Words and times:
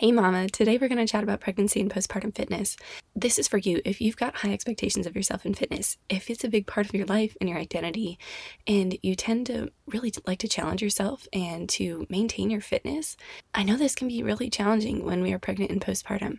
Hey 0.00 0.12
mama, 0.12 0.48
today 0.48 0.78
we're 0.78 0.86
going 0.86 1.04
to 1.04 1.10
chat 1.10 1.24
about 1.24 1.40
pregnancy 1.40 1.80
and 1.80 1.92
postpartum 1.92 2.32
fitness. 2.32 2.76
This 3.16 3.36
is 3.36 3.48
for 3.48 3.58
you 3.58 3.82
if 3.84 4.00
you've 4.00 4.16
got 4.16 4.36
high 4.36 4.52
expectations 4.52 5.08
of 5.08 5.16
yourself 5.16 5.44
in 5.44 5.54
fitness, 5.54 5.96
if 6.08 6.30
it's 6.30 6.44
a 6.44 6.48
big 6.48 6.68
part 6.68 6.86
of 6.86 6.94
your 6.94 7.06
life 7.06 7.36
and 7.40 7.50
your 7.50 7.58
identity, 7.58 8.16
and 8.68 8.96
you 9.02 9.16
tend 9.16 9.46
to 9.46 9.72
really 9.88 10.12
like 10.24 10.38
to 10.38 10.46
challenge 10.46 10.82
yourself 10.82 11.26
and 11.32 11.68
to 11.70 12.06
maintain 12.08 12.48
your 12.48 12.60
fitness. 12.60 13.16
I 13.54 13.64
know 13.64 13.76
this 13.76 13.96
can 13.96 14.06
be 14.06 14.22
really 14.22 14.50
challenging 14.50 15.04
when 15.04 15.20
we 15.20 15.32
are 15.32 15.38
pregnant 15.40 15.72
and 15.72 15.80
postpartum. 15.80 16.38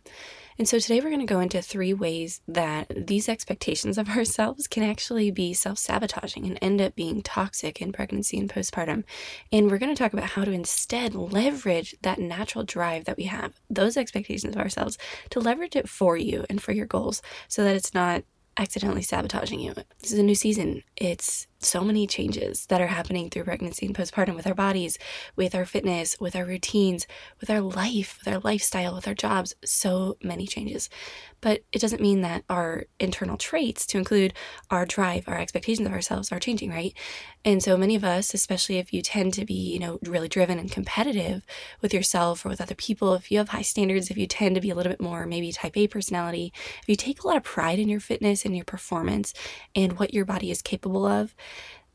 And 0.60 0.68
so 0.68 0.78
today 0.78 1.00
we're 1.00 1.10
going 1.10 1.26
to 1.26 1.34
go 1.34 1.40
into 1.40 1.62
three 1.62 1.94
ways 1.94 2.42
that 2.46 2.92
these 3.08 3.30
expectations 3.30 3.98
of 3.98 4.10
ourselves 4.10 4.68
can 4.68 4.84
actually 4.84 5.32
be 5.32 5.54
self 5.54 5.80
sabotaging 5.80 6.46
and 6.46 6.60
end 6.62 6.82
up 6.82 6.96
being 6.96 7.22
toxic 7.22 7.82
in 7.82 7.94
pregnancy 7.94 8.38
and 8.38 8.50
postpartum. 8.50 9.06
And 9.54 9.72
we're 9.72 9.78
going 9.78 9.96
to 9.96 9.98
talk 9.98 10.12
about 10.12 10.32
how 10.32 10.44
to 10.44 10.52
instead 10.52 11.16
leverage 11.16 11.96
that 12.02 12.20
natural 12.20 12.66
drive 12.66 13.06
that 13.06 13.16
we 13.16 13.24
have, 13.24 13.54
those 13.70 13.96
expectations 13.96 14.54
of 14.54 14.62
ourselves, 14.62 14.98
to 15.30 15.40
leverage 15.40 15.78
it 15.78 15.88
for 15.88 16.18
you 16.18 16.46
and 16.50 16.62
for 16.62 16.74
your 16.74 16.86
goals 16.86 17.22
so 17.48 17.64
that 17.64 17.78
it's 17.78 17.94
not 17.94 18.26
accidentally 18.58 19.02
sabotaging 19.02 19.62
you. 19.62 19.74
This 20.02 20.12
is 20.12 20.20
a 20.20 20.24
new 20.24 20.36
season. 20.36 20.84
It's 20.98 21.48
so 21.62 21.84
many 21.84 22.08
changes 22.08 22.66
that 22.68 22.82
are 22.82 22.88
happening 22.88 23.30
through 23.30 23.44
pregnancy 23.44 23.86
and 23.86 23.96
postpartum 23.96 24.36
with 24.36 24.48
our 24.48 24.54
bodies, 24.54 24.98
with 25.36 25.54
our 25.54 25.66
fitness, 25.66 26.16
with 26.20 26.36
our 26.36 26.46
routines, 26.46 27.06
with 27.40 27.50
our 27.50 27.62
life, 27.62 28.18
with 28.20 28.34
our 28.34 28.40
lifestyle, 28.40 28.96
with 28.96 29.08
our 29.08 29.14
jobs. 29.14 29.54
So 29.66 30.18
many 30.24 30.48
changes. 30.48 30.90
But 31.42 31.62
it 31.72 31.80
doesn't 31.80 32.02
mean 32.02 32.22
that 32.22 32.44
our 32.50 32.84
internal 33.00 33.38
traits, 33.38 33.86
to 33.88 33.98
include 33.98 34.34
our 34.70 34.86
drive, 34.86 35.24
our 35.28 35.38
expectations 35.40 35.88
of 35.88 35.94
ourselves, 35.94 36.32
are 36.32 36.40
changing, 36.40 36.70
right? 36.70 36.94
And 37.46 37.64
so 37.64 37.78
many 37.78 37.96
of 37.96 38.04
us, 38.04 38.34
especially 38.34 38.78
if 38.78 38.92
you 38.92 39.02
tend 39.02 39.34
to 39.36 39.46
be, 39.46 39.54
you 39.54 39.80
know, 39.80 40.00
really 40.06 40.28
driven 40.28 40.60
and 40.60 40.70
competitive 40.70 41.46
with 41.82 41.94
yourself 41.94 42.46
or 42.46 42.50
with 42.50 42.60
other 42.60 42.76
people, 42.76 43.14
if 43.14 43.32
you 43.32 43.38
have 43.38 43.50
high 43.50 43.62
standards, 43.62 44.12
if 44.12 44.18
you 44.18 44.28
tend 44.28 44.56
to 44.56 44.62
be 44.62 44.70
a 44.70 44.76
little 44.76 44.92
bit 44.92 45.02
more 45.02 45.26
maybe 45.26 45.52
type 45.52 45.78
A 45.78 45.88
personality, 45.88 46.52
if 46.82 46.90
you 46.90 46.96
take 46.96 47.24
a 47.24 47.28
lot 47.28 47.38
of 47.38 47.44
pride 47.44 47.80
in 47.80 47.88
your 47.88 48.02
fitness 48.02 48.44
and 48.44 48.56
your 48.56 48.66
performance 48.66 49.34
and 49.74 49.98
what 49.98 50.14
your 50.14 50.26
body 50.26 50.52
is 50.52 50.62
capable 50.62 51.06
of, 51.06 51.34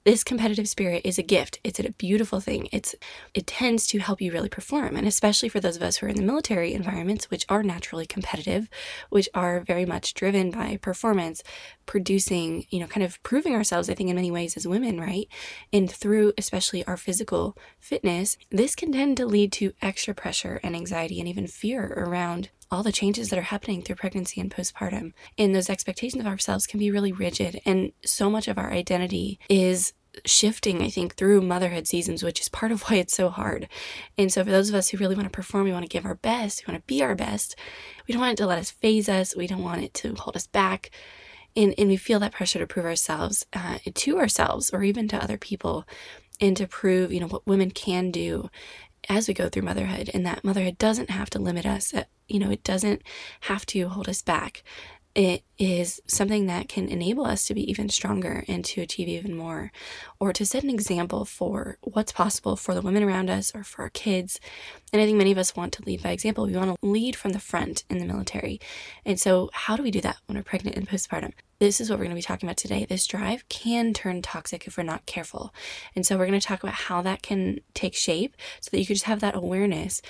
this 0.05 0.23
competitive 0.23 0.69
spirit 0.69 1.01
is 1.05 1.19
a 1.19 1.23
gift. 1.23 1.59
It's 1.65 1.81
a 1.81 1.91
beautiful 1.93 2.39
thing. 2.39 2.69
It's 2.73 2.95
it 3.33 3.47
tends 3.47 3.87
to 3.89 3.99
help 3.99 4.21
you 4.21 4.33
really 4.33 4.51
perform, 4.51 4.97
and 4.97 5.07
especially 5.07 5.49
for 5.49 5.61
those 5.61 5.77
of 5.77 5.83
us 5.83 5.97
who 5.97 6.07
are 6.07 6.11
in 6.11 6.17
the 6.17 6.23
military 6.23 6.75
environments, 6.75 7.31
which 7.31 7.47
are 7.49 7.63
naturally 7.63 8.05
competitive, 8.05 8.69
which 9.09 9.31
are 9.35 9.61
very 9.61 9.87
much 9.87 10.13
driven 10.13 10.51
by 10.51 10.77
performance, 10.77 11.43
producing, 11.87 12.67
you 12.69 12.81
know, 12.81 12.87
kind 12.87 13.03
of 13.03 13.23
proving 13.23 13.55
ourselves. 13.55 13.89
I 13.89 13.95
think 13.95 14.11
in 14.11 14.17
many 14.17 14.31
ways 14.31 14.59
as 14.59 14.69
women, 14.69 15.01
right, 15.01 15.27
and 15.73 15.91
through 15.91 16.35
especially 16.37 16.85
our 16.85 16.99
physical 16.99 17.57
fitness, 17.81 18.37
this 18.51 18.75
can 18.75 18.93
tend 18.93 19.17
to 19.17 19.27
lead 19.27 19.53
to 19.53 19.73
extra 19.81 20.15
pressure 20.15 20.61
and 20.63 20.77
anxiety 20.77 21.19
and 21.19 21.29
even 21.29 21.47
fear 21.47 21.95
around 21.97 22.51
all 22.75 22.83
the 22.83 22.93
changes 22.93 23.31
that 23.31 23.39
are 23.39 23.43
happening 23.43 23.83
through 23.83 23.97
pregnancy 23.97 24.41
and 24.41 24.51
postpartum. 24.51 25.13
And 25.39 25.55
those 25.55 25.71
expectations 25.71 26.21
of 26.21 26.27
ourselves 26.27 26.67
can 26.67 26.79
be 26.79 26.91
really 26.91 27.13
rigid. 27.13 27.61
And 27.65 27.93
so 28.05 28.29
much 28.29 28.49
of 28.49 28.59
our 28.59 28.73
identity 28.73 29.39
is 29.49 29.93
shifting, 30.25 30.83
I 30.83 30.91
think, 30.91 31.15
through 31.15 31.41
motherhood 31.41 31.87
seasons, 31.87 32.23
which 32.23 32.41
is 32.41 32.49
part 32.49 32.73
of 32.73 32.83
why 32.89 32.97
it's 32.97 33.15
so 33.15 33.31
hard. 33.31 33.69
And 34.19 34.33
so, 34.33 34.45
for 34.45 34.51
those 34.51 34.69
of 34.69 34.75
us 34.75 34.89
who 34.89 34.99
really 34.99 35.15
want 35.15 35.27
to 35.27 35.31
perform, 35.31 35.65
we 35.65 35.73
want 35.73 35.85
to 35.85 35.89
give 35.89 36.05
our 36.05 36.15
best, 36.15 36.67
we 36.67 36.73
want 36.73 36.83
to 36.83 36.87
be 36.87 37.03
our 37.03 37.15
best, 37.15 37.57
we 38.07 38.13
don't 38.13 38.21
want 38.21 38.33
it 38.33 38.43
to 38.43 38.47
let 38.47 38.59
us 38.59 38.71
phase 38.71 39.09
us, 39.09 39.37
we 39.37 39.47
don't 39.47 39.63
want 39.63 39.83
it 39.83 39.95
to 39.95 40.15
hold 40.15 40.37
us 40.37 40.47
back. 40.47 40.91
And, 41.57 41.73
and 41.79 41.89
we 41.89 41.97
feel 41.97 42.19
that 42.19 42.33
pressure 42.33 42.59
to 42.59 42.67
prove 42.67 42.85
ourselves 42.85 43.47
uh, 43.53 43.79
to 43.95 44.19
ourselves 44.19 44.71
or 44.71 44.83
even 44.83 45.07
to 45.09 45.23
other 45.23 45.39
people 45.39 45.87
and 46.41 46.57
to 46.57 46.67
prove, 46.67 47.13
you 47.13 47.21
know, 47.21 47.29
what 47.29 47.47
women 47.47 47.71
can 47.71 48.11
do 48.11 48.51
as 49.09 49.29
we 49.29 49.35
go 49.35 49.49
through 49.49 49.63
motherhood 49.63 50.11
and 50.15 50.25
that 50.25 50.45
motherhood 50.45 50.79
doesn't 50.79 51.11
have 51.11 51.31
to 51.31 51.39
limit 51.39 51.67
us 51.67 51.93
uh, 51.95 52.05
you 52.29 52.39
know 52.39 52.51
it 52.51 52.65
doesn't 52.65 53.03
have 53.41 53.65
to 53.67 53.89
hold 53.89 54.09
us 54.09 54.23
back 54.23 54.63
it 55.15 55.45
is 55.59 56.01
something 56.09 56.47
that 56.47 56.69
can 56.69 56.89
enable 56.89 57.25
us 57.25 57.47
to 57.47 57.55
be 57.55 57.71
even 57.71 57.89
stronger 57.89 58.45
and 58.49 58.65
to 58.65 58.81
achieve 58.81 59.07
even 59.07 59.37
more, 59.37 59.71
or 60.19 60.33
to 60.33 60.45
set 60.45 60.65
an 60.65 60.71
example 60.71 61.25
for 61.25 61.79
what's 61.83 62.11
possible 62.11 62.57
for 62.57 62.75
the 62.75 62.83
women 62.83 63.05
around 63.05 63.31
us 63.31 63.53
or 63.55 63.63
for 63.63 63.83
our 63.83 63.91
kids. 63.91 64.41
And 64.93 65.01
I 65.01 65.07
think 65.07 65.19
many 65.19 65.31
of 65.31 65.39
us 65.39 65.55
want 65.55 65.73
to 65.75 65.85
lead 65.85 66.03
by 66.03 66.11
example. 66.11 66.47
We 66.47 66.57
want 66.57 66.81
to 66.81 66.87
lead 66.87 67.15
from 67.15 67.31
the 67.31 67.39
front 67.39 67.85
in 67.89 67.99
the 67.99 68.07
military. 68.07 68.61
And 69.05 69.21
so, 69.21 69.51
how 69.53 69.77
do 69.77 69.85
we 69.85 69.93
do 69.93 70.01
that 70.01 70.17
when 70.27 70.37
we're 70.37 70.43
pregnant 70.43 70.77
and 70.77 70.89
postpartum? 70.89 71.33
This 71.59 71.81
is 71.81 71.89
what 71.89 71.99
we're 71.99 72.07
going 72.07 72.17
to 72.17 72.19
be 72.19 72.23
talking 72.23 72.49
about 72.49 72.57
today. 72.57 72.85
This 72.85 73.07
drive 73.07 73.49
can 73.49 73.93
turn 73.93 74.23
toxic 74.23 74.67
if 74.67 74.77
we're 74.77 74.83
not 74.83 75.07
careful. 75.07 75.55
And 75.95 76.05
so, 76.05 76.19
we're 76.19 76.27
going 76.27 76.41
to 76.41 76.47
talk 76.47 76.63
about 76.63 76.75
how 76.75 77.03
that 77.03 77.23
can 77.23 77.61
take 77.75 77.95
shape 77.95 78.37
so 78.61 78.71
that 78.71 78.79
you 78.79 78.87
can 78.87 78.95
just 78.95 79.07
have 79.07 79.21
that 79.21 79.37
awareness 79.37 80.03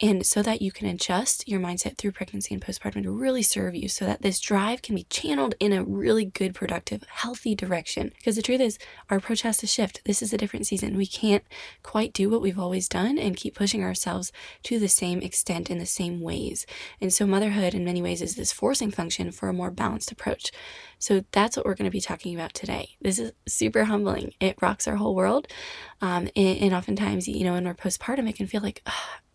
and 0.00 0.24
so 0.26 0.42
that 0.42 0.62
you 0.62 0.72
can 0.72 0.88
adjust 0.88 1.48
your 1.48 1.60
mindset 1.60 1.96
through 1.96 2.12
pregnancy 2.12 2.54
and 2.54 2.64
postpartum 2.64 3.02
to 3.04 3.10
really 3.10 3.42
serve 3.42 3.74
you 3.74 3.88
so 3.88 4.04
that 4.04 4.22
this 4.22 4.40
drive 4.40 4.82
can 4.82 4.94
be 4.94 5.04
channeled 5.04 5.54
in 5.60 5.72
a 5.72 5.84
really 5.84 6.24
good, 6.24 6.54
productive, 6.54 7.04
healthy 7.08 7.54
direction. 7.54 8.12
Because 8.16 8.36
the 8.36 8.42
truth 8.42 8.60
is, 8.60 8.78
our 9.10 9.18
approach 9.18 9.42
has 9.42 9.58
to 9.58 9.66
shift. 9.66 10.02
This 10.04 10.22
is 10.22 10.32
a 10.32 10.36
different 10.36 10.66
season. 10.66 10.96
We 10.96 11.06
can't 11.06 11.44
quite 11.82 12.12
do 12.12 12.28
what 12.30 12.40
we've 12.40 12.58
always 12.58 12.88
done 12.88 13.18
and 13.18 13.36
keep 13.36 13.54
pushing 13.54 13.82
ourselves 13.82 14.32
to 14.64 14.78
the 14.78 14.88
same 14.88 15.20
extent 15.20 15.70
in 15.70 15.78
the 15.78 15.86
same 15.86 16.20
ways. 16.20 16.66
And 17.00 17.12
so, 17.12 17.26
motherhood, 17.26 17.74
in 17.74 17.84
many 17.84 18.02
ways, 18.02 18.22
is 18.22 18.34
this 18.34 18.52
forcing 18.52 18.90
function 18.90 19.30
for 19.30 19.48
a 19.48 19.54
more 19.54 19.70
balanced 19.70 20.12
approach. 20.12 20.50
So, 20.98 21.24
that's 21.32 21.56
what 21.56 21.66
we're 21.66 21.74
going 21.74 21.90
to 21.90 21.90
be 21.90 22.00
talking 22.00 22.34
about 22.34 22.54
today. 22.54 22.96
This 23.00 23.18
is 23.18 23.32
super 23.46 23.84
humbling. 23.84 24.34
It 24.40 24.58
rocks 24.60 24.88
our 24.88 24.96
whole 24.96 25.14
world. 25.14 25.46
Um, 26.00 26.28
and, 26.34 26.58
and, 26.58 26.74
oftentimes, 26.74 27.28
you 27.28 27.44
know, 27.44 27.52
when 27.52 27.64
we're 27.64 27.74
postpartum, 27.74 28.28
it 28.28 28.36
can 28.36 28.46
feel 28.46 28.62
like, 28.62 28.82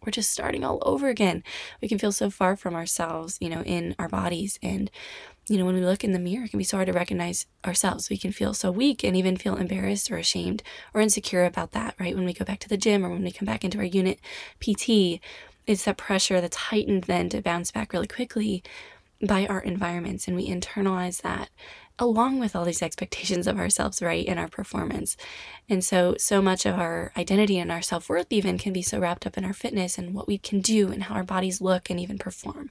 we're 0.05 0.11
just 0.11 0.31
starting 0.31 0.63
all 0.63 0.79
over 0.83 1.09
again. 1.09 1.43
We 1.81 1.87
can 1.87 1.99
feel 1.99 2.11
so 2.11 2.29
far 2.29 2.55
from 2.55 2.75
ourselves, 2.75 3.37
you 3.41 3.49
know, 3.49 3.61
in 3.63 3.95
our 3.99 4.07
bodies. 4.07 4.57
And, 4.61 4.89
you 5.49 5.57
know, 5.57 5.65
when 5.65 5.75
we 5.75 5.81
look 5.85 6.03
in 6.03 6.13
the 6.13 6.19
mirror, 6.19 6.45
it 6.45 6.51
can 6.51 6.59
be 6.59 6.63
so 6.63 6.77
hard 6.77 6.87
to 6.87 6.93
recognize 6.93 7.45
ourselves. 7.65 8.09
We 8.09 8.17
can 8.17 8.31
feel 8.31 8.53
so 8.53 8.71
weak 8.71 9.03
and 9.03 9.15
even 9.15 9.37
feel 9.37 9.55
embarrassed 9.55 10.09
or 10.11 10.17
ashamed 10.17 10.63
or 10.93 11.01
insecure 11.01 11.45
about 11.45 11.71
that, 11.71 11.95
right? 11.99 12.15
When 12.15 12.25
we 12.25 12.33
go 12.33 12.45
back 12.45 12.59
to 12.59 12.69
the 12.69 12.77
gym 12.77 13.05
or 13.05 13.09
when 13.09 13.23
we 13.23 13.31
come 13.31 13.45
back 13.45 13.63
into 13.63 13.79
our 13.79 13.83
unit 13.83 14.19
PT, 14.59 15.19
it's 15.65 15.83
that 15.83 15.97
pressure 15.97 16.39
that's 16.39 16.55
heightened 16.55 17.03
then 17.03 17.29
to 17.29 17.41
bounce 17.41 17.71
back 17.71 17.91
really 17.91 18.07
quickly 18.07 18.63
by 19.21 19.45
our 19.47 19.59
environments. 19.59 20.27
And 20.27 20.35
we 20.35 20.47
internalize 20.47 21.21
that 21.21 21.49
along 21.99 22.39
with 22.39 22.55
all 22.55 22.65
these 22.65 22.81
expectations 22.81 23.47
of 23.47 23.57
ourselves, 23.57 24.01
right, 24.01 24.25
in 24.25 24.37
our 24.37 24.47
performance. 24.47 25.17
And 25.69 25.83
so, 25.83 26.15
so 26.17 26.41
much 26.41 26.65
of 26.65 26.77
our 26.77 27.11
identity 27.17 27.57
and 27.57 27.71
our 27.71 27.81
self 27.81 28.09
worth 28.09 28.27
even 28.29 28.57
can 28.57 28.73
be 28.73 28.81
so 28.81 28.99
wrapped 28.99 29.25
up 29.25 29.37
in 29.37 29.43
our 29.43 29.53
fitness 29.53 29.97
and 29.97 30.13
what 30.13 30.27
we 30.27 30.37
can 30.37 30.61
do 30.61 30.91
and 30.91 31.03
how 31.03 31.15
our 31.15 31.23
bodies 31.23 31.61
look 31.61 31.89
and 31.89 31.99
even 31.99 32.17
perform. 32.17 32.69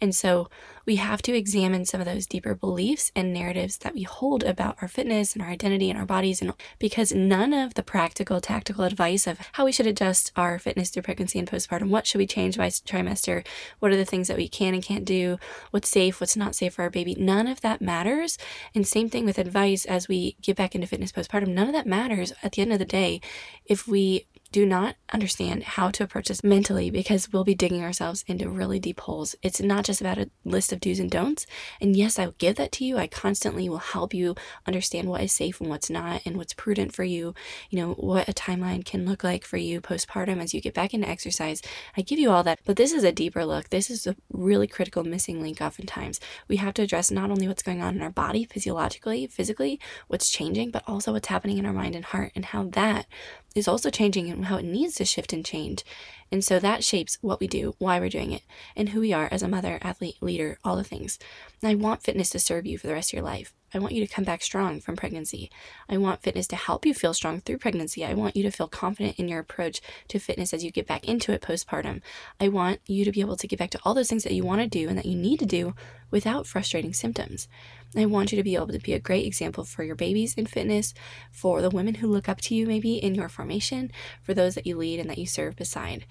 And 0.00 0.14
so, 0.14 0.48
we 0.84 0.96
have 0.96 1.22
to 1.22 1.36
examine 1.36 1.84
some 1.84 2.00
of 2.00 2.06
those 2.06 2.26
deeper 2.26 2.54
beliefs 2.54 3.12
and 3.14 3.32
narratives 3.32 3.78
that 3.78 3.94
we 3.94 4.02
hold 4.02 4.42
about 4.42 4.76
our 4.82 4.88
fitness 4.88 5.34
and 5.34 5.42
our 5.42 5.48
identity 5.48 5.90
and 5.90 5.98
our 5.98 6.06
bodies. 6.06 6.42
And 6.42 6.52
because 6.78 7.12
none 7.12 7.52
of 7.52 7.74
the 7.74 7.82
practical, 7.82 8.40
tactical 8.40 8.84
advice 8.84 9.26
of 9.26 9.38
how 9.52 9.64
we 9.64 9.72
should 9.72 9.86
adjust 9.86 10.32
our 10.34 10.58
fitness 10.58 10.90
through 10.90 11.02
pregnancy 11.02 11.38
and 11.38 11.48
postpartum, 11.48 11.88
what 11.88 12.06
should 12.06 12.18
we 12.18 12.26
change 12.26 12.56
by 12.56 12.68
trimester, 12.68 13.46
what 13.78 13.92
are 13.92 13.96
the 13.96 14.04
things 14.04 14.28
that 14.28 14.36
we 14.36 14.48
can 14.48 14.74
and 14.74 14.82
can't 14.82 15.04
do, 15.04 15.38
what's 15.70 15.88
safe, 15.88 16.20
what's 16.20 16.36
not 16.36 16.54
safe 16.54 16.74
for 16.74 16.82
our 16.82 16.90
baby, 16.90 17.14
none 17.14 17.46
of 17.46 17.60
that 17.60 17.80
matters 17.80 18.38
and 18.74 18.86
same 18.86 19.08
thing 19.08 19.24
with 19.24 19.38
advice 19.38 19.84
as 19.84 20.08
we 20.08 20.36
get 20.42 20.56
back 20.56 20.74
into 20.74 20.86
fitness 20.86 21.12
postpartum. 21.12 21.48
None 21.48 21.66
of 21.66 21.72
that 21.72 21.86
matters 21.86 22.32
at 22.42 22.52
the 22.52 22.62
end 22.62 22.72
of 22.72 22.78
the 22.78 22.84
day 22.84 23.20
if 23.66 23.86
we 23.86 24.26
do 24.52 24.66
not 24.66 24.96
understand 25.12 25.62
how 25.62 25.90
to 25.90 26.04
approach 26.04 26.28
this 26.28 26.44
mentally 26.44 26.90
because 26.90 27.32
we'll 27.32 27.42
be 27.42 27.54
digging 27.54 27.82
ourselves 27.82 28.22
into 28.26 28.48
really 28.50 28.78
deep 28.78 29.00
holes. 29.00 29.34
It's 29.42 29.60
not 29.60 29.84
just 29.84 30.00
about 30.00 30.18
a 30.18 30.30
list 30.44 30.72
of 30.72 30.80
do's 30.80 31.00
and 31.00 31.10
don'ts. 31.10 31.46
And 31.80 31.96
yes, 31.96 32.18
I 32.18 32.26
will 32.26 32.34
give 32.38 32.56
that 32.56 32.70
to 32.72 32.84
you. 32.84 32.98
I 32.98 33.06
constantly 33.06 33.68
will 33.68 33.78
help 33.78 34.12
you 34.12 34.36
understand 34.66 35.08
what 35.08 35.22
is 35.22 35.32
safe 35.32 35.60
and 35.60 35.70
what's 35.70 35.88
not 35.88 36.22
and 36.26 36.36
what's 36.36 36.52
prudent 36.52 36.94
for 36.94 37.02
you, 37.02 37.34
you 37.70 37.80
know, 37.80 37.94
what 37.94 38.28
a 38.28 38.32
timeline 38.32 38.84
can 38.84 39.06
look 39.06 39.24
like 39.24 39.44
for 39.44 39.56
you 39.56 39.80
postpartum 39.80 40.40
as 40.42 40.52
you 40.52 40.60
get 40.60 40.74
back 40.74 40.92
into 40.92 41.08
exercise. 41.08 41.62
I 41.96 42.02
give 42.02 42.18
you 42.18 42.30
all 42.30 42.42
that, 42.42 42.60
but 42.66 42.76
this 42.76 42.92
is 42.92 43.04
a 43.04 43.12
deeper 43.12 43.46
look. 43.46 43.70
This 43.70 43.90
is 43.90 44.06
a 44.06 44.16
really 44.30 44.66
critical 44.66 45.02
missing 45.02 45.40
link 45.40 45.62
oftentimes. 45.62 46.20
We 46.46 46.56
have 46.56 46.74
to 46.74 46.82
address 46.82 47.10
not 47.10 47.30
only 47.30 47.48
what's 47.48 47.62
going 47.62 47.82
on 47.82 47.96
in 47.96 48.02
our 48.02 48.10
body 48.10 48.44
physiologically, 48.44 49.26
physically, 49.28 49.80
what's 50.08 50.30
changing, 50.30 50.70
but 50.70 50.84
also 50.86 51.12
what's 51.12 51.28
happening 51.28 51.56
in 51.56 51.64
our 51.64 51.72
mind 51.72 51.96
and 51.96 52.04
heart 52.04 52.32
and 52.34 52.44
how 52.44 52.64
that 52.64 53.06
is 53.54 53.68
also 53.68 53.90
changing 53.90 54.30
and 54.30 54.46
how 54.46 54.56
it 54.56 54.64
needs 54.64 54.94
to 54.96 55.04
shift 55.04 55.32
and 55.32 55.44
change. 55.44 55.84
And 56.32 56.42
so 56.42 56.58
that 56.58 56.82
shapes 56.82 57.18
what 57.20 57.40
we 57.40 57.46
do, 57.46 57.74
why 57.78 58.00
we're 58.00 58.08
doing 58.08 58.32
it, 58.32 58.42
and 58.74 58.88
who 58.88 59.00
we 59.00 59.12
are 59.12 59.28
as 59.30 59.42
a 59.42 59.48
mother, 59.48 59.78
athlete, 59.82 60.16
leader, 60.22 60.58
all 60.64 60.76
the 60.76 60.82
things. 60.82 61.18
And 61.60 61.70
I 61.70 61.74
want 61.74 62.02
fitness 62.02 62.30
to 62.30 62.38
serve 62.38 62.66
you 62.66 62.78
for 62.78 62.86
the 62.86 62.94
rest 62.94 63.10
of 63.10 63.18
your 63.18 63.24
life. 63.24 63.52
I 63.74 63.78
want 63.78 63.94
you 63.94 64.06
to 64.06 64.12
come 64.12 64.24
back 64.24 64.42
strong 64.42 64.80
from 64.80 64.96
pregnancy. 64.96 65.50
I 65.88 65.96
want 65.96 66.22
fitness 66.22 66.46
to 66.48 66.56
help 66.56 66.84
you 66.84 66.92
feel 66.92 67.14
strong 67.14 67.40
through 67.40 67.58
pregnancy. 67.58 68.04
I 68.04 68.14
want 68.14 68.36
you 68.36 68.42
to 68.42 68.50
feel 68.50 68.68
confident 68.68 69.18
in 69.18 69.28
your 69.28 69.40
approach 69.40 69.80
to 70.08 70.18
fitness 70.18 70.52
as 70.52 70.62
you 70.62 70.70
get 70.70 70.86
back 70.86 71.08
into 71.08 71.32
it 71.32 71.40
postpartum. 71.40 72.02
I 72.40 72.48
want 72.48 72.80
you 72.86 73.04
to 73.04 73.12
be 73.12 73.22
able 73.22 73.36
to 73.36 73.46
get 73.46 73.58
back 73.58 73.70
to 73.70 73.80
all 73.84 73.94
those 73.94 74.10
things 74.10 74.24
that 74.24 74.34
you 74.34 74.44
want 74.44 74.60
to 74.60 74.66
do 74.66 74.88
and 74.88 74.98
that 74.98 75.06
you 75.06 75.16
need 75.16 75.38
to 75.38 75.46
do 75.46 75.74
without 76.10 76.46
frustrating 76.46 76.92
symptoms. 76.92 77.48
I 77.96 78.06
want 78.06 78.32
you 78.32 78.36
to 78.36 78.44
be 78.44 78.54
able 78.54 78.68
to 78.68 78.78
be 78.78 78.92
a 78.92 78.98
great 78.98 79.26
example 79.26 79.64
for 79.64 79.84
your 79.84 79.94
babies 79.94 80.34
in 80.34 80.46
fitness, 80.46 80.92
for 81.30 81.62
the 81.62 81.70
women 81.70 81.96
who 81.96 82.08
look 82.08 82.28
up 82.28 82.40
to 82.42 82.54
you 82.54 82.66
maybe 82.66 82.94
in 82.96 83.14
your 83.14 83.28
formation, 83.28 83.90
for 84.22 84.34
those 84.34 84.54
that 84.54 84.66
you 84.66 84.76
lead 84.76 85.00
and 85.00 85.10
that 85.10 85.18
you 85.18 85.26
serve 85.26 85.56
beside. 85.56 86.06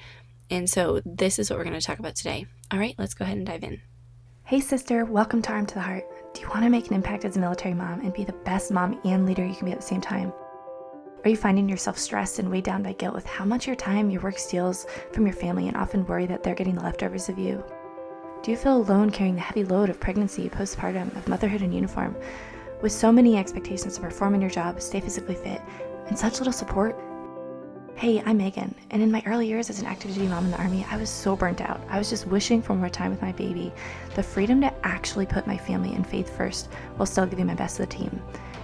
And 0.52 0.70
so 0.70 1.02
this 1.06 1.40
is 1.40 1.50
what 1.50 1.58
we're 1.58 1.66
going 1.66 1.80
to 1.80 1.86
talk 1.86 2.00
about 2.00 2.16
today. 2.16 2.46
All 2.72 2.78
right, 2.78 2.94
let's 2.98 3.14
go 3.14 3.24
ahead 3.24 3.38
and 3.38 3.48
dive 3.48 3.64
in. 3.64 3.82
Hey, 4.44 4.60
sister, 4.60 5.06
welcome 5.06 5.42
to 5.44 5.52
Arm 5.52 5.66
to 5.66 5.76
the 5.76 5.80
Heart. 5.80 6.04
Do 6.34 6.42
you 6.42 6.50
want 6.50 6.64
to 6.64 6.70
make 6.70 6.88
an 6.88 6.94
impact 6.94 7.24
as 7.24 7.38
a 7.38 7.40
military 7.40 7.74
mom 7.74 8.02
and 8.02 8.14
be 8.14 8.26
the 8.26 8.34
best 8.34 8.70
mom 8.70 9.00
and 9.06 9.26
leader 9.26 9.46
you 9.46 9.56
can 9.56 9.66
be 9.66 9.72
at 9.72 9.80
the 9.80 9.88
same 9.88 10.02
time? 10.02 10.34
Are 11.24 11.30
you 11.30 11.38
finding 11.38 11.70
yourself 11.70 11.98
stressed 11.98 12.40
and 12.40 12.52
weighed 12.52 12.66
down 12.66 12.84
by 12.84 12.92
guilt 12.94 13.16
with 13.16 13.26
how 13.26 13.46
much 13.46 13.66
your 13.66 13.78
time 13.78 14.10
your 14.10 14.22
work 14.22 14.38
steals 14.38 14.88
from 15.14 15.26
your 15.26 15.36
family 15.36 15.70
and 15.70 15.78
often 15.78 16.06
worry 16.06 16.26
that 16.26 16.44
they're 16.44 16.54
getting 16.54 16.76
the 16.76 16.84
leftovers 16.84 17.30
of 17.30 17.40
you? 17.40 17.64
Do 18.44 18.52
you 18.52 18.58
feel 18.58 18.76
alone 18.76 19.10
carrying 19.10 19.36
the 19.36 19.42
heavy 19.42 19.64
load 19.64 19.90
of 19.90 20.02
pregnancy, 20.02 20.50
postpartum, 20.50 21.16
of 21.16 21.30
motherhood 21.30 21.62
in 21.62 21.72
uniform, 21.72 22.18
with 22.82 22.92
so 22.92 23.10
many 23.10 23.38
expectations 23.38 23.96
to 23.96 24.02
perform 24.02 24.36
in 24.36 24.42
your 24.42 24.50
job, 24.50 24.82
stay 24.82 25.00
physically 25.00 25.36
fit, 25.36 25.62
and 26.08 26.20
such 26.20 26.40
little 26.40 26.52
support? 26.52 27.00
Hey, 27.96 28.20
I'm 28.26 28.38
Megan, 28.38 28.74
and 28.90 29.04
in 29.04 29.12
my 29.12 29.22
early 29.28 29.46
years 29.48 29.70
as 29.70 29.80
an 29.80 29.86
active 29.86 30.14
duty 30.14 30.28
mom 30.28 30.46
in 30.46 30.52
the 30.52 30.58
Army, 30.58 30.86
I 30.90 30.98
was 30.98 31.10
so 31.10 31.36
burnt 31.36 31.62
out. 31.62 31.80
I 31.88 32.00
was 32.00 32.10
just 32.10 32.26
wishing 32.26 32.60
for 32.60 32.74
more 32.74 32.90
time 32.90 33.12
with 33.12 33.22
my 33.22 33.32
baby, 33.32 33.72
the 34.16 34.24
freedom 34.24 34.60
to 34.62 34.74
actually 34.84 35.28
put 35.28 35.46
my 35.46 35.56
family 35.56 35.94
and 35.94 36.06
faith 36.06 36.36
first 36.36 36.70
while 36.96 37.06
still 37.06 37.28
giving 37.28 37.46
my 37.46 37.54
best 37.54 37.76
to 37.76 37.84
the 37.84 37.88
team. 37.88 38.22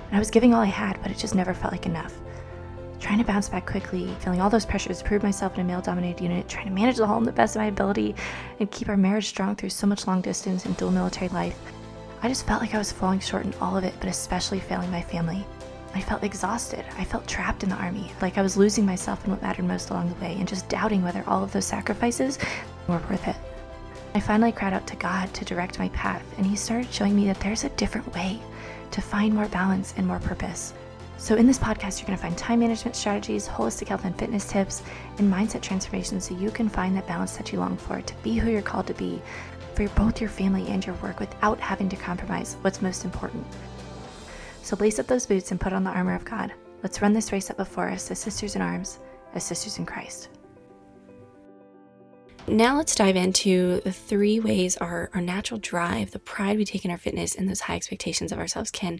And 0.07 0.15
I 0.15 0.19
was 0.19 0.31
giving 0.31 0.55
all 0.55 0.61
I 0.61 0.65
had, 0.65 0.99
but 1.03 1.11
it 1.11 1.19
just 1.19 1.35
never 1.35 1.53
felt 1.53 1.71
like 1.71 1.85
enough. 1.85 2.15
Trying 2.99 3.19
to 3.19 3.23
bounce 3.23 3.47
back 3.47 3.67
quickly, 3.67 4.07
feeling 4.21 4.41
all 4.41 4.49
those 4.49 4.65
pressures 4.65 5.03
prove 5.03 5.21
myself 5.21 5.53
in 5.53 5.61
a 5.61 5.63
male 5.63 5.81
dominated 5.81 6.23
unit, 6.23 6.49
trying 6.49 6.65
to 6.65 6.73
manage 6.73 6.97
the 6.97 7.05
home 7.05 7.23
the 7.23 7.31
best 7.31 7.55
of 7.55 7.59
my 7.59 7.67
ability, 7.67 8.15
and 8.59 8.71
keep 8.71 8.89
our 8.89 8.97
marriage 8.97 9.27
strong 9.27 9.55
through 9.55 9.69
so 9.69 9.85
much 9.85 10.07
long 10.07 10.19
distance 10.19 10.65
and 10.65 10.75
dual 10.77 10.91
military 10.91 11.29
life. 11.29 11.59
I 12.23 12.27
just 12.27 12.47
felt 12.47 12.61
like 12.61 12.73
I 12.73 12.79
was 12.79 12.91
falling 12.91 13.19
short 13.19 13.45
in 13.45 13.53
all 13.61 13.77
of 13.77 13.83
it, 13.83 13.93
but 13.99 14.09
especially 14.09 14.59
failing 14.59 14.89
my 14.89 15.03
family. 15.03 15.45
I 15.93 16.01
felt 16.01 16.23
exhausted. 16.23 16.85
I 16.97 17.03
felt 17.03 17.27
trapped 17.27 17.63
in 17.63 17.69
the 17.69 17.75
army, 17.75 18.11
like 18.21 18.37
I 18.37 18.41
was 18.41 18.57
losing 18.57 18.85
myself 18.85 19.23
in 19.25 19.31
what 19.31 19.41
mattered 19.41 19.65
most 19.65 19.89
along 19.89 20.09
the 20.09 20.21
way, 20.21 20.35
and 20.37 20.47
just 20.47 20.69
doubting 20.69 21.03
whether 21.03 21.23
all 21.27 21.43
of 21.43 21.51
those 21.51 21.65
sacrifices 21.65 22.37
were 22.87 23.01
worth 23.09 23.27
it. 23.27 23.35
I 24.13 24.19
finally 24.19 24.51
cried 24.51 24.73
out 24.73 24.87
to 24.87 24.95
God 24.95 25.33
to 25.33 25.45
direct 25.45 25.79
my 25.79 25.89
path, 25.89 26.23
and 26.37 26.45
He 26.45 26.55
started 26.55 26.91
showing 26.91 27.15
me 27.15 27.25
that 27.25 27.39
there's 27.39 27.63
a 27.63 27.69
different 27.69 28.13
way 28.13 28.39
to 28.91 29.01
find 29.01 29.33
more 29.33 29.47
balance 29.47 29.93
and 29.97 30.07
more 30.07 30.19
purpose. 30.19 30.73
So, 31.19 31.35
in 31.35 31.47
this 31.47 31.57
podcast, 31.57 31.99
you're 31.99 32.07
going 32.07 32.17
to 32.17 32.21
find 32.21 32.37
time 32.37 32.59
management 32.59 32.95
strategies, 32.95 33.47
holistic 33.47 33.87
health 33.87 34.05
and 34.05 34.17
fitness 34.17 34.47
tips, 34.47 34.83
and 35.17 35.31
mindset 35.31 35.61
transformation 35.61 36.21
so 36.21 36.35
you 36.35 36.51
can 36.51 36.69
find 36.69 36.95
that 36.95 37.07
balance 37.07 37.37
that 37.37 37.51
you 37.51 37.59
long 37.59 37.75
for 37.75 38.01
to 38.01 38.13
be 38.23 38.37
who 38.37 38.51
you're 38.51 38.61
called 38.61 38.87
to 38.87 38.93
be 38.93 39.21
for 39.73 39.87
both 39.89 40.21
your 40.21 40.29
family 40.29 40.67
and 40.67 40.85
your 40.85 40.95
work 40.95 41.19
without 41.19 41.59
having 41.59 41.89
to 41.89 41.95
compromise 41.95 42.57
what's 42.61 42.81
most 42.81 43.03
important. 43.03 43.45
So 44.67 44.75
lace 44.81 44.99
up 44.99 45.07
those 45.07 45.25
boots 45.25 45.51
and 45.51 45.61
put 45.61 45.71
on 45.71 45.85
the 45.85 45.91
armor 45.91 46.13
of 46.13 46.25
God. 46.25 46.51
Let's 46.83 47.01
run 47.01 47.13
this 47.13 47.31
race 47.31 47.49
up 47.49 47.55
before 47.55 47.89
us 47.89 48.11
as 48.11 48.19
sisters 48.19 48.57
in 48.57 48.61
arms, 48.61 48.99
as 49.33 49.45
sisters 49.45 49.77
in 49.77 49.85
Christ. 49.85 50.27
Now 52.49 52.75
let's 52.75 52.93
dive 52.93 53.15
into 53.15 53.79
the 53.85 53.93
three 53.93 54.41
ways 54.41 54.75
our, 54.75 55.09
our 55.13 55.21
natural 55.21 55.61
drive, 55.61 56.11
the 56.11 56.19
pride 56.19 56.57
we 56.57 56.65
take 56.65 56.83
in 56.83 56.91
our 56.91 56.97
fitness, 56.97 57.33
and 57.33 57.47
those 57.47 57.61
high 57.61 57.77
expectations 57.77 58.33
of 58.33 58.39
ourselves 58.39 58.69
can 58.69 58.99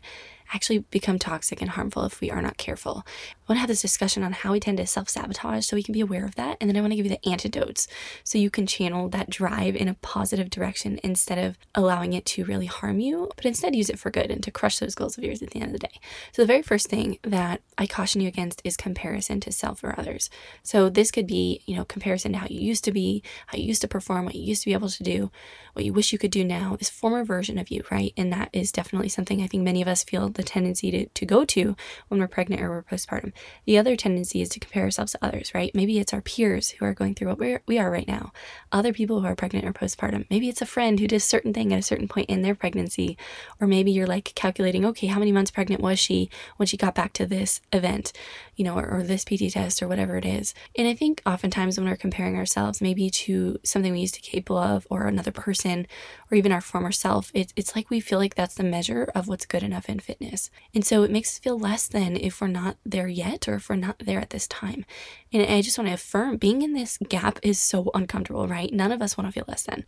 actually 0.53 0.79
become 0.79 1.19
toxic 1.19 1.61
and 1.61 1.71
harmful 1.71 2.03
if 2.05 2.21
we 2.21 2.31
are 2.31 2.41
not 2.41 2.57
careful. 2.57 3.03
I 3.05 3.53
want 3.53 3.57
to 3.57 3.61
have 3.61 3.69
this 3.69 3.81
discussion 3.81 4.23
on 4.23 4.33
how 4.33 4.51
we 4.51 4.59
tend 4.59 4.77
to 4.77 4.87
self 4.87 5.09
sabotage 5.09 5.65
so 5.65 5.75
we 5.75 5.83
can 5.83 5.93
be 5.93 6.01
aware 6.01 6.25
of 6.25 6.35
that. 6.35 6.57
And 6.59 6.69
then 6.69 6.77
I 6.77 6.81
want 6.81 6.91
to 6.91 6.97
give 6.97 7.05
you 7.05 7.11
the 7.11 7.29
antidotes 7.29 7.87
so 8.23 8.37
you 8.37 8.49
can 8.49 8.67
channel 8.67 9.09
that 9.09 9.29
drive 9.29 9.75
in 9.75 9.87
a 9.87 9.93
positive 9.95 10.49
direction 10.49 10.99
instead 11.03 11.37
of 11.37 11.57
allowing 11.75 12.13
it 12.13 12.25
to 12.25 12.45
really 12.45 12.65
harm 12.65 12.99
you, 12.99 13.29
but 13.35 13.45
instead 13.45 13.75
use 13.75 13.89
it 13.89 13.99
for 13.99 14.09
good 14.09 14.31
and 14.31 14.43
to 14.43 14.51
crush 14.51 14.79
those 14.79 14.95
goals 14.95 15.17
of 15.17 15.23
yours 15.23 15.41
at 15.41 15.51
the 15.51 15.61
end 15.61 15.67
of 15.67 15.73
the 15.73 15.87
day. 15.87 15.99
So, 16.31 16.41
the 16.41 16.47
very 16.47 16.61
first 16.61 16.89
thing 16.89 17.19
that 17.23 17.61
I 17.77 17.87
caution 17.87 18.21
you 18.21 18.27
against 18.27 18.61
is 18.63 18.75
comparison 18.77 19.39
to 19.41 19.51
self 19.51 19.83
or 19.83 19.97
others. 19.97 20.29
So, 20.63 20.89
this 20.89 21.11
could 21.11 21.27
be, 21.27 21.61
you 21.65 21.75
know, 21.75 21.85
comparison 21.85 22.33
to 22.33 22.39
how 22.39 22.47
you 22.49 22.59
used 22.59 22.83
to 22.85 22.91
be, 22.91 23.23
how 23.47 23.57
you 23.57 23.65
used 23.65 23.81
to 23.81 23.87
perform, 23.87 24.25
what 24.25 24.35
you 24.35 24.43
used 24.43 24.63
to 24.63 24.69
be 24.69 24.73
able 24.73 24.89
to 24.89 25.03
do, 25.03 25.31
what 25.73 25.85
you 25.85 25.93
wish 25.93 26.11
you 26.11 26.19
could 26.19 26.31
do 26.31 26.43
now, 26.43 26.75
this 26.75 26.89
former 26.89 27.23
version 27.23 27.57
of 27.57 27.69
you, 27.69 27.83
right? 27.91 28.13
And 28.17 28.33
that 28.33 28.49
is 28.51 28.71
definitely 28.71 29.09
something 29.09 29.41
I 29.41 29.47
think 29.47 29.63
many 29.63 29.81
of 29.81 29.87
us 29.87 30.03
feel 30.03 30.29
the 30.37 30.43
tendency 30.43 30.91
to, 30.91 31.05
to 31.07 31.25
go 31.25 31.43
to 31.45 31.75
when 32.07 32.19
we're 32.19 32.27
pregnant 32.27 32.61
or 32.61 32.69
we're 32.69 32.83
postpartum. 32.83 33.33
The 33.65 33.77
other 33.77 33.95
tendency 33.95 34.41
is 34.41 34.49
to 34.49 34.59
compare 34.59 34.83
ourselves 34.83 35.11
to 35.11 35.19
others, 35.21 35.53
right? 35.53 35.73
Maybe 35.75 35.99
it's 35.99 36.13
our 36.13 36.21
peers 36.21 36.71
who 36.71 36.85
are 36.85 36.93
going 36.93 37.15
through 37.15 37.29
what 37.29 37.39
we're, 37.39 37.61
we 37.67 37.77
are 37.79 37.91
right 37.91 38.07
now, 38.07 38.31
other 38.71 38.93
people 38.93 39.19
who 39.19 39.27
are 39.27 39.35
pregnant 39.35 39.65
or 39.65 39.73
postpartum. 39.73 40.25
Maybe 40.29 40.49
it's 40.49 40.61
a 40.61 40.65
friend 40.65 40.99
who 40.99 41.07
did 41.07 41.17
a 41.17 41.19
certain 41.19 41.53
thing 41.53 41.73
at 41.73 41.79
a 41.79 41.83
certain 41.83 42.07
point 42.07 42.29
in 42.29 42.41
their 42.41 42.55
pregnancy. 42.55 43.17
Or 43.59 43.67
maybe 43.67 43.91
you're 43.91 44.07
like 44.07 44.33
calculating, 44.35 44.85
okay, 44.85 45.07
how 45.07 45.19
many 45.19 45.31
months 45.31 45.51
pregnant 45.51 45.81
was 45.81 45.99
she 45.99 46.29
when 46.57 46.67
she 46.67 46.77
got 46.77 46.95
back 46.95 47.13
to 47.13 47.25
this 47.25 47.61
event, 47.73 48.13
you 48.55 48.63
know, 48.63 48.77
or, 48.77 48.87
or 48.89 49.03
this 49.03 49.25
PT 49.25 49.51
test 49.51 49.81
or 49.81 49.87
whatever 49.87 50.17
it 50.17 50.25
is. 50.25 50.53
And 50.77 50.87
I 50.87 50.93
think 50.93 51.21
oftentimes 51.25 51.77
when 51.77 51.87
we're 51.87 51.95
comparing 51.95 52.37
ourselves 52.37 52.81
maybe 52.81 53.09
to 53.09 53.59
something 53.63 53.91
we 53.91 53.99
used 53.99 54.15
to 54.15 54.21
be 54.21 54.27
capable 54.27 54.57
of 54.57 54.87
or 54.89 55.07
another 55.07 55.31
person 55.31 55.87
or 56.29 56.35
even 56.35 56.51
our 56.51 56.61
former 56.61 56.91
self, 56.91 57.31
it, 57.33 57.53
it's 57.55 57.75
like 57.75 57.89
we 57.89 57.99
feel 57.99 58.19
like 58.19 58.35
that's 58.35 58.55
the 58.55 58.63
measure 58.63 59.09
of 59.15 59.27
what's 59.27 59.45
good 59.45 59.63
enough 59.63 59.89
in 59.89 59.99
fitness. 59.99 60.49
And 60.73 60.85
so 60.85 61.03
it 61.03 61.11
makes 61.11 61.35
us 61.35 61.39
feel 61.39 61.57
less 61.57 61.87
than 61.87 62.17
if 62.17 62.41
we're 62.41 62.47
not 62.47 62.77
there 62.85 63.07
yet 63.07 63.47
or 63.47 63.55
if 63.55 63.69
we're 63.69 63.75
not 63.75 63.99
there 63.99 64.19
at 64.19 64.31
this 64.31 64.47
time. 64.47 64.85
And 65.31 65.43
I 65.43 65.61
just 65.61 65.77
want 65.77 65.87
to 65.87 65.93
affirm 65.93 66.37
being 66.37 66.61
in 66.61 66.73
this 66.73 66.97
gap 67.09 67.39
is 67.43 67.59
so 67.59 67.91
uncomfortable, 67.93 68.47
right? 68.47 68.71
None 68.73 68.91
of 68.91 69.01
us 69.01 69.17
want 69.17 69.27
to 69.27 69.31
feel 69.31 69.45
less 69.47 69.63
than. 69.63 69.85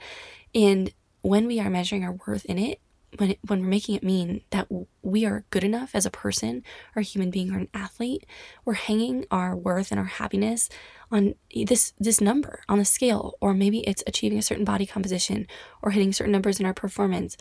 And 0.55 0.93
when 1.21 1.47
we 1.47 1.59
are 1.59 1.69
measuring 1.69 2.03
our 2.03 2.17
worth 2.25 2.45
in 2.45 2.57
it, 2.57 2.79
when 3.17 3.31
it, 3.31 3.39
when 3.47 3.61
we're 3.61 3.67
making 3.67 3.95
it 3.95 4.03
mean 4.03 4.41
that 4.51 4.67
we 5.01 5.25
are 5.25 5.45
good 5.49 5.63
enough 5.63 5.91
as 5.93 6.05
a 6.05 6.11
person 6.11 6.63
or 6.95 6.99
a 6.99 7.03
human 7.03 7.31
being 7.31 7.51
or 7.51 7.57
an 7.57 7.67
athlete, 7.73 8.25
we're 8.65 8.73
hanging 8.73 9.25
our 9.31 9.55
worth 9.55 9.91
and 9.91 9.99
our 9.99 10.05
happiness 10.05 10.69
on 11.11 11.35
this 11.65 11.93
this 11.99 12.21
number 12.21 12.61
on 12.69 12.79
a 12.79 12.85
scale, 12.85 13.35
or 13.41 13.53
maybe 13.53 13.79
it's 13.79 14.03
achieving 14.05 14.37
a 14.37 14.43
certain 14.43 14.65
body 14.65 14.85
composition 14.85 15.47
or 15.81 15.91
hitting 15.91 16.13
certain 16.13 16.31
numbers 16.31 16.59
in 16.59 16.65
our 16.65 16.73
performance 16.73 17.35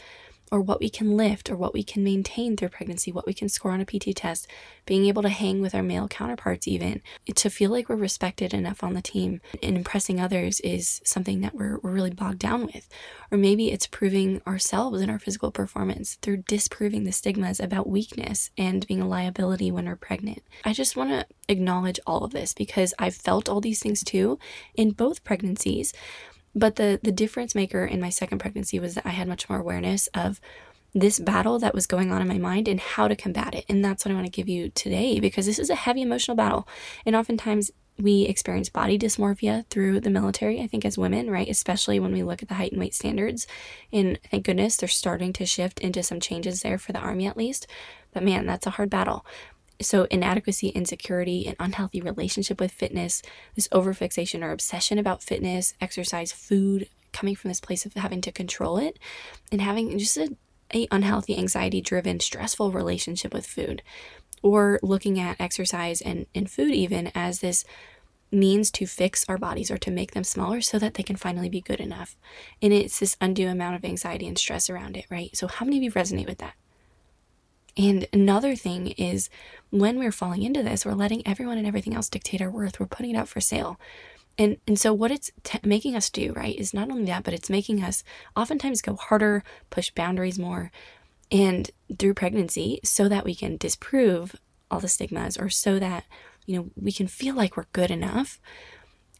or 0.50 0.61
what 0.61 0.81
we 0.81 0.89
can 0.89 1.17
lift 1.17 1.50
or 1.50 1.56
what 1.56 1.75
we 1.75 1.83
can 1.83 2.03
maintain 2.05 2.56
through 2.56 2.69
pregnancy, 2.69 3.12
what 3.12 3.27
we 3.27 3.35
can 3.35 3.49
score 3.49 3.73
on 3.73 3.81
a 3.81 3.85
PT 3.85 4.17
test, 4.17 4.47
being 4.87 5.06
able 5.06 5.23
to 5.23 5.29
hang 5.29 5.61
with 5.61 5.75
our 5.75 5.83
male 5.83 6.09
counterparts, 6.09 6.67
even 6.67 7.03
to 7.35 7.50
feel 7.50 7.71
like 7.71 7.89
we're 7.89 7.97
respected 7.97 8.55
enough 8.55 8.83
on 8.83 8.95
the 8.95 9.03
team 9.03 9.41
and 9.62 9.77
impressing 9.77 10.21
others 10.21 10.61
is 10.61 11.00
something 11.05 11.41
that 11.41 11.55
we're, 11.55 11.79
we're 11.83 11.93
really 11.93 12.11
bogged 12.11 12.39
down 12.39 12.67
with. 12.67 12.89
Or 13.31 13.39
maybe 13.39 13.71
it's 13.71 13.87
proving 13.87 14.41
ourselves 14.47 15.00
in 15.00 15.11
our 15.11 15.19
physical 15.19 15.50
performance 15.50 16.15
through 16.23 16.39
disproving 16.49 17.05
the 17.05 17.12
stigmas 17.12 17.61
about 17.61 17.89
weakness 17.89 18.50
and 18.56 18.87
being 18.87 19.00
a 19.00 19.09
liability 19.09 19.71
when 19.71 19.87
we're 19.87 19.97
pregnant. 19.97 20.43
I 20.65 20.73
just 20.73 20.97
want 20.97 21.11
to 21.11 21.27
acknowledge 21.49 22.00
all 22.06 22.25
of 22.25 22.33
this 22.33 22.55
because 22.55 22.95
I've 22.99 23.15
felt 23.15 23.49
all 23.49 23.61
these 23.61 23.81
things 23.81 24.03
too 24.03 24.39
in 24.75 24.93
both 24.93 25.25
pregnancies. 25.25 25.93
But 26.55 26.77
the 26.77 27.00
the 27.03 27.12
difference 27.12 27.55
maker 27.55 27.85
in 27.85 28.00
my 28.00 28.11
second 28.11 28.39
pregnancy 28.39 28.79
was 28.79 28.95
that 28.95 29.07
I 29.07 29.11
had 29.11 29.28
much 29.28 29.49
more 29.49 29.59
awareness 29.59 30.09
of 30.09 30.40
this 30.95 31.19
battle 31.19 31.59
that 31.59 31.75
was 31.75 31.87
going 31.87 32.11
on 32.11 32.23
in 32.23 32.28
my 32.28 32.38
mind 32.38 32.67
and 32.67 32.81
how 32.81 33.09
to 33.09 33.17
combat 33.17 33.55
it. 33.55 33.64
And 33.69 33.85
that's 33.85 34.05
what 34.05 34.12
I 34.12 34.14
want 34.14 34.26
to 34.26 34.33
give 34.33 34.49
you 34.49 34.71
today 34.71 35.21
because 35.21 35.47
this 35.47 35.59
is 35.59 35.71
a 35.71 35.75
heavy 35.75 36.02
emotional 36.02 36.37
battle. 36.37 36.67
And 37.05 37.14
oftentimes 37.14 37.71
we 37.99 38.23
experience 38.23 38.69
body 38.69 38.99
dysmorphia 38.99 39.67
through 39.71 40.00
the 40.00 40.11
military, 40.11 40.61
I 40.61 40.67
think, 40.69 40.85
as 40.85 40.97
women, 40.97 41.31
right? 41.31 41.49
Especially 41.49 41.99
when 41.99 42.12
we 42.12 42.23
look 42.23 42.43
at 42.43 42.49
the 42.49 42.55
height 42.55 42.73
and 42.73 42.81
weight 42.81 42.95
standards. 42.95 43.47
And 43.93 44.19
thank 44.31 44.47
goodness 44.47 44.76
they're 44.76 44.88
starting 44.88 45.33
to 45.35 45.47
shift 45.47 45.81
into 45.81 46.02
some 46.02 46.21
changes 46.21 46.62
there 46.62 46.78
for 46.78 46.93
the 46.93 47.00
Army 47.00 47.26
at 47.26 47.37
least. 47.37 47.67
But 48.12 48.23
man, 48.23 48.47
that's 48.47 48.67
a 48.67 48.71
hard 48.71 48.88
battle. 48.88 49.26
So, 49.80 50.04
inadequacy, 50.11 50.68
insecurity, 50.70 51.47
an 51.47 51.54
unhealthy 51.61 52.00
relationship 52.00 52.61
with 52.61 52.73
fitness, 52.73 53.23
this 53.54 53.68
overfixation 53.68 54.42
or 54.42 54.50
obsession 54.50 54.99
about 54.99 55.23
fitness, 55.23 55.75
exercise, 55.80 56.32
food, 56.32 56.88
coming 57.12 57.37
from 57.37 57.49
this 57.49 57.61
place 57.61 57.87
of 57.87 57.94
having 57.94 58.20
to 58.23 58.32
control 58.32 58.78
it, 58.78 58.99
and 59.52 59.61
having 59.61 59.97
just 59.99 60.16
a, 60.16 60.35
a 60.75 60.88
unhealthy, 60.90 61.37
anxiety 61.38 61.80
driven, 61.80 62.18
stressful 62.18 62.73
relationship 62.73 63.32
with 63.32 63.47
food, 63.47 63.82
or 64.42 64.80
looking 64.82 65.18
at 65.20 65.40
exercise 65.40 66.00
and, 66.00 66.26
and 66.35 66.50
food 66.50 66.73
even 66.73 67.11
as 67.14 67.40
this 67.40 67.64
means 68.30 68.70
to 68.70 68.87
fix 68.87 69.25
our 69.28 69.38
bodies 69.38 69.70
or 69.70 69.78
to 69.78 69.90
make 69.90 70.12
them 70.12 70.25
smaller 70.25 70.61
so 70.61 70.78
that 70.78 70.94
they 70.94 71.02
can 71.02 71.16
finally 71.16 71.49
be 71.49 71.61
good 71.61 71.80
enough. 71.80 72.16
And 72.61 72.73
it's 72.73 72.99
this 72.99 73.16
undue 73.20 73.49
amount 73.49 73.76
of 73.76 73.85
anxiety 73.85 74.26
and 74.26 74.38
stress 74.38 74.68
around 74.68 74.97
it, 74.97 75.06
right? 75.11 75.35
So, 75.37 75.47
how 75.47 75.64
many 75.64 75.78
of 75.78 75.82
you 75.82 75.92
resonate 75.92 76.28
with 76.28 76.38
that? 76.38 76.54
And 77.78 78.08
another 78.12 78.56
thing 78.56 78.88
is 78.88 79.30
when 79.70 79.99
we're 79.99 80.12
falling 80.12 80.42
into 80.42 80.64
this, 80.64 80.85
we're 80.85 80.94
letting 80.94 81.26
everyone 81.26 81.58
and 81.58 81.66
everything 81.66 81.94
else 81.94 82.08
dictate 82.08 82.42
our 82.42 82.50
worth. 82.50 82.80
We're 82.80 82.87
putting 82.87 83.14
it 83.14 83.16
out 83.16 83.28
for 83.28 83.40
sale. 83.40 83.78
And, 84.37 84.58
and 84.66 84.78
so 84.78 84.92
what 84.92 85.12
it's 85.12 85.30
t- 85.44 85.61
making 85.64 85.94
us 85.94 86.11
do, 86.11 86.32
right, 86.32 86.56
is 86.56 86.75
not 86.75 86.90
only 86.90 87.04
that, 87.06 87.23
but 87.23 87.35
it's 87.35 87.49
making 87.49 87.82
us 87.82 88.02
oftentimes 88.37 88.82
go 88.82 88.97
harder, 88.97 89.44
push 89.70 89.90
boundaries 89.90 90.38
more, 90.38 90.73
and 91.30 91.70
through 91.99 92.14
pregnancy, 92.14 92.80
so 92.82 93.08
that 93.08 93.25
we 93.25 93.35
can 93.35 93.56
disprove 93.56 94.37
all 94.70 94.80
the 94.80 94.88
stigmas 94.88 95.37
or 95.37 95.49
so 95.49 95.78
that, 95.78 96.04
you 96.47 96.56
know, 96.56 96.70
we 96.76 96.92
can 96.92 97.06
feel 97.06 97.35
like 97.35 97.56
we're 97.56 97.66
good 97.73 97.90
enough. 97.90 98.40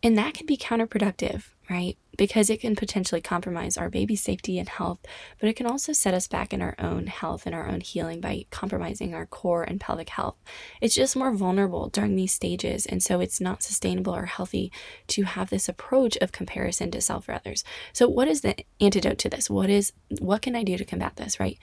And 0.03 0.17
that 0.19 0.35
can 0.35 0.47
be 0.47 0.57
counterproductive, 0.57 1.45
right? 1.71 1.97
Because 2.19 2.51
it 2.51 2.61
can 2.61 2.77
potentially 2.77 3.23
compromise 3.23 3.79
our 3.79 3.89
baby's 3.89 4.21
safety 4.21 4.59
and 4.59 4.69
health, 4.69 4.99
but 5.41 5.49
it 5.49 5.57
can 5.57 5.67
also 5.67 5.95
set 5.95 6.13
us 6.13 6.29
back 6.29 6.53
in 6.53 6.61
our 6.61 6.75
own 6.79 7.07
health 7.07 7.47
and 7.47 7.55
our 7.55 7.67
own 7.67 7.81
healing 7.81 8.21
by 8.21 8.45
compromising 8.51 9.15
our 9.15 9.25
core 9.25 9.63
and 9.63 9.81
pelvic 9.81 10.11
health. 10.11 10.37
It's 10.83 10.97
just 10.97 11.17
more 11.17 11.33
vulnerable 11.33 11.89
during 11.89 12.17
these 12.17 12.35
stages, 12.35 12.85
and 12.85 13.03
so 13.03 13.21
it's 13.21 13.41
not 13.41 13.63
sustainable 13.63 14.15
or 14.15 14.27
healthy 14.27 14.71
to 15.07 15.23
have 15.23 15.49
this 15.49 15.69
approach 15.69 16.19
of 16.19 16.33
comparison 16.33 16.91
to 16.91 17.01
self 17.01 17.29
or 17.29 17.33
others. 17.33 17.65
So, 17.95 18.07
what 18.09 18.29
is 18.29 18.43
the 18.43 18.57
antidote 18.81 19.19
to 19.19 19.31
this? 19.31 19.49
What 19.49 19.71
is 19.71 19.93
what 20.19 20.43
can 20.43 20.57
I 20.57 20.65
do 20.65 20.77
to 20.77 20.85
combat 20.85 21.17
this, 21.17 21.41
right? 21.41 21.59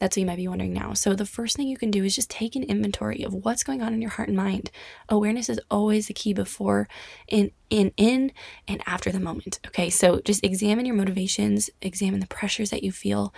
That's 0.00 0.16
what 0.16 0.22
you 0.22 0.26
might 0.26 0.36
be 0.36 0.48
wondering 0.48 0.72
now. 0.72 0.94
So, 0.94 1.14
the 1.14 1.26
first 1.26 1.56
thing 1.56 1.68
you 1.68 1.76
can 1.76 1.90
do 1.90 2.02
is 2.04 2.16
just 2.16 2.30
take 2.30 2.56
an 2.56 2.62
inventory 2.64 3.22
of 3.22 3.32
what's 3.32 3.62
going 3.62 3.82
on 3.82 3.92
in 3.92 4.00
your 4.00 4.10
heart 4.10 4.28
and 4.28 4.36
mind. 4.36 4.70
Awareness 5.08 5.48
is 5.48 5.60
always 5.70 6.06
the 6.06 6.14
key 6.14 6.32
before, 6.32 6.88
in, 7.28 7.52
in, 7.68 7.92
in, 7.96 8.32
and 8.66 8.82
after 8.86 9.12
the 9.12 9.20
moment. 9.20 9.60
Okay, 9.66 9.90
so 9.90 10.20
just 10.24 10.42
examine 10.42 10.86
your 10.86 10.96
motivations, 10.96 11.70
examine 11.82 12.20
the 12.20 12.26
pressures 12.26 12.70
that 12.70 12.82
you 12.82 12.90
feel, 12.90 13.34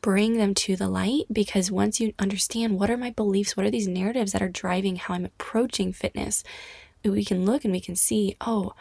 bring 0.00 0.36
them 0.36 0.54
to 0.54 0.76
the 0.76 0.88
light 0.88 1.24
because 1.32 1.70
once 1.70 2.00
you 2.00 2.14
understand 2.20 2.78
what 2.78 2.88
are 2.88 2.96
my 2.96 3.10
beliefs, 3.10 3.56
what 3.56 3.66
are 3.66 3.70
these 3.70 3.88
narratives 3.88 4.30
that 4.30 4.42
are 4.42 4.48
driving 4.48 4.94
how 4.94 5.14
I'm 5.14 5.24
approaching 5.24 5.92
fitness, 5.92 6.44
we 7.04 7.24
can 7.24 7.44
look 7.44 7.64
and 7.64 7.72
we 7.72 7.80
can 7.80 7.96
see, 7.96 8.36
oh, 8.40 8.72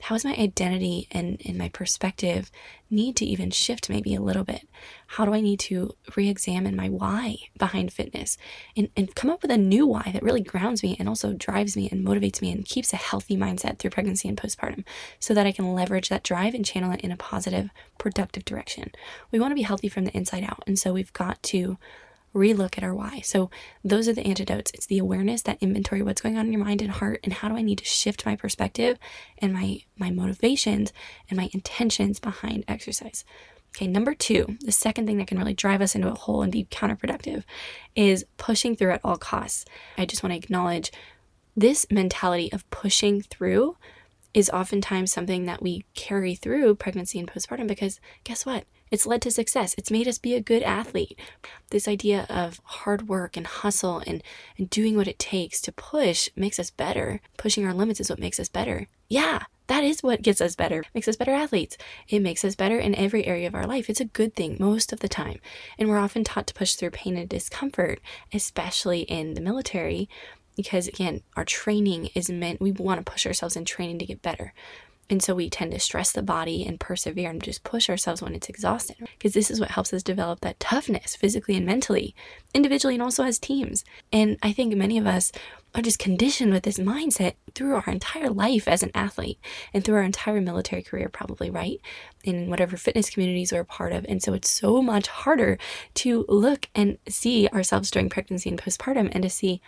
how 0.00 0.14
is 0.14 0.24
my 0.24 0.34
identity 0.34 1.08
and, 1.10 1.40
and 1.44 1.58
my 1.58 1.68
perspective 1.68 2.50
need 2.90 3.16
to 3.16 3.24
even 3.24 3.50
shift 3.50 3.90
maybe 3.90 4.14
a 4.14 4.20
little 4.20 4.44
bit? 4.44 4.68
How 5.08 5.24
do 5.24 5.34
I 5.34 5.40
need 5.40 5.60
to 5.60 5.94
re 6.16 6.28
examine 6.28 6.76
my 6.76 6.88
why 6.88 7.36
behind 7.58 7.92
fitness 7.92 8.38
and, 8.76 8.88
and 8.96 9.14
come 9.14 9.30
up 9.30 9.42
with 9.42 9.50
a 9.50 9.58
new 9.58 9.86
why 9.86 10.10
that 10.12 10.22
really 10.22 10.40
grounds 10.40 10.82
me 10.82 10.96
and 10.98 11.08
also 11.08 11.32
drives 11.32 11.76
me 11.76 11.88
and 11.90 12.06
motivates 12.06 12.40
me 12.40 12.52
and 12.52 12.64
keeps 12.64 12.92
a 12.92 12.96
healthy 12.96 13.36
mindset 13.36 13.78
through 13.78 13.90
pregnancy 13.90 14.28
and 14.28 14.38
postpartum 14.38 14.84
so 15.18 15.34
that 15.34 15.46
I 15.46 15.52
can 15.52 15.74
leverage 15.74 16.08
that 16.08 16.22
drive 16.22 16.54
and 16.54 16.64
channel 16.64 16.92
it 16.92 17.00
in 17.00 17.10
a 17.10 17.16
positive, 17.16 17.70
productive 17.98 18.44
direction? 18.44 18.92
We 19.32 19.40
want 19.40 19.50
to 19.50 19.56
be 19.56 19.62
healthy 19.62 19.88
from 19.88 20.04
the 20.04 20.16
inside 20.16 20.44
out. 20.44 20.62
And 20.66 20.78
so 20.78 20.92
we've 20.92 21.12
got 21.12 21.42
to 21.44 21.76
relook 22.38 22.78
at 22.78 22.84
our 22.84 22.94
why. 22.94 23.20
So 23.20 23.50
those 23.84 24.08
are 24.08 24.12
the 24.12 24.26
antidotes. 24.26 24.70
It's 24.72 24.86
the 24.86 24.98
awareness, 24.98 25.42
that 25.42 25.58
inventory, 25.60 26.02
what's 26.02 26.20
going 26.20 26.38
on 26.38 26.46
in 26.46 26.52
your 26.52 26.64
mind 26.64 26.80
and 26.80 26.90
heart, 26.90 27.20
and 27.24 27.32
how 27.32 27.48
do 27.48 27.56
I 27.56 27.62
need 27.62 27.78
to 27.78 27.84
shift 27.84 28.24
my 28.24 28.36
perspective 28.36 28.98
and 29.38 29.52
my 29.52 29.80
my 29.96 30.10
motivations 30.10 30.92
and 31.28 31.36
my 31.36 31.50
intentions 31.52 32.20
behind 32.20 32.64
exercise. 32.68 33.24
Okay, 33.76 33.86
number 33.86 34.14
two, 34.14 34.56
the 34.60 34.72
second 34.72 35.06
thing 35.06 35.18
that 35.18 35.26
can 35.26 35.38
really 35.38 35.54
drive 35.54 35.82
us 35.82 35.94
into 35.94 36.10
a 36.10 36.14
hole 36.14 36.42
and 36.42 36.50
be 36.50 36.64
counterproductive 36.64 37.44
is 37.94 38.24
pushing 38.36 38.74
through 38.74 38.92
at 38.92 39.00
all 39.04 39.16
costs. 39.18 39.64
I 39.98 40.06
just 40.06 40.22
want 40.22 40.32
to 40.32 40.38
acknowledge 40.38 40.90
this 41.54 41.86
mentality 41.90 42.50
of 42.52 42.68
pushing 42.70 43.20
through 43.20 43.76
is 44.32 44.50
oftentimes 44.50 45.12
something 45.12 45.46
that 45.46 45.62
we 45.62 45.84
carry 45.94 46.34
through 46.34 46.74
pregnancy 46.76 47.18
and 47.18 47.28
postpartum 47.28 47.66
because 47.66 48.00
guess 48.24 48.46
what? 48.46 48.64
It's 48.90 49.06
led 49.06 49.22
to 49.22 49.30
success. 49.30 49.74
It's 49.78 49.90
made 49.90 50.08
us 50.08 50.18
be 50.18 50.34
a 50.34 50.40
good 50.40 50.62
athlete. 50.62 51.18
This 51.70 51.88
idea 51.88 52.26
of 52.28 52.60
hard 52.64 53.08
work 53.08 53.36
and 53.36 53.46
hustle 53.46 54.02
and, 54.06 54.22
and 54.56 54.70
doing 54.70 54.96
what 54.96 55.08
it 55.08 55.18
takes 55.18 55.60
to 55.62 55.72
push 55.72 56.28
makes 56.36 56.58
us 56.58 56.70
better. 56.70 57.20
Pushing 57.36 57.66
our 57.66 57.74
limits 57.74 58.00
is 58.00 58.10
what 58.10 58.18
makes 58.18 58.40
us 58.40 58.48
better. 58.48 58.86
Yeah, 59.08 59.44
that 59.68 59.84
is 59.84 60.02
what 60.02 60.22
gets 60.22 60.40
us 60.40 60.56
better, 60.56 60.82
makes 60.94 61.08
us 61.08 61.16
better 61.16 61.32
athletes. 61.32 61.76
It 62.08 62.20
makes 62.20 62.44
us 62.44 62.54
better 62.54 62.78
in 62.78 62.94
every 62.94 63.26
area 63.26 63.46
of 63.46 63.54
our 63.54 63.66
life. 63.66 63.90
It's 63.90 64.00
a 64.00 64.06
good 64.06 64.34
thing 64.34 64.56
most 64.58 64.92
of 64.92 65.00
the 65.00 65.08
time. 65.08 65.40
And 65.78 65.88
we're 65.88 65.98
often 65.98 66.24
taught 66.24 66.46
to 66.48 66.54
push 66.54 66.74
through 66.74 66.90
pain 66.90 67.16
and 67.16 67.28
discomfort, 67.28 68.00
especially 68.32 69.00
in 69.02 69.34
the 69.34 69.42
military, 69.42 70.08
because 70.56 70.88
again, 70.88 71.22
our 71.36 71.44
training 71.44 72.10
is 72.14 72.28
meant, 72.28 72.60
we 72.60 72.72
want 72.72 72.98
to 73.04 73.10
push 73.10 73.26
ourselves 73.26 73.56
in 73.56 73.64
training 73.64 73.98
to 74.00 74.06
get 74.06 74.22
better. 74.22 74.52
And 75.10 75.22
so 75.22 75.34
we 75.34 75.48
tend 75.48 75.72
to 75.72 75.80
stress 75.80 76.12
the 76.12 76.22
body 76.22 76.66
and 76.66 76.78
persevere 76.78 77.30
and 77.30 77.42
just 77.42 77.64
push 77.64 77.88
ourselves 77.88 78.20
when 78.20 78.34
it's 78.34 78.48
exhausted 78.48 78.96
because 79.00 79.32
this 79.32 79.50
is 79.50 79.58
what 79.58 79.70
helps 79.70 79.92
us 79.92 80.02
develop 80.02 80.40
that 80.40 80.60
toughness 80.60 81.16
physically 81.16 81.56
and 81.56 81.64
mentally, 81.64 82.14
individually 82.52 82.94
and 82.94 83.02
also 83.02 83.24
as 83.24 83.38
teams. 83.38 83.84
And 84.12 84.36
I 84.42 84.52
think 84.52 84.74
many 84.74 84.98
of 84.98 85.06
us 85.06 85.32
are 85.74 85.82
just 85.82 85.98
conditioned 85.98 86.52
with 86.52 86.62
this 86.62 86.78
mindset 86.78 87.34
through 87.54 87.74
our 87.74 87.84
entire 87.86 88.30
life 88.30 88.66
as 88.68 88.82
an 88.82 88.90
athlete 88.94 89.38
and 89.72 89.84
through 89.84 89.96
our 89.96 90.02
entire 90.02 90.40
military 90.40 90.82
career, 90.82 91.08
probably, 91.08 91.50
right? 91.50 91.80
In 92.24 92.50
whatever 92.50 92.76
fitness 92.76 93.10
communities 93.10 93.52
we're 93.52 93.60
a 93.60 93.64
part 93.64 93.92
of. 93.92 94.04
And 94.08 94.22
so 94.22 94.34
it's 94.34 94.50
so 94.50 94.82
much 94.82 95.08
harder 95.08 95.58
to 95.94 96.24
look 96.28 96.68
and 96.74 96.98
see 97.08 97.48
ourselves 97.48 97.90
during 97.90 98.08
pregnancy 98.08 98.50
and 98.50 98.60
postpartum 98.60 99.10
and 99.12 99.22
to 99.22 99.30
see, 99.30 99.60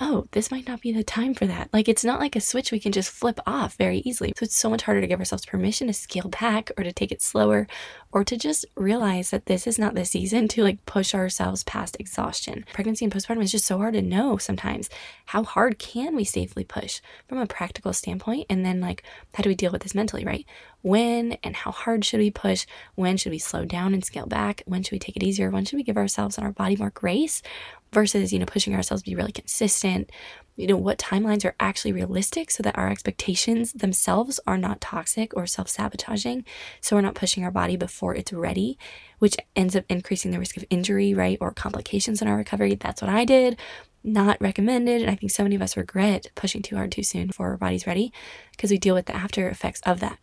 oh, 0.00 0.26
this 0.32 0.50
might 0.50 0.66
not 0.66 0.80
be 0.80 0.92
the 0.92 1.02
time 1.02 1.34
for 1.34 1.46
that. 1.46 1.68
Like, 1.72 1.88
it's 1.88 2.04
not 2.04 2.20
like 2.20 2.36
a 2.36 2.40
switch 2.40 2.70
we 2.70 2.80
can 2.80 2.92
just 2.92 3.10
flip 3.10 3.40
off 3.46 3.74
very 3.76 3.98
easily. 3.98 4.32
So, 4.36 4.44
it's 4.44 4.56
so 4.56 4.70
much 4.70 4.82
harder 4.82 5.00
to 5.00 5.06
give 5.06 5.18
ourselves 5.18 5.46
permission 5.46 5.86
to 5.88 5.92
scale 5.92 6.28
back 6.28 6.70
or 6.76 6.84
to 6.84 6.92
take 6.92 7.12
it 7.12 7.22
slower 7.22 7.66
or 8.12 8.24
to 8.24 8.36
just 8.36 8.64
realize 8.76 9.30
that 9.30 9.46
this 9.46 9.66
is 9.66 9.78
not 9.78 9.94
the 9.94 10.04
season 10.04 10.48
to 10.48 10.62
like 10.62 10.84
push 10.86 11.14
ourselves 11.14 11.64
past 11.64 11.96
exhaustion. 12.00 12.64
Pregnancy 12.72 13.04
and 13.04 13.12
postpartum 13.12 13.42
is 13.42 13.52
just 13.52 13.66
so 13.66 13.78
hard 13.78 13.94
to 13.94 14.02
know 14.02 14.36
sometimes. 14.38 14.88
How 15.26 15.42
hard 15.42 15.78
can 15.78 16.16
we 16.16 16.24
safely 16.24 16.64
push 16.64 17.00
from 17.28 17.38
a 17.38 17.46
practical 17.46 17.92
standpoint? 17.92 18.46
And 18.48 18.64
then, 18.64 18.80
like, 18.80 19.02
how 19.34 19.42
do 19.42 19.48
we 19.48 19.54
deal 19.54 19.72
with 19.72 19.82
this 19.82 19.94
mentally, 19.94 20.24
right? 20.24 20.46
When 20.82 21.32
and 21.42 21.56
how 21.56 21.72
hard 21.72 22.04
should 22.04 22.20
we 22.20 22.30
push? 22.30 22.64
When 22.94 23.16
should 23.16 23.32
we 23.32 23.38
slow 23.38 23.64
down 23.64 23.94
and 23.94 24.04
scale 24.04 24.26
back? 24.26 24.62
When 24.64 24.82
should 24.82 24.92
we 24.92 24.98
take 25.00 25.16
it 25.16 25.22
easier? 25.22 25.50
When 25.50 25.64
should 25.64 25.76
we 25.76 25.82
give 25.82 25.96
ourselves 25.96 26.38
and 26.38 26.46
our 26.46 26.52
body 26.52 26.76
more 26.76 26.90
grace? 26.90 27.42
Versus, 27.92 28.32
you 28.32 28.38
know, 28.38 28.46
pushing 28.46 28.74
ourselves 28.74 29.02
to 29.02 29.10
be 29.10 29.14
really 29.14 29.32
consistent. 29.32 30.10
You 30.56 30.66
know, 30.66 30.76
what 30.76 30.98
timelines 30.98 31.44
are 31.44 31.54
actually 31.60 31.92
realistic 31.92 32.50
so 32.50 32.62
that 32.64 32.76
our 32.76 32.90
expectations 32.90 33.72
themselves 33.72 34.40
are 34.46 34.58
not 34.58 34.80
toxic 34.80 35.36
or 35.36 35.46
self 35.46 35.68
sabotaging. 35.68 36.44
So 36.80 36.96
we're 36.96 37.02
not 37.02 37.14
pushing 37.14 37.44
our 37.44 37.50
body 37.50 37.76
before 37.76 38.14
it's 38.14 38.32
ready, 38.32 38.76
which 39.20 39.36
ends 39.54 39.76
up 39.76 39.84
increasing 39.88 40.32
the 40.32 40.38
risk 40.38 40.56
of 40.56 40.64
injury, 40.68 41.14
right? 41.14 41.38
Or 41.40 41.52
complications 41.52 42.20
in 42.20 42.28
our 42.28 42.36
recovery. 42.36 42.74
That's 42.74 43.00
what 43.00 43.10
I 43.10 43.24
did. 43.24 43.56
Not 44.02 44.40
recommended. 44.40 45.02
And 45.02 45.10
I 45.10 45.14
think 45.14 45.30
so 45.30 45.44
many 45.44 45.54
of 45.54 45.62
us 45.62 45.76
regret 45.76 46.26
pushing 46.34 46.62
too 46.62 46.76
hard 46.76 46.90
too 46.90 47.02
soon 47.04 47.28
before 47.28 47.50
our 47.50 47.56
body's 47.56 47.86
ready 47.86 48.12
because 48.52 48.70
we 48.70 48.78
deal 48.78 48.94
with 48.94 49.06
the 49.06 49.16
after 49.16 49.48
effects 49.48 49.80
of 49.86 50.00
that. 50.00 50.18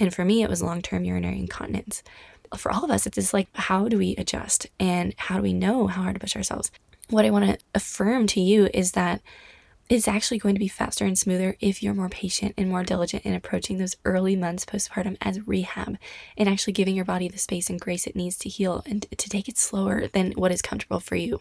And 0.00 0.14
for 0.14 0.24
me, 0.24 0.42
it 0.42 0.50
was 0.50 0.62
long 0.62 0.80
term 0.80 1.04
urinary 1.04 1.38
incontinence 1.38 2.02
for 2.56 2.72
all 2.72 2.84
of 2.84 2.90
us, 2.90 3.06
it's 3.06 3.16
just 3.16 3.34
like, 3.34 3.48
how 3.54 3.88
do 3.88 3.98
we 3.98 4.14
adjust 4.16 4.66
and 4.78 5.14
how 5.16 5.36
do 5.36 5.42
we 5.42 5.52
know 5.52 5.86
how 5.86 6.02
hard 6.02 6.14
to 6.14 6.20
push 6.20 6.36
ourselves? 6.36 6.70
What 7.08 7.24
I 7.24 7.30
want 7.30 7.44
to 7.46 7.58
affirm 7.74 8.26
to 8.28 8.40
you 8.40 8.68
is 8.74 8.92
that 8.92 9.20
it's 9.88 10.08
actually 10.08 10.38
going 10.38 10.56
to 10.56 10.60
be 10.60 10.66
faster 10.66 11.04
and 11.04 11.16
smoother 11.16 11.56
if 11.60 11.80
you're 11.80 11.94
more 11.94 12.08
patient 12.08 12.54
and 12.56 12.68
more 12.68 12.82
diligent 12.82 13.24
in 13.24 13.34
approaching 13.34 13.78
those 13.78 13.96
early 14.04 14.34
months 14.34 14.64
postpartum 14.64 15.16
as 15.20 15.46
rehab 15.46 15.96
and 16.36 16.48
actually 16.48 16.72
giving 16.72 16.96
your 16.96 17.04
body 17.04 17.28
the 17.28 17.38
space 17.38 17.70
and 17.70 17.80
grace 17.80 18.04
it 18.04 18.16
needs 18.16 18.36
to 18.36 18.48
heal 18.48 18.82
and 18.84 19.06
to 19.16 19.28
take 19.28 19.48
it 19.48 19.56
slower 19.56 20.08
than 20.08 20.32
what 20.32 20.50
is 20.50 20.60
comfortable 20.60 20.98
for 20.98 21.14
you. 21.14 21.40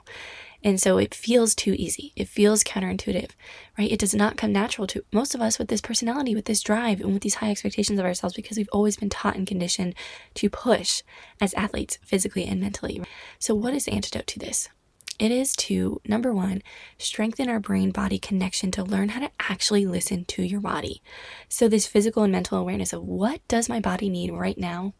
And 0.63 0.79
so 0.79 0.97
it 0.99 1.15
feels 1.15 1.55
too 1.55 1.73
easy. 1.77 2.11
It 2.15 2.27
feels 2.27 2.63
counterintuitive, 2.63 3.31
right? 3.77 3.91
It 3.91 3.99
does 3.99 4.13
not 4.13 4.37
come 4.37 4.51
natural 4.51 4.87
to 4.87 5.03
most 5.11 5.33
of 5.33 5.41
us 5.41 5.57
with 5.57 5.67
this 5.67 5.81
personality, 5.81 6.35
with 6.35 6.45
this 6.45 6.61
drive, 6.61 7.01
and 7.01 7.13
with 7.13 7.23
these 7.23 7.35
high 7.35 7.51
expectations 7.51 7.99
of 7.99 8.05
ourselves 8.05 8.35
because 8.35 8.57
we've 8.57 8.69
always 8.71 8.97
been 8.97 9.09
taught 9.09 9.35
and 9.35 9.47
conditioned 9.47 9.95
to 10.35 10.49
push 10.49 11.01
as 11.41 11.53
athletes, 11.55 11.97
physically 12.03 12.45
and 12.45 12.61
mentally. 12.61 13.01
So, 13.39 13.53
what 13.53 13.73
is 13.73 13.85
the 13.85 13.93
antidote 13.93 14.27
to 14.27 14.39
this? 14.39 14.69
It 15.17 15.31
is 15.31 15.55
to, 15.57 16.01
number 16.05 16.33
one, 16.33 16.61
strengthen 16.97 17.49
our 17.49 17.59
brain 17.59 17.91
body 17.91 18.19
connection 18.19 18.69
to 18.71 18.83
learn 18.83 19.09
how 19.09 19.21
to 19.21 19.31
actually 19.39 19.85
listen 19.85 20.25
to 20.25 20.43
your 20.43 20.59
body. 20.59 21.01
So, 21.47 21.67
this 21.67 21.87
physical 21.87 22.23
and 22.23 22.31
mental 22.31 22.57
awareness 22.57 22.91
of 22.91 23.03
what 23.03 23.45
does 23.47 23.69
my 23.69 23.79
body 23.79 24.09
need 24.09 24.31
right 24.31 24.57
now? 24.57 24.93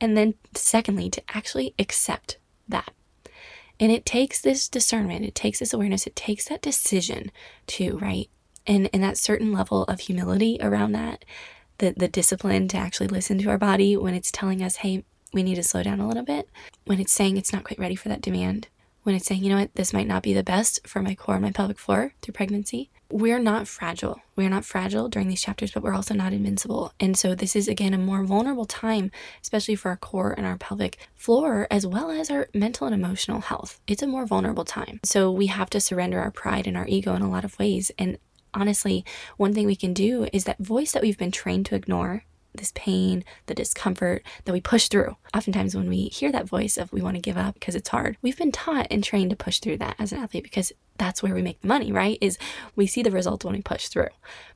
And 0.00 0.16
then, 0.16 0.34
secondly, 0.54 1.10
to 1.10 1.22
actually 1.28 1.74
accept 1.78 2.38
that. 2.68 2.92
And 3.78 3.92
it 3.92 4.06
takes 4.06 4.40
this 4.40 4.68
discernment, 4.68 5.24
it 5.24 5.34
takes 5.34 5.58
this 5.58 5.72
awareness, 5.72 6.06
it 6.06 6.16
takes 6.16 6.46
that 6.48 6.62
decision 6.62 7.30
to, 7.68 7.98
right? 7.98 8.28
And, 8.66 8.88
and 8.92 9.02
that 9.02 9.16
certain 9.16 9.52
level 9.52 9.84
of 9.84 10.00
humility 10.00 10.58
around 10.60 10.92
that, 10.92 11.24
the, 11.78 11.94
the 11.96 12.08
discipline 12.08 12.68
to 12.68 12.76
actually 12.76 13.08
listen 13.08 13.38
to 13.38 13.50
our 13.50 13.58
body 13.58 13.96
when 13.96 14.14
it's 14.14 14.30
telling 14.30 14.62
us, 14.62 14.76
hey, 14.76 15.04
we 15.32 15.42
need 15.42 15.54
to 15.54 15.62
slow 15.62 15.82
down 15.82 16.00
a 16.00 16.08
little 16.08 16.24
bit, 16.24 16.48
when 16.84 17.00
it's 17.00 17.12
saying 17.12 17.36
it's 17.36 17.52
not 17.52 17.64
quite 17.64 17.78
ready 17.78 17.94
for 17.94 18.08
that 18.08 18.20
demand, 18.20 18.68
when 19.02 19.14
it's 19.14 19.26
saying, 19.26 19.42
you 19.42 19.50
know 19.50 19.58
what, 19.58 19.74
this 19.74 19.92
might 19.92 20.06
not 20.06 20.22
be 20.22 20.34
the 20.34 20.42
best 20.42 20.86
for 20.86 21.00
my 21.02 21.14
core 21.14 21.36
and 21.36 21.44
my 21.44 21.52
pelvic 21.52 21.78
floor 21.78 22.14
through 22.20 22.32
pregnancy. 22.32 22.90
We're 23.10 23.40
not 23.40 23.66
fragile. 23.66 24.20
We're 24.36 24.48
not 24.48 24.64
fragile 24.64 25.08
during 25.08 25.28
these 25.28 25.42
chapters, 25.42 25.72
but 25.72 25.82
we're 25.82 25.94
also 25.94 26.14
not 26.14 26.32
invincible. 26.32 26.92
And 27.00 27.16
so, 27.16 27.34
this 27.34 27.56
is 27.56 27.66
again 27.66 27.92
a 27.92 27.98
more 27.98 28.24
vulnerable 28.24 28.66
time, 28.66 29.10
especially 29.42 29.74
for 29.74 29.88
our 29.88 29.96
core 29.96 30.32
and 30.36 30.46
our 30.46 30.56
pelvic 30.56 30.96
floor, 31.16 31.66
as 31.70 31.86
well 31.86 32.10
as 32.10 32.30
our 32.30 32.48
mental 32.54 32.86
and 32.86 32.94
emotional 32.94 33.40
health. 33.40 33.80
It's 33.88 34.02
a 34.02 34.06
more 34.06 34.26
vulnerable 34.26 34.64
time. 34.64 35.00
So, 35.04 35.32
we 35.32 35.46
have 35.46 35.70
to 35.70 35.80
surrender 35.80 36.20
our 36.20 36.30
pride 36.30 36.68
and 36.68 36.76
our 36.76 36.86
ego 36.86 37.14
in 37.14 37.22
a 37.22 37.30
lot 37.30 37.44
of 37.44 37.58
ways. 37.58 37.90
And 37.98 38.18
honestly, 38.54 39.04
one 39.36 39.54
thing 39.54 39.66
we 39.66 39.76
can 39.76 39.92
do 39.92 40.28
is 40.32 40.44
that 40.44 40.58
voice 40.58 40.92
that 40.92 41.02
we've 41.02 41.18
been 41.18 41.32
trained 41.32 41.66
to 41.66 41.74
ignore 41.74 42.24
this 42.54 42.72
pain, 42.74 43.24
the 43.46 43.54
discomfort 43.54 44.22
that 44.44 44.52
we 44.52 44.60
push 44.60 44.88
through. 44.88 45.16
Oftentimes, 45.34 45.74
when 45.74 45.88
we 45.88 46.04
hear 46.04 46.32
that 46.32 46.48
voice 46.48 46.76
of 46.76 46.92
we 46.92 47.02
want 47.02 47.16
to 47.16 47.22
give 47.22 47.36
up 47.36 47.54
because 47.54 47.74
it's 47.74 47.88
hard, 47.88 48.16
we've 48.22 48.38
been 48.38 48.52
taught 48.52 48.86
and 48.90 49.02
trained 49.02 49.30
to 49.30 49.36
push 49.36 49.58
through 49.58 49.78
that 49.78 49.96
as 49.98 50.12
an 50.12 50.18
athlete 50.18 50.44
because 50.44 50.72
that's 51.00 51.22
where 51.22 51.34
we 51.34 51.40
make 51.40 51.60
the 51.62 51.66
money, 51.66 51.90
right? 51.90 52.18
Is 52.20 52.38
we 52.76 52.86
see 52.86 53.02
the 53.02 53.10
results 53.10 53.44
when 53.44 53.54
we 53.54 53.62
push 53.62 53.88
through. 53.88 54.10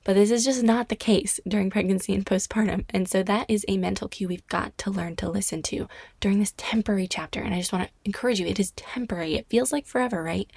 But 0.05 0.15
this 0.15 0.31
is 0.31 0.45
just 0.45 0.63
not 0.63 0.91
the 0.91 0.97
case 0.97 1.41
during 1.49 1.71
pregnancy 1.71 2.15
and 2.15 2.25
postpartum. 2.25 2.85
And 2.91 3.09
so 3.09 3.23
that 3.23 3.47
is 3.49 3.65
a 3.67 3.79
mental 3.79 4.09
cue 4.09 4.29
we've 4.29 4.47
got 4.49 4.77
to 4.79 4.91
learn 4.91 5.17
to 5.17 5.31
listen 5.31 5.63
to 5.63 5.89
during 6.21 6.39
this 6.39 6.53
temporary 6.59 7.09
chapter. 7.09 7.41
And 7.41 7.55
I 7.55 7.59
just 7.59 7.73
want 7.73 7.89
to 7.89 7.95
encourage 8.05 8.41
you 8.41 8.47
it 8.47 8.61
is 8.61 8.73
temporary. 8.73 9.37
It 9.37 9.49
feels 9.49 9.73
like 9.73 9.87
forever, 9.87 10.23
right? 10.23 10.51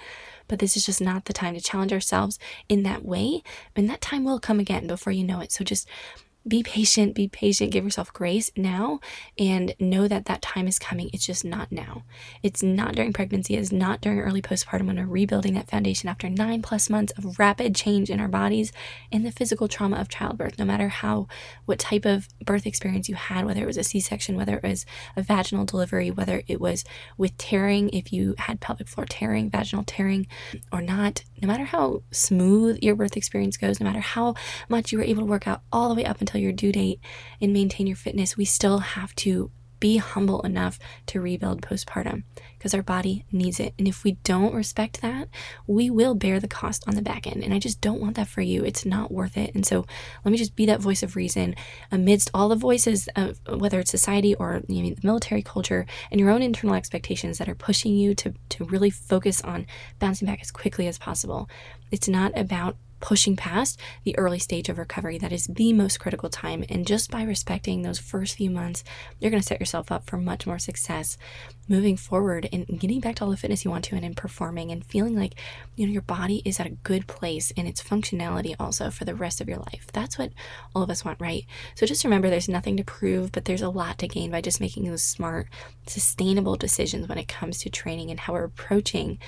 But 0.46 0.58
this 0.58 0.76
is 0.76 0.84
just 0.84 1.00
not 1.00 1.24
the 1.24 1.32
time 1.32 1.54
to 1.54 1.60
challenge 1.60 1.94
ourselves 1.94 2.38
in 2.68 2.82
that 2.82 3.02
way. 3.02 3.42
And 3.74 3.88
that 3.88 4.02
time 4.02 4.24
will 4.24 4.38
come 4.38 4.60
again 4.60 4.86
before 4.86 5.14
you 5.14 5.24
know 5.24 5.40
it. 5.40 5.52
So 5.52 5.64
just 5.64 5.88
be 6.46 6.62
patient, 6.62 7.14
be 7.14 7.28
patient, 7.28 7.72
give 7.72 7.84
yourself 7.84 8.12
grace 8.12 8.50
now 8.56 9.00
and 9.38 9.74
know 9.78 10.08
that 10.08 10.26
that 10.26 10.40
time 10.40 10.66
is 10.66 10.78
coming. 10.78 11.10
It's 11.12 11.26
just 11.26 11.44
not 11.44 11.70
now. 11.70 12.04
It's 12.42 12.62
not 12.62 12.94
during 12.94 13.12
pregnancy, 13.12 13.54
it's 13.54 13.72
not 13.72 14.00
during 14.00 14.20
early 14.20 14.40
postpartum 14.40 14.86
when 14.86 14.96
we're 14.96 15.06
rebuilding 15.06 15.54
that 15.54 15.68
foundation 15.68 16.08
after 16.08 16.28
nine 16.28 16.62
plus 16.62 16.88
months 16.88 17.12
of 17.18 17.38
rapid 17.38 17.74
change 17.74 18.08
in 18.08 18.20
our 18.20 18.28
bodies 18.28 18.72
and 19.12 19.26
the 19.26 19.32
physical 19.32 19.68
trauma 19.68 19.96
of 19.96 20.08
childbirth. 20.08 20.58
No 20.58 20.64
matter 20.64 20.88
how, 20.88 21.26
what 21.66 21.78
type 21.78 22.04
of 22.04 22.28
birth 22.44 22.66
experience 22.66 23.08
you 23.08 23.14
had, 23.14 23.44
whether 23.44 23.62
it 23.62 23.66
was 23.66 23.76
a 23.76 23.84
C 23.84 24.00
section, 24.00 24.36
whether 24.36 24.56
it 24.56 24.62
was 24.62 24.86
a 25.16 25.22
vaginal 25.22 25.64
delivery, 25.64 26.10
whether 26.10 26.42
it 26.46 26.60
was 26.60 26.84
with 27.16 27.36
tearing, 27.36 27.90
if 27.90 28.12
you 28.12 28.34
had 28.38 28.60
pelvic 28.60 28.88
floor 28.88 29.06
tearing, 29.08 29.50
vaginal 29.50 29.84
tearing, 29.84 30.26
or 30.72 30.80
not, 30.80 31.24
no 31.40 31.48
matter 31.48 31.64
how 31.64 32.02
smooth 32.10 32.78
your 32.82 32.94
birth 32.94 33.16
experience 33.16 33.56
goes, 33.56 33.80
no 33.80 33.84
matter 33.84 34.00
how 34.00 34.34
much 34.68 34.92
you 34.92 34.98
were 34.98 35.04
able 35.04 35.22
to 35.22 35.26
work 35.26 35.46
out 35.46 35.62
all 35.72 35.88
the 35.88 35.94
way 35.94 36.04
up 36.04 36.20
until 36.20 36.40
your 36.40 36.52
due 36.52 36.72
date 36.72 37.00
and 37.40 37.52
maintain 37.52 37.86
your 37.86 37.96
fitness, 37.96 38.36
we 38.36 38.44
still 38.44 38.78
have 38.78 39.14
to 39.16 39.50
be 39.80 39.98
humble 39.98 40.40
enough 40.42 40.78
to 41.06 41.20
rebuild 41.20 41.62
postpartum 41.62 42.24
because 42.56 42.74
our 42.74 42.82
body 42.82 43.24
needs 43.30 43.60
it. 43.60 43.74
And 43.78 43.86
if 43.86 44.04
we 44.04 44.12
don't 44.24 44.54
respect 44.54 45.00
that, 45.00 45.28
we 45.66 45.90
will 45.90 46.14
bear 46.14 46.40
the 46.40 46.48
cost 46.48 46.84
on 46.88 46.94
the 46.94 47.02
back 47.02 47.26
end. 47.26 47.42
And 47.44 47.54
I 47.54 47.58
just 47.58 47.80
don't 47.80 48.00
want 48.00 48.16
that 48.16 48.28
for 48.28 48.40
you. 48.40 48.64
It's 48.64 48.84
not 48.84 49.12
worth 49.12 49.36
it. 49.36 49.54
And 49.54 49.64
so 49.64 49.86
let 50.24 50.32
me 50.32 50.38
just 50.38 50.56
be 50.56 50.66
that 50.66 50.80
voice 50.80 51.02
of 51.02 51.16
reason 51.16 51.54
amidst 51.92 52.30
all 52.34 52.48
the 52.48 52.56
voices 52.56 53.08
of 53.14 53.38
whether 53.48 53.78
it's 53.80 53.90
society 53.90 54.34
or 54.34 54.62
you 54.68 54.82
know, 54.82 54.94
the 54.94 55.06
military 55.06 55.42
culture 55.42 55.86
and 56.10 56.20
your 56.20 56.30
own 56.30 56.42
internal 56.42 56.74
expectations 56.74 57.38
that 57.38 57.48
are 57.48 57.54
pushing 57.54 57.96
you 57.96 58.14
to, 58.16 58.34
to 58.48 58.64
really 58.64 58.90
focus 58.90 59.40
on 59.42 59.66
bouncing 59.98 60.26
back 60.26 60.40
as 60.40 60.50
quickly 60.50 60.88
as 60.88 60.98
possible. 60.98 61.48
It's 61.90 62.08
not 62.08 62.36
about 62.36 62.76
pushing 63.00 63.36
past 63.36 63.78
the 64.04 64.16
early 64.18 64.38
stage 64.38 64.68
of 64.68 64.78
recovery. 64.78 65.18
That 65.18 65.32
is 65.32 65.46
the 65.46 65.72
most 65.72 66.00
critical 66.00 66.28
time. 66.28 66.64
And 66.68 66.86
just 66.86 67.10
by 67.10 67.22
respecting 67.22 67.82
those 67.82 67.98
first 67.98 68.36
few 68.36 68.50
months, 68.50 68.84
you're 69.18 69.30
going 69.30 69.42
to 69.42 69.46
set 69.46 69.60
yourself 69.60 69.90
up 69.92 70.08
for 70.08 70.16
much 70.16 70.46
more 70.46 70.58
success 70.58 71.16
moving 71.68 71.96
forward 71.96 72.48
and 72.52 72.66
getting 72.80 73.00
back 73.00 73.16
to 73.16 73.24
all 73.24 73.30
the 73.30 73.36
fitness 73.36 73.64
you 73.64 73.70
want 73.70 73.84
to 73.84 73.94
and 73.94 74.04
in 74.04 74.14
performing 74.14 74.70
and 74.70 74.84
feeling 74.84 75.14
like, 75.14 75.34
you 75.76 75.86
know, 75.86 75.92
your 75.92 76.02
body 76.02 76.42
is 76.44 76.58
at 76.58 76.66
a 76.66 76.70
good 76.70 77.06
place 77.06 77.50
in 77.52 77.66
its 77.66 77.82
functionality 77.82 78.54
also 78.58 78.90
for 78.90 79.04
the 79.04 79.14
rest 79.14 79.40
of 79.40 79.48
your 79.48 79.58
life. 79.58 79.86
That's 79.92 80.18
what 80.18 80.32
all 80.74 80.82
of 80.82 80.90
us 80.90 81.04
want, 81.04 81.20
right? 81.20 81.44
So 81.74 81.86
just 81.86 82.04
remember 82.04 82.30
there's 82.30 82.48
nothing 82.48 82.76
to 82.78 82.84
prove, 82.84 83.32
but 83.32 83.44
there's 83.44 83.62
a 83.62 83.68
lot 83.68 83.98
to 83.98 84.08
gain 84.08 84.30
by 84.30 84.40
just 84.40 84.60
making 84.60 84.88
those 84.88 85.02
smart, 85.02 85.48
sustainable 85.86 86.56
decisions 86.56 87.08
when 87.08 87.18
it 87.18 87.28
comes 87.28 87.58
to 87.60 87.70
training 87.70 88.10
and 88.10 88.20
how 88.20 88.32
we're 88.32 88.44
approaching 88.44 89.18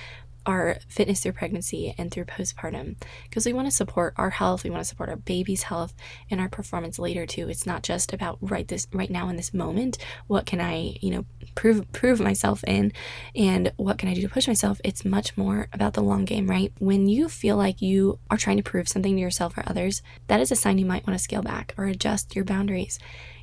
our 0.47 0.79
fitness 0.89 1.23
through 1.23 1.33
pregnancy 1.33 1.95
and 1.99 2.11
through 2.11 2.25
postpartum 2.25 2.97
because 3.25 3.47
we 3.47 3.53
want 3.53 3.67
to 3.67 3.71
support 3.71 4.15
our 4.17 4.31
health 4.31 4.65
we 4.65 4.71
want 4.71 4.81
to 4.81 4.89
support 4.89 5.09
our 5.09 5.17
baby's 5.17 5.65
health 5.65 5.95
and 6.31 6.41
our 6.41 6.49
performance 6.49 6.99
later 6.99 7.27
too. 7.27 7.49
It's 7.49 7.67
not 7.67 7.83
just 7.83 8.13
about 8.13 8.39
right 8.41 8.67
this 8.67 8.87
right 8.93 9.11
now 9.11 9.29
in 9.29 9.37
this 9.37 9.55
moment 9.55 9.99
what 10.27 10.47
can 10.47 10.61
i 10.61 10.97
you 11.01 11.11
know 11.11 11.25
prove 11.55 11.91
prove 11.93 12.21
myself 12.21 12.63
in 12.65 12.93
and 13.35 13.73
what 13.77 13.99
can 13.99 14.09
i 14.09 14.15
do 14.15 14.23
to 14.23 14.29
push 14.29 14.47
myself. 14.47 14.81
It's 14.85 15.05
much 15.05 15.37
more 15.37 15.69
about 15.73 15.95
the 15.95 16.03
long 16.03 16.25
game 16.25 16.49
right? 16.49 16.73
When 16.79 17.09
you 17.09 17.29
feel 17.29 17.57
like 17.57 17.83
you 17.83 18.19
are 18.31 18.37
trying 18.37 18.57
to 18.57 18.63
prove 18.63 18.89
something 18.89 19.15
to 19.17 19.21
yourself 19.21 19.57
or 19.57 19.65
others 19.67 20.03
that 20.29 20.41
is 20.41 20.53
a 20.53 20.57
sign 20.57 20.79
you 20.79 20.87
might 20.87 21.07
want 21.07 21.19
to 21.19 21.23
scale 21.23 21.43
back 21.43 21.75
or 21.77 21.85
adjust 21.85 22.35
your 22.35 22.45
boundaries 22.45 22.99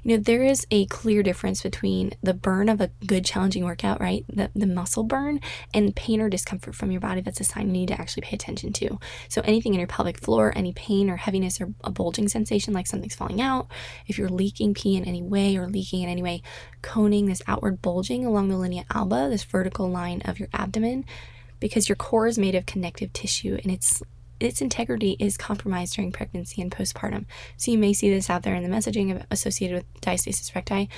you 0.07 0.15
know, 0.15 0.23
there 0.23 0.41
is 0.41 0.65
a 0.71 0.85
clear 0.85 1.21
difference 1.21 1.61
between 1.61 2.11
the 2.23 2.33
burn 2.33 2.69
of 2.69 2.79
a 2.79 2.89
good, 3.05 3.25
challenging 3.25 3.65
workout, 3.65 3.99
right? 3.99 4.23
The, 4.29 4.49
the 4.55 4.65
muscle 4.65 5.03
burn 5.03 5.41
and 5.73 5.93
pain 5.97 6.21
or 6.21 6.29
discomfort 6.29 6.75
from 6.75 6.91
your 6.91 7.01
body. 7.01 7.19
That's 7.19 7.41
a 7.41 7.43
sign 7.43 7.67
you 7.67 7.73
need 7.73 7.89
to 7.89 7.99
actually 7.99 8.21
pay 8.21 8.35
attention 8.35 8.71
to. 8.71 8.99
So, 9.27 9.41
anything 9.43 9.73
in 9.73 9.81
your 9.81 9.87
pelvic 9.87 10.21
floor, 10.21 10.53
any 10.55 10.71
pain 10.71 11.09
or 11.09 11.17
heaviness 11.17 11.59
or 11.59 11.73
a 11.83 11.91
bulging 11.91 12.29
sensation, 12.29 12.73
like 12.73 12.87
something's 12.87 13.15
falling 13.15 13.41
out, 13.41 13.67
if 14.05 14.17
you're 14.17 14.29
leaking 14.29 14.75
pee 14.75 14.95
in 14.95 15.03
any 15.03 15.21
way 15.21 15.57
or 15.57 15.67
leaking 15.67 16.03
in 16.03 16.09
any 16.09 16.23
way, 16.23 16.41
coning 16.81 17.25
this 17.25 17.41
outward 17.45 17.81
bulging 17.81 18.25
along 18.25 18.47
the 18.47 18.55
linea 18.55 18.85
alba, 18.93 19.27
this 19.29 19.43
vertical 19.43 19.89
line 19.89 20.21
of 20.23 20.39
your 20.39 20.47
abdomen, 20.53 21.03
because 21.59 21.89
your 21.89 21.97
core 21.97 22.27
is 22.27 22.39
made 22.39 22.55
of 22.55 22.65
connective 22.65 23.11
tissue 23.11 23.59
and 23.61 23.73
it's 23.73 24.01
its 24.39 24.61
integrity 24.61 25.15
is 25.19 25.37
compromised 25.37 25.95
during 25.95 26.11
pregnancy 26.11 26.61
and 26.61 26.71
postpartum. 26.71 27.25
So 27.57 27.71
you 27.71 27.77
may 27.77 27.93
see 27.93 28.09
this 28.09 28.29
out 28.29 28.43
there 28.43 28.55
in 28.55 28.63
the 28.63 28.75
messaging 28.75 29.23
associated 29.31 29.75
with 29.75 30.01
diastasis 30.01 30.53
recti. 30.53 30.89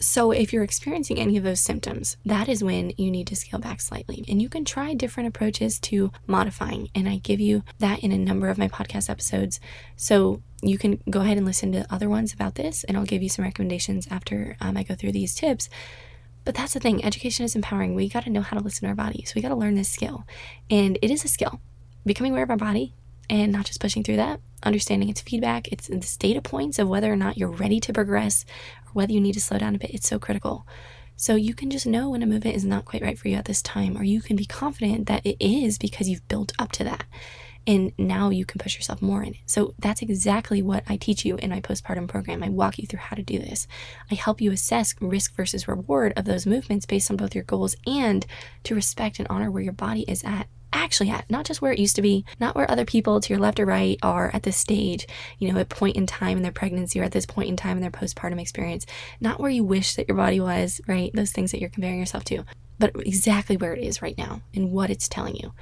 So, 0.00 0.32
if 0.32 0.52
you're 0.52 0.64
experiencing 0.64 1.20
any 1.20 1.36
of 1.36 1.44
those 1.44 1.60
symptoms, 1.60 2.16
that 2.24 2.48
is 2.48 2.64
when 2.64 2.92
you 2.96 3.12
need 3.12 3.28
to 3.28 3.36
scale 3.36 3.60
back 3.60 3.80
slightly. 3.80 4.24
And 4.28 4.42
you 4.42 4.48
can 4.48 4.64
try 4.64 4.92
different 4.92 5.28
approaches 5.28 5.78
to 5.80 6.10
modifying. 6.26 6.88
And 6.96 7.08
I 7.08 7.18
give 7.18 7.38
you 7.38 7.62
that 7.78 8.00
in 8.00 8.10
a 8.10 8.18
number 8.18 8.48
of 8.48 8.58
my 8.58 8.66
podcast 8.66 9.08
episodes. 9.08 9.60
So, 9.94 10.42
you 10.62 10.78
can 10.78 11.00
go 11.08 11.20
ahead 11.20 11.36
and 11.36 11.46
listen 11.46 11.70
to 11.72 11.86
other 11.94 12.08
ones 12.08 12.32
about 12.32 12.56
this, 12.56 12.82
and 12.84 12.96
I'll 12.96 13.04
give 13.04 13.22
you 13.22 13.28
some 13.28 13.44
recommendations 13.44 14.08
after 14.10 14.56
um, 14.60 14.76
I 14.76 14.82
go 14.82 14.96
through 14.96 15.12
these 15.12 15.34
tips. 15.34 15.68
But 16.44 16.54
that's 16.56 16.74
the 16.74 16.80
thing 16.80 17.04
education 17.04 17.44
is 17.44 17.54
empowering. 17.54 17.94
We 17.94 18.08
got 18.08 18.24
to 18.24 18.30
know 18.30 18.42
how 18.42 18.58
to 18.58 18.64
listen 18.64 18.82
to 18.82 18.88
our 18.88 18.94
bodies. 18.94 19.32
We 19.34 19.42
got 19.42 19.48
to 19.48 19.54
learn 19.54 19.76
this 19.76 19.88
skill. 19.88 20.24
And 20.70 20.98
it 21.00 21.10
is 21.10 21.24
a 21.24 21.28
skill 21.28 21.60
becoming 22.04 22.32
aware 22.32 22.44
of 22.44 22.50
our 22.50 22.56
body 22.56 22.94
and 23.30 23.52
not 23.52 23.64
just 23.64 23.80
pushing 23.80 24.02
through 24.02 24.16
that, 24.16 24.40
understanding 24.62 25.08
its 25.08 25.20
feedback, 25.20 25.68
its, 25.68 25.88
its 25.88 26.16
data 26.16 26.42
points 26.42 26.78
of 26.78 26.88
whether 26.88 27.12
or 27.12 27.16
not 27.16 27.38
you're 27.38 27.50
ready 27.50 27.80
to 27.80 27.92
progress 27.92 28.44
or 28.86 28.90
whether 28.92 29.12
you 29.12 29.20
need 29.20 29.34
to 29.34 29.40
slow 29.40 29.58
down 29.58 29.74
a 29.74 29.78
bit. 29.78 29.90
It's 29.90 30.08
so 30.08 30.18
critical. 30.18 30.66
So 31.16 31.36
you 31.36 31.54
can 31.54 31.70
just 31.70 31.86
know 31.86 32.10
when 32.10 32.22
a 32.22 32.26
movement 32.26 32.56
is 32.56 32.64
not 32.64 32.84
quite 32.84 33.02
right 33.02 33.18
for 33.18 33.28
you 33.28 33.36
at 33.36 33.44
this 33.44 33.62
time, 33.62 33.96
or 33.96 34.02
you 34.02 34.20
can 34.20 34.36
be 34.36 34.44
confident 34.44 35.06
that 35.06 35.24
it 35.24 35.36
is 35.40 35.78
because 35.78 36.08
you've 36.08 36.26
built 36.28 36.52
up 36.58 36.72
to 36.72 36.84
that. 36.84 37.04
And 37.66 37.92
now 37.96 38.28
you 38.28 38.44
can 38.44 38.58
push 38.58 38.76
yourself 38.76 39.00
more 39.00 39.22
in 39.22 39.30
it. 39.30 39.40
So 39.46 39.74
that's 39.78 40.02
exactly 40.02 40.60
what 40.60 40.84
I 40.86 40.96
teach 40.96 41.24
you 41.24 41.36
in 41.36 41.48
my 41.48 41.60
postpartum 41.60 42.08
program. 42.08 42.42
I 42.42 42.50
walk 42.50 42.78
you 42.78 42.86
through 42.86 42.98
how 42.98 43.16
to 43.16 43.22
do 43.22 43.38
this. 43.38 43.66
I 44.10 44.16
help 44.16 44.42
you 44.42 44.52
assess 44.52 44.94
risk 45.00 45.34
versus 45.34 45.66
reward 45.66 46.12
of 46.14 46.26
those 46.26 46.46
movements 46.46 46.84
based 46.84 47.10
on 47.10 47.16
both 47.16 47.34
your 47.34 47.44
goals 47.44 47.74
and 47.86 48.26
to 48.64 48.74
respect 48.74 49.18
and 49.18 49.26
honor 49.30 49.50
where 49.50 49.62
your 49.62 49.72
body 49.72 50.04
is 50.06 50.22
at 50.24 50.48
actually 50.74 51.10
at, 51.10 51.28
not 51.30 51.46
just 51.46 51.62
where 51.62 51.72
it 51.72 51.78
used 51.78 51.96
to 51.96 52.02
be, 52.02 52.24
not 52.40 52.54
where 52.54 52.70
other 52.70 52.84
people 52.84 53.20
to 53.20 53.28
your 53.32 53.38
left 53.38 53.60
or 53.60 53.66
right 53.66 53.98
are 54.02 54.30
at 54.34 54.42
this 54.42 54.56
stage, 54.56 55.06
you 55.38 55.50
know, 55.50 55.58
at 55.58 55.68
point 55.68 55.96
in 55.96 56.06
time 56.06 56.36
in 56.36 56.42
their 56.42 56.52
pregnancy 56.52 57.00
or 57.00 57.04
at 57.04 57.12
this 57.12 57.26
point 57.26 57.48
in 57.48 57.56
time 57.56 57.76
in 57.76 57.80
their 57.82 57.90
postpartum 57.90 58.40
experience, 58.40 58.84
not 59.20 59.40
where 59.40 59.50
you 59.50 59.64
wish 59.64 59.94
that 59.94 60.08
your 60.08 60.16
body 60.16 60.40
was, 60.40 60.80
right? 60.86 61.10
Those 61.14 61.32
things 61.32 61.52
that 61.52 61.60
you're 61.60 61.70
comparing 61.70 61.98
yourself 61.98 62.24
to, 62.24 62.44
but 62.78 62.94
exactly 62.96 63.56
where 63.56 63.74
it 63.74 63.82
is 63.82 64.02
right 64.02 64.18
now 64.18 64.42
and 64.54 64.72
what 64.72 64.90
it's 64.90 65.08
telling 65.08 65.36
you. 65.36 65.52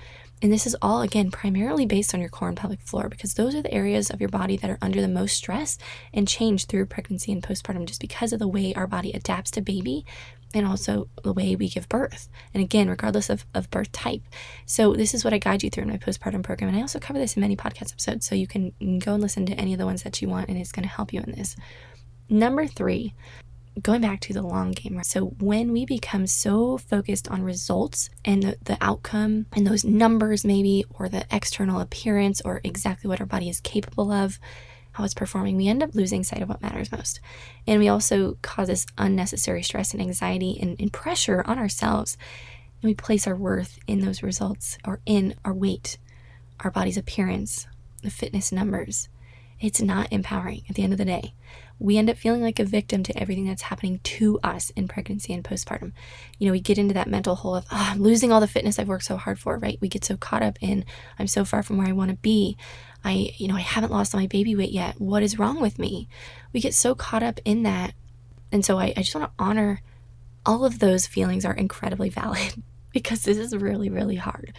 And 0.43 0.53
this 0.53 0.67
is 0.67 0.77
all, 0.83 1.03
again, 1.03 1.31
primarily 1.31 1.87
based 1.87 2.15
on 2.15 2.21
your 2.21 2.29
core 2.29 2.49
and 2.49 2.57
pelvic 2.57 2.81
floor 2.81 3.09
because 3.09 3.35
those 3.35 3.55
are 3.55 3.63
the 3.63 3.73
areas 3.73 4.11
of 4.11 4.21
your 4.21 4.29
body 4.29 4.57
that 4.57 4.71
are 4.71 4.79
under 4.83 5.01
the 5.01 5.07
most 5.07 5.37
stress 5.37 5.79
and 6.13 6.27
change 6.27 6.67
through 6.67 6.87
pregnancy 6.87 7.31
and 7.31 7.41
postpartum 7.41 7.87
just 7.87 8.01
because 8.01 8.33
of 8.33 8.41
the 8.41 8.49
way 8.49 8.75
our 8.75 8.89
body 8.89 9.13
adapts 9.13 9.53
to 9.53 9.61
baby 9.61 10.05
and 10.55 10.67
also 10.67 11.09
the 11.23 11.33
way 11.33 11.57
we 11.57 11.69
give 11.69 11.89
birth. 11.89 12.29
And 12.55 12.63
again, 12.63 12.89
regardless 12.89 13.31
of, 13.31 13.45
of 13.55 13.71
birth 13.71 13.93
type. 13.93 14.23
So, 14.67 14.95
this 14.95 15.15
is 15.15 15.25
what 15.25 15.35
I 15.35 15.39
guide 15.39 15.63
you 15.63 15.71
through 15.71 15.85
in 15.85 15.91
my 15.91 15.99
postpartum 15.99 16.43
program. 16.43 16.69
And 16.69 16.79
I 16.79 16.83
also 16.83 16.99
cover 16.99 17.19
this 17.19 17.37
in 17.37 17.41
many 17.41 17.57
podcast 17.57 17.93
episodes. 17.93 18.27
So, 18.27 18.35
you 18.35 18.47
can 18.47 18.73
go 18.99 19.15
and 19.15 19.23
listen 19.23 19.47
to 19.47 19.55
any 19.55 19.73
of 19.73 19.79
the 19.79 19.87
ones 19.87 20.03
that 20.03 20.21
you 20.21 20.29
want, 20.29 20.49
and 20.49 20.59
it's 20.59 20.73
going 20.73 20.85
to 20.85 20.95
help 20.95 21.13
you 21.13 21.21
in 21.21 21.33
this. 21.33 21.57
Number 22.29 22.67
three, 22.67 23.15
going 23.81 24.03
back 24.03 24.21
to 24.21 24.33
the 24.33 24.43
long 24.43 24.73
game. 24.73 25.01
So, 25.03 25.35
when 25.39 25.73
we 25.73 25.87
become 25.87 26.27
so 26.27 26.79
focused 26.79 27.29
on 27.29 27.43
results 27.43 28.11
and 28.25 28.43
the, 28.43 28.57
the 28.63 28.79
outcome 28.81 29.47
and 29.55 29.67
those 29.67 29.85
numbers, 29.85 30.45
maybe, 30.45 30.85
or 30.91 31.09
the 31.09 31.25
external 31.31 31.81
appearance, 31.81 32.41
or 32.45 32.61
exactly 32.65 33.09
what 33.09 33.21
our 33.21 33.27
body 33.27 33.49
is 33.49 33.61
capable 33.61 34.11
of, 34.13 34.39
how 34.93 35.05
it's 35.05 35.15
performing, 35.15 35.57
we 35.57 35.69
end 35.69 35.83
up 35.83 35.95
losing 35.95 36.23
sight 36.23 36.43
of 36.43 36.49
what 36.49 36.63
matters 36.63 36.93
most. 36.93 37.21
And 37.67 37.81
we 37.81 37.89
also 37.89 38.37
cause 38.43 38.69
this 38.69 38.87
unnecessary 38.99 39.63
stress 39.63 39.93
and 39.93 40.03
anxiety 40.03 40.59
and, 40.61 40.77
and 40.79 40.93
pressure 40.93 41.43
on 41.47 41.59
ourselves. 41.59 42.17
And 42.83 42.89
we 42.89 42.95
place 42.95 43.27
our 43.27 43.37
worth 43.37 43.79
in 43.87 44.01
those 44.01 44.23
results 44.23 44.79
or 44.85 45.01
in 45.07 45.35
our 45.45 45.55
weight, 45.55 45.99
our 46.61 46.71
body's 46.71 46.97
appearance, 46.97 47.67
the 48.03 48.11
fitness 48.11 48.53
numbers. 48.53 49.09
It's 49.61 49.81
not 49.81 50.13
empowering 50.13 50.63
at 50.69 50.75
the 50.75 50.83
end 50.83 50.93
of 50.93 50.99
the 50.99 51.05
day. 51.05 51.35
We 51.79 51.97
end 51.97 52.11
up 52.11 52.17
feeling 52.17 52.43
like 52.43 52.59
a 52.59 52.65
victim 52.65 53.05
to 53.05 53.17
everything 53.17 53.47
that's 53.47 53.63
happening 53.63 54.01
to 54.03 54.41
us 54.43 54.71
in 54.71 54.89
pregnancy 54.89 55.33
and 55.33 55.45
postpartum. 55.45 55.93
You 56.39 56.47
know, 56.47 56.53
we 56.53 56.61
get 56.61 56.79
into 56.79 56.95
that 56.95 57.09
mental 57.09 57.37
hole 57.37 57.55
of, 57.55 57.65
oh, 57.71 57.89
I'm 57.93 58.03
losing 58.03 58.33
all 58.33 58.41
the 58.41 58.49
fitness 58.49 58.79
I've 58.79 58.89
worked 58.89 59.05
so 59.05 59.17
hard 59.17 59.39
for, 59.39 59.59
right? 59.59 59.79
We 59.81 59.89
get 59.89 60.05
so 60.05 60.17
caught 60.17 60.43
up 60.43 60.59
in, 60.61 60.85
I'm 61.19 61.29
so 61.29 61.45
far 61.45 61.63
from 61.63 61.79
where 61.79 61.87
I 61.87 61.93
want 61.93 62.11
to 62.11 62.17
be. 62.17 62.57
I, 63.05 63.33
you 63.37 63.49
know, 63.49 63.57
I 63.57 63.61
haven't 63.61 63.93
lost 63.93 64.15
my 64.15 64.27
baby 64.27 64.55
weight 64.55 64.71
yet. 64.71 65.01
What 65.01 65.23
is 65.23 65.39
wrong 65.39 65.61
with 65.61 65.79
me? 65.79 66.09
We 66.53 66.61
get 66.61 66.75
so 66.75 66.95
caught 66.95 67.23
up 67.23 67.41
in 67.45 67.63
that. 67.65 67.95
And 68.51 68.65
so 68.65 68.79
I, 68.79 68.93
I 68.97 69.03
just 69.03 69.15
want 69.15 69.29
to 69.29 69.45
honor 69.45 69.83
all 70.45 70.65
of 70.65 70.79
those 70.79 71.07
feelings 71.07 71.45
are 71.45 71.55
incredibly 71.55 72.09
valid 72.11 72.63
because 72.93 73.23
this 73.23 73.39
is 73.39 73.57
really, 73.57 73.91
really 73.91 74.17
hard 74.17 74.53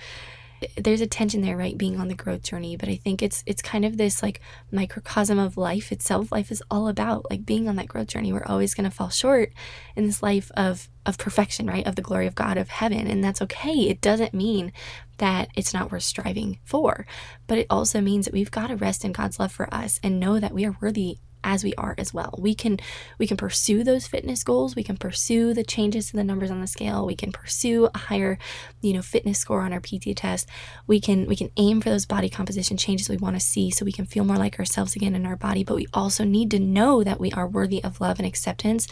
there's 0.78 1.02
a 1.02 1.08
tension 1.08 1.42
there 1.42 1.58
right 1.58 1.78
being 1.78 2.00
on 2.00 2.08
the 2.08 2.16
growth 2.16 2.44
journey 2.44 2.76
but 2.76 2.90
i 2.90 2.96
think 2.96 3.22
it's 3.22 3.44
it's 3.46 3.62
kind 3.62 3.86
of 3.86 3.98
this 3.98 4.22
like 4.22 4.40
microcosm 4.72 5.40
of 5.40 5.58
life 5.58 5.92
itself 5.92 6.32
life 6.32 6.52
is 6.52 6.64
all 6.70 6.88
about 6.88 7.30
like 7.30 7.46
being 7.46 7.68
on 7.68 7.76
that 7.76 7.88
growth 7.88 8.08
journey 8.08 8.32
we're 8.32 8.46
always 8.46 8.74
going 8.74 8.90
to 8.90 8.96
fall 8.96 9.10
short 9.10 9.52
in 9.96 10.06
this 10.06 10.24
life 10.24 10.52
of 10.56 10.90
of 11.06 11.18
perfection 11.18 11.68
right 11.68 11.86
of 11.86 11.96
the 11.96 12.02
glory 12.02 12.28
of 12.28 12.36
god 12.36 12.58
of 12.58 12.70
heaven 12.70 13.08
and 13.08 13.24
that's 13.24 13.42
okay 13.42 13.90
it 13.90 14.02
doesn't 14.02 14.34
mean 14.34 14.72
that 15.18 15.50
it's 15.56 15.74
not 15.74 15.92
worth 15.92 16.04
striving 16.04 16.60
for 16.64 17.06
but 17.48 17.58
it 17.58 17.68
also 17.70 18.02
means 18.02 18.26
that 18.26 18.34
we've 18.34 18.52
got 18.52 18.68
to 18.68 18.76
rest 18.76 19.06
in 19.06 19.12
god's 19.12 19.40
love 19.40 19.52
for 19.52 19.74
us 19.74 20.00
and 20.04 20.20
know 20.20 20.40
that 20.40 20.54
we 20.54 20.66
are 20.66 20.78
worthy 20.82 21.18
as 21.44 21.64
we 21.64 21.74
are 21.76 21.96
as 21.98 22.14
well. 22.14 22.34
We 22.38 22.56
can 22.56 22.80
we 23.20 23.28
can 23.28 23.38
pursue 23.38 23.84
those 23.84 24.08
fitness 24.08 24.44
goals, 24.44 24.76
we 24.76 24.84
can 24.84 24.98
pursue 24.98 25.54
the 25.54 25.64
changes 25.64 26.08
to 26.08 26.16
the 26.16 26.24
numbers 26.24 26.52
on 26.52 26.62
the 26.62 26.68
scale, 26.68 27.06
we 27.06 27.16
can 27.16 27.32
pursue 27.32 27.90
a 27.94 27.98
higher, 27.98 28.38
you 28.82 28.94
know, 28.94 29.02
fitness 29.02 29.40
score 29.40 29.62
on 29.62 29.74
our 29.74 29.80
PT 29.80 30.16
test. 30.16 30.50
We 30.88 31.00
can 31.00 31.28
we 31.28 31.36
can 31.36 31.52
aim 31.58 31.82
for 31.82 31.90
those 31.90 32.06
body 32.06 32.30
composition 32.30 32.78
changes 32.78 33.10
we 33.10 33.18
want 33.18 33.36
to 33.36 33.40
see 33.40 33.70
so 33.72 33.86
we 33.86 33.92
can 33.92 34.06
feel 34.06 34.24
more 34.24 34.38
like 34.38 34.60
ourselves 34.60 34.96
again 34.96 35.16
in 35.16 35.26
our 35.26 35.36
body, 35.36 35.64
but 35.64 35.76
we 35.76 35.88
also 35.94 36.24
need 36.24 36.52
to 36.52 36.60
know 36.60 37.04
that 37.04 37.20
we 37.20 37.32
are 37.32 37.48
worthy 37.48 37.84
of 37.84 38.02
love 38.02 38.20
and 38.20 38.28
acceptance 38.28 38.88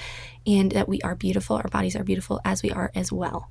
and 0.45 0.71
that 0.71 0.89
we 0.89 1.01
are 1.01 1.15
beautiful, 1.15 1.55
our 1.55 1.69
bodies 1.69 1.95
are 1.95 2.03
beautiful 2.03 2.41
as 2.43 2.63
we 2.63 2.71
are 2.71 2.91
as 2.95 3.11
well. 3.11 3.49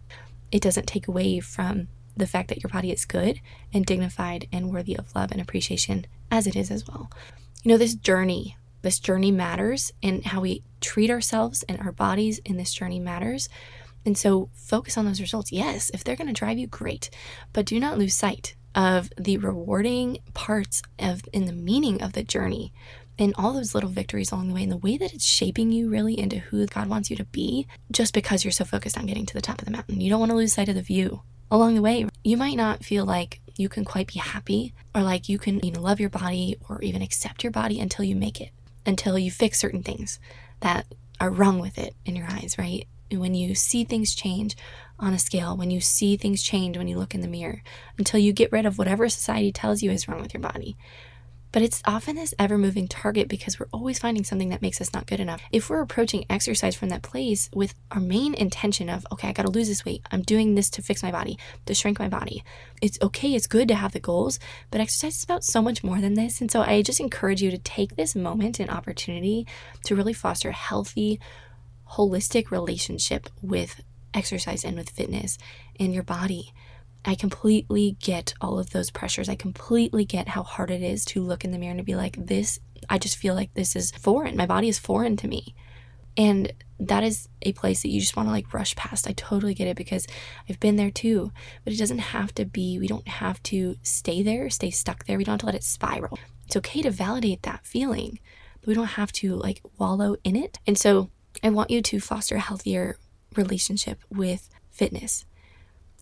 It 0.52 0.62
doesn't 0.62 0.86
take 0.86 1.06
away 1.06 1.40
from 1.40 1.88
the 2.20 2.26
fact 2.26 2.48
that 2.48 2.62
your 2.62 2.70
body 2.70 2.92
is 2.92 3.04
good 3.04 3.40
and 3.72 3.84
dignified 3.84 4.46
and 4.52 4.70
worthy 4.70 4.96
of 4.96 5.14
love 5.14 5.32
and 5.32 5.40
appreciation 5.40 6.06
as 6.30 6.46
it 6.46 6.54
is 6.54 6.70
as 6.70 6.86
well. 6.86 7.10
You 7.62 7.72
know, 7.72 7.78
this 7.78 7.94
journey 7.94 8.56
this 8.82 8.98
journey 8.98 9.30
matters 9.30 9.92
and 10.02 10.24
how 10.24 10.40
we 10.40 10.62
treat 10.80 11.10
ourselves 11.10 11.62
and 11.64 11.78
our 11.80 11.92
bodies 11.92 12.38
in 12.44 12.56
this 12.56 12.72
journey 12.72 12.98
matters. 12.98 13.48
And 14.06 14.16
so 14.16 14.48
focus 14.54 14.96
on 14.96 15.04
those 15.04 15.20
results. 15.20 15.52
Yes, 15.52 15.90
if 15.92 16.02
they're 16.02 16.16
going 16.16 16.28
to 16.28 16.38
drive 16.38 16.58
you, 16.58 16.66
great. 16.66 17.10
But 17.52 17.66
do 17.66 17.78
not 17.78 17.98
lose 17.98 18.14
sight 18.14 18.54
of 18.74 19.10
the 19.18 19.36
rewarding 19.36 20.18
parts 20.32 20.82
of 20.98 21.22
in 21.32 21.44
the 21.44 21.52
meaning 21.52 22.02
of 22.02 22.12
the 22.12 22.22
journey 22.22 22.72
and 23.18 23.34
all 23.36 23.52
those 23.52 23.74
little 23.74 23.90
victories 23.90 24.32
along 24.32 24.48
the 24.48 24.54
way 24.54 24.62
and 24.62 24.72
the 24.72 24.78
way 24.78 24.96
that 24.96 25.12
it's 25.12 25.26
shaping 25.26 25.70
you 25.70 25.90
really 25.90 26.18
into 26.18 26.38
who 26.38 26.64
God 26.66 26.88
wants 26.88 27.10
you 27.10 27.16
to 27.16 27.24
be 27.26 27.66
just 27.90 28.14
because 28.14 28.44
you're 28.44 28.52
so 28.52 28.64
focused 28.64 28.96
on 28.96 29.06
getting 29.06 29.26
to 29.26 29.34
the 29.34 29.42
top 29.42 29.58
of 29.58 29.66
the 29.66 29.72
mountain. 29.72 30.00
You 30.00 30.08
don't 30.08 30.20
want 30.20 30.30
to 30.30 30.36
lose 30.36 30.52
sight 30.54 30.68
of 30.68 30.76
the 30.76 30.82
view 30.82 31.20
along 31.50 31.74
the 31.74 31.82
way. 31.82 32.06
You 32.24 32.36
might 32.36 32.56
not 32.56 32.84
feel 32.84 33.04
like 33.04 33.40
you 33.56 33.68
can 33.68 33.84
quite 33.84 34.06
be 34.06 34.18
happy 34.18 34.74
or 34.94 35.02
like 35.02 35.28
you 35.28 35.38
can 35.38 35.60
you 35.60 35.72
know 35.72 35.80
love 35.80 36.00
your 36.00 36.10
body 36.10 36.56
or 36.68 36.80
even 36.82 37.02
accept 37.02 37.44
your 37.44 37.50
body 37.50 37.78
until 37.78 38.04
you 38.04 38.16
make 38.16 38.40
it 38.40 38.52
until 38.86 39.18
you 39.18 39.30
fix 39.30 39.58
certain 39.58 39.82
things 39.82 40.18
that 40.60 40.86
are 41.20 41.30
wrong 41.30 41.58
with 41.58 41.78
it 41.78 41.94
in 42.04 42.16
your 42.16 42.26
eyes, 42.28 42.56
right? 42.58 42.86
When 43.12 43.34
you 43.34 43.54
see 43.54 43.84
things 43.84 44.14
change 44.14 44.56
on 44.98 45.12
a 45.12 45.18
scale, 45.18 45.56
when 45.56 45.70
you 45.70 45.80
see 45.80 46.16
things 46.16 46.42
change 46.42 46.78
when 46.78 46.88
you 46.88 46.96
look 46.96 47.14
in 47.14 47.20
the 47.20 47.28
mirror, 47.28 47.62
until 47.98 48.20
you 48.20 48.32
get 48.32 48.52
rid 48.52 48.66
of 48.66 48.78
whatever 48.78 49.08
society 49.08 49.52
tells 49.52 49.82
you 49.82 49.90
is 49.90 50.08
wrong 50.08 50.22
with 50.22 50.32
your 50.32 50.40
body. 50.40 50.76
But 51.52 51.62
it's 51.62 51.82
often 51.84 52.16
this 52.16 52.34
ever 52.38 52.56
moving 52.56 52.86
target 52.86 53.28
because 53.28 53.58
we're 53.58 53.66
always 53.72 53.98
finding 53.98 54.24
something 54.24 54.50
that 54.50 54.62
makes 54.62 54.80
us 54.80 54.92
not 54.92 55.06
good 55.06 55.20
enough. 55.20 55.40
If 55.50 55.68
we're 55.68 55.80
approaching 55.80 56.24
exercise 56.30 56.76
from 56.76 56.90
that 56.90 57.02
place 57.02 57.50
with 57.52 57.74
our 57.90 58.00
main 58.00 58.34
intention 58.34 58.88
of, 58.88 59.06
okay, 59.12 59.28
I 59.28 59.32
got 59.32 59.46
to 59.46 59.50
lose 59.50 59.68
this 59.68 59.84
weight, 59.84 60.02
I'm 60.12 60.22
doing 60.22 60.54
this 60.54 60.70
to 60.70 60.82
fix 60.82 61.02
my 61.02 61.10
body, 61.10 61.38
to 61.66 61.74
shrink 61.74 61.98
my 61.98 62.08
body, 62.08 62.44
it's 62.80 62.98
okay, 63.02 63.34
it's 63.34 63.46
good 63.46 63.68
to 63.68 63.74
have 63.74 63.92
the 63.92 64.00
goals, 64.00 64.38
but 64.70 64.80
exercise 64.80 65.16
is 65.16 65.24
about 65.24 65.44
so 65.44 65.60
much 65.60 65.82
more 65.82 66.00
than 66.00 66.14
this. 66.14 66.40
And 66.40 66.50
so 66.50 66.62
I 66.62 66.82
just 66.82 67.00
encourage 67.00 67.42
you 67.42 67.50
to 67.50 67.58
take 67.58 67.96
this 67.96 68.14
moment 68.14 68.60
and 68.60 68.70
opportunity 68.70 69.46
to 69.84 69.96
really 69.96 70.12
foster 70.12 70.50
a 70.50 70.54
healthy, 70.54 71.18
holistic 71.92 72.50
relationship 72.50 73.28
with 73.42 73.80
exercise 74.14 74.64
and 74.64 74.76
with 74.76 74.90
fitness 74.90 75.38
in 75.74 75.92
your 75.92 76.02
body. 76.02 76.52
I 77.04 77.14
completely 77.14 77.96
get 78.00 78.34
all 78.40 78.58
of 78.58 78.70
those 78.70 78.90
pressures. 78.90 79.28
I 79.28 79.34
completely 79.34 80.04
get 80.04 80.28
how 80.28 80.42
hard 80.42 80.70
it 80.70 80.82
is 80.82 81.04
to 81.06 81.22
look 81.22 81.44
in 81.44 81.50
the 81.50 81.58
mirror 81.58 81.70
and 81.70 81.78
to 81.78 81.84
be 81.84 81.94
like, 81.94 82.26
this, 82.26 82.60
I 82.88 82.98
just 82.98 83.16
feel 83.16 83.34
like 83.34 83.54
this 83.54 83.74
is 83.74 83.90
foreign. 83.90 84.36
My 84.36 84.46
body 84.46 84.68
is 84.68 84.78
foreign 84.78 85.16
to 85.18 85.28
me. 85.28 85.54
And 86.16 86.52
that 86.78 87.02
is 87.02 87.28
a 87.42 87.52
place 87.52 87.82
that 87.82 87.88
you 87.88 88.00
just 88.00 88.16
want 88.16 88.28
to 88.28 88.32
like 88.32 88.52
rush 88.52 88.74
past. 88.76 89.08
I 89.08 89.12
totally 89.12 89.54
get 89.54 89.68
it 89.68 89.76
because 89.76 90.06
I've 90.48 90.60
been 90.60 90.76
there 90.76 90.90
too. 90.90 91.32
But 91.64 91.72
it 91.72 91.78
doesn't 91.78 91.98
have 91.98 92.34
to 92.34 92.44
be, 92.44 92.78
we 92.78 92.86
don't 92.86 93.08
have 93.08 93.42
to 93.44 93.76
stay 93.82 94.22
there, 94.22 94.50
stay 94.50 94.70
stuck 94.70 95.06
there. 95.06 95.16
We 95.16 95.24
don't 95.24 95.34
have 95.34 95.40
to 95.40 95.46
let 95.46 95.54
it 95.54 95.64
spiral. 95.64 96.18
It's 96.46 96.56
okay 96.56 96.82
to 96.82 96.90
validate 96.90 97.42
that 97.42 97.64
feeling, 97.64 98.18
but 98.60 98.68
we 98.68 98.74
don't 98.74 98.86
have 98.86 99.12
to 99.12 99.36
like 99.36 99.62
wallow 99.78 100.16
in 100.24 100.36
it. 100.36 100.58
And 100.66 100.76
so 100.76 101.10
I 101.42 101.50
want 101.50 101.70
you 101.70 101.80
to 101.80 102.00
foster 102.00 102.36
a 102.36 102.40
healthier 102.40 102.98
relationship 103.36 104.00
with 104.10 104.48
fitness. 104.70 105.24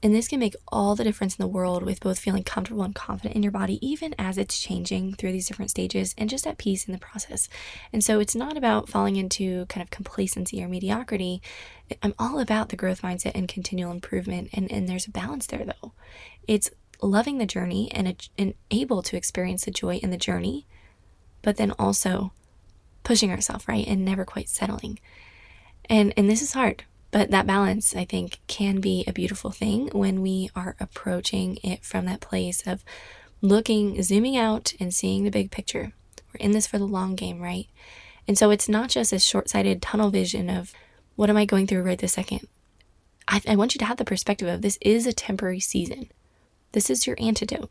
And 0.02 0.14
this 0.14 0.28
can 0.28 0.38
make 0.38 0.54
all 0.68 0.94
the 0.94 1.02
difference 1.02 1.37
in 1.37 1.42
the 1.42 1.48
world 1.48 1.82
with 1.82 2.00
both 2.00 2.18
feeling 2.18 2.44
comfortable 2.44 2.84
and 2.84 2.94
confident 2.94 3.34
in 3.34 3.42
your 3.42 3.50
body, 3.52 3.84
even 3.87 4.14
as 4.18 4.38
it's 4.38 4.58
changing 4.58 5.14
through 5.14 5.32
these 5.32 5.48
different 5.48 5.72
stages 5.72 6.14
and 6.16 6.30
just 6.30 6.46
at 6.46 6.58
peace 6.58 6.87
in 6.87 6.92
the 6.92 6.98
process. 6.98 7.48
And 7.92 8.04
so 8.04 8.20
it's 8.20 8.37
not 8.37 8.56
about 8.56 8.88
falling 8.88 9.16
into 9.16 9.66
kind 9.66 9.82
of 9.82 9.90
complacency 9.90 10.62
or 10.62 10.68
mediocrity. 10.68 11.42
I'm 12.02 12.14
all 12.18 12.38
about 12.38 12.68
the 12.68 12.76
growth 12.76 13.02
mindset 13.02 13.32
and 13.34 13.48
continual 13.48 13.90
improvement. 13.90 14.50
And, 14.52 14.70
and 14.70 14.88
there's 14.88 15.06
a 15.06 15.11
balance 15.11 15.46
there, 15.48 15.64
though. 15.64 15.92
It's 16.46 16.70
loving 17.02 17.38
the 17.38 17.46
journey 17.46 17.90
and, 17.92 18.28
and 18.38 18.54
able 18.70 19.02
to 19.02 19.16
experience 19.16 19.64
the 19.64 19.70
joy 19.72 19.96
in 19.96 20.11
the 20.11 20.16
journey, 20.16 20.66
but 21.42 21.56
then 21.56 21.72
also 21.72 22.32
pushing 23.02 23.32
ourselves, 23.32 23.66
right? 23.66 23.87
And 23.87 24.04
never 24.04 24.24
quite 24.24 24.48
settling. 24.48 25.00
And, 25.87 26.12
and 26.16 26.30
this 26.30 26.42
is 26.42 26.52
hard 26.52 26.84
but 27.11 27.31
that 27.31 27.47
balance, 27.47 27.97
I 27.97 28.05
think, 28.05 28.40
can 28.47 28.81
be 28.81 29.05
a 29.07 29.12
beautiful 29.12 29.51
thing 29.51 29.88
when 29.92 30.21
we 30.21 30.51
are 30.55 30.77
approaching 30.79 31.59
it 31.62 31.85
from 31.85 32.05
that 32.05 32.21
place 32.21 32.66
of 32.66 32.85
looking, 33.40 34.03
zooming 34.03 34.37
out, 34.37 34.75
and 34.79 34.92
seeing 34.92 35.25
the 35.25 35.31
big 35.31 35.51
picture. 35.51 35.92
We're 36.29 36.44
in 36.44 36.53
this 36.53 36.66
for 36.66 36.79
the 36.79 36.87
long 36.87 37.14
game, 37.14 37.40
right? 37.40 37.66
And 38.27 38.37
so 38.37 38.51
it's 38.51 38.68
not 38.68 38.90
just 38.90 39.12
a 39.12 39.18
short 39.18 39.49
sighted 39.49 39.81
tunnel 39.81 40.11
vision 40.11 40.51
of 40.51 40.73
what 41.16 41.31
am 41.31 41.37
I 41.37 41.47
going 41.47 41.66
through 41.66 41.83
right 41.83 41.99
this 41.99 42.12
second. 42.12 42.47
I, 43.27 43.40
I 43.49 43.57
want 43.57 43.75
you 43.75 43.79
to 43.79 43.85
have 43.87 43.97
the 43.97 44.05
perspective 44.05 44.49
of 44.49 44.62
this 44.62 44.79
is 44.83 45.07
a 45.07 45.12
temporary 45.12 45.61
season. 45.61 46.11
This 46.73 46.90
is 46.90 47.07
your 47.07 47.16
antidote. 47.18 47.71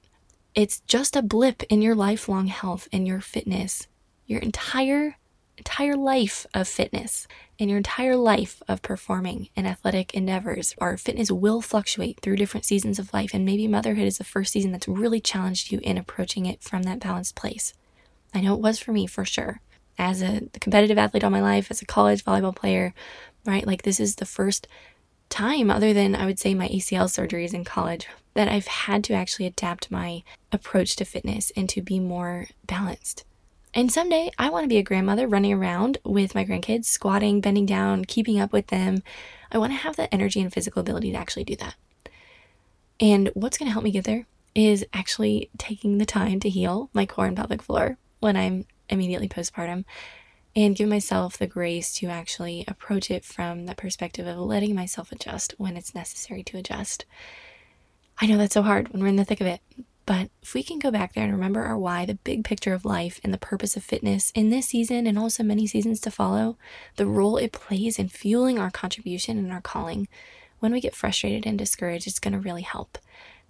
It's 0.55 0.79
just 0.81 1.15
a 1.15 1.21
blip 1.21 1.61
in 1.63 1.83
your 1.83 1.93
lifelong 1.93 2.47
health 2.47 2.87
and 2.91 3.07
your 3.07 3.21
fitness. 3.21 3.87
Your 4.25 4.39
entire 4.39 5.17
entire 5.57 5.95
life 5.95 6.45
of 6.53 6.67
fitness 6.67 7.27
and 7.59 7.69
your 7.69 7.77
entire 7.77 8.15
life 8.15 8.61
of 8.67 8.81
performing 8.81 9.49
in 9.55 9.65
athletic 9.65 10.13
endeavors, 10.13 10.75
our 10.79 10.97
fitness 10.97 11.31
will 11.31 11.61
fluctuate 11.61 12.19
through 12.21 12.35
different 12.35 12.65
seasons 12.65 12.99
of 12.99 13.13
life. 13.13 13.31
And 13.33 13.45
maybe 13.45 13.67
motherhood 13.67 14.05
is 14.05 14.17
the 14.17 14.23
first 14.23 14.53
season 14.53 14.71
that's 14.71 14.87
really 14.87 15.19
challenged 15.19 15.71
you 15.71 15.79
in 15.83 15.97
approaching 15.97 16.45
it 16.45 16.61
from 16.63 16.83
that 16.83 16.99
balanced 16.99 17.35
place. 17.35 17.73
I 18.33 18.41
know 18.41 18.53
it 18.53 18.61
was 18.61 18.79
for 18.79 18.91
me 18.91 19.07
for 19.07 19.25
sure. 19.25 19.61
As 19.97 20.21
a 20.21 20.41
competitive 20.59 20.99
athlete 20.99 21.23
all 21.23 21.31
my 21.31 21.41
life, 21.41 21.71
as 21.71 21.81
a 21.81 21.85
college 21.85 22.23
volleyball 22.23 22.55
player, 22.55 22.93
right? 23.45 23.65
Like, 23.65 23.81
this 23.81 23.99
is 23.99 24.15
the 24.15 24.25
first 24.25 24.67
time, 25.29 25.71
other 25.71 25.91
than 25.91 26.13
I 26.15 26.25
would 26.25 26.37
say 26.37 26.53
my 26.53 26.67
ACL 26.67 27.05
surgeries 27.05 27.53
in 27.53 27.63
college, 27.63 28.07
that 28.35 28.47
I've 28.47 28.67
had 28.67 29.03
to 29.05 29.13
actually 29.13 29.47
adapt 29.47 29.89
my 29.89 30.21
approach 30.51 30.95
to 30.97 31.05
fitness 31.05 31.51
and 31.55 31.67
to 31.69 31.81
be 31.81 31.99
more 31.99 32.45
balanced. 32.67 33.25
And 33.73 33.91
someday 33.91 34.31
I 34.37 34.49
want 34.49 34.63
to 34.63 34.69
be 34.69 34.77
a 34.77 34.83
grandmother 34.83 35.27
running 35.27 35.53
around 35.53 35.99
with 36.03 36.33
my 36.33 36.45
grandkids, 36.45 36.85
squatting, 36.85 37.41
bending 37.41 37.65
down, 37.65 38.05
keeping 38.05 38.39
up 38.39 38.51
with 38.51 38.67
them. 38.67 39.03
I 39.51 39.57
want 39.57 39.71
to 39.73 39.77
have 39.77 39.95
the 39.95 40.11
energy 40.13 40.41
and 40.41 40.51
physical 40.51 40.79
ability 40.79 41.11
to 41.11 41.17
actually 41.17 41.43
do 41.43 41.55
that. 41.57 41.75
And 42.99 43.29
what's 43.33 43.57
going 43.57 43.67
to 43.67 43.73
help 43.73 43.83
me 43.83 43.91
get 43.91 44.05
there 44.05 44.25
is 44.55 44.85
actually 44.93 45.51
taking 45.57 45.97
the 45.99 46.05
time 46.05 46.39
to 46.39 46.49
heal 46.49 46.89
my 46.93 47.05
core 47.05 47.27
and 47.27 47.37
pelvic 47.37 47.61
floor 47.61 47.97
when 48.19 48.35
I'm 48.35 48.65
immediately 48.89 49.29
postpartum 49.29 49.85
and 50.55 50.75
give 50.75 50.89
myself 50.89 51.37
the 51.37 51.45
grace 51.45 51.93
to 51.93 52.07
actually 52.07 52.65
approach 52.67 53.11
it 53.11 53.23
from 53.23 53.67
the 53.67 53.75
perspective 53.75 54.25
of 54.25 54.39
letting 54.39 54.73
myself 54.73 55.11
adjust 55.11 55.53
when 55.59 55.77
it's 55.77 55.93
necessary 55.93 56.41
to 56.43 56.57
adjust. 56.57 57.05
I 58.19 58.25
know 58.25 58.37
that's 58.37 58.55
so 58.55 58.63
hard 58.63 58.89
when 58.89 59.03
we're 59.03 59.09
in 59.09 59.17
the 59.17 59.25
thick 59.25 59.41
of 59.41 59.45
it, 59.45 59.61
but 60.07 60.29
if 60.41 60.53
we 60.53 60.63
can 60.63 60.79
go 60.79 60.89
back 60.89 61.13
there 61.13 61.25
and 61.25 61.33
remember 61.33 61.63
our 61.63 61.77
why, 61.77 62.05
the 62.05 62.15
big 62.15 62.45
picture 62.45 62.73
of 62.73 62.85
life 62.85 63.19
and 63.25 63.33
the 63.33 63.37
purpose 63.37 63.75
of 63.75 63.83
fitness 63.83 64.31
in 64.33 64.49
this 64.49 64.67
season 64.67 65.05
and 65.05 65.19
also 65.19 65.43
many 65.43 65.67
seasons 65.67 65.99
to 65.99 66.09
follow, 66.09 66.57
the 66.95 67.05
role 67.05 67.35
it 67.35 67.51
plays 67.51 67.99
in 67.99 68.07
fueling 68.07 68.57
our 68.57 68.71
contribution 68.71 69.37
and 69.37 69.51
our 69.51 69.59
calling, 69.59 70.07
when 70.59 70.71
we 70.71 70.79
get 70.79 70.95
frustrated 70.95 71.45
and 71.45 71.59
discouraged, 71.59 72.07
it's 72.07 72.19
going 72.19 72.31
to 72.31 72.39
really 72.39 72.61
help. 72.61 72.97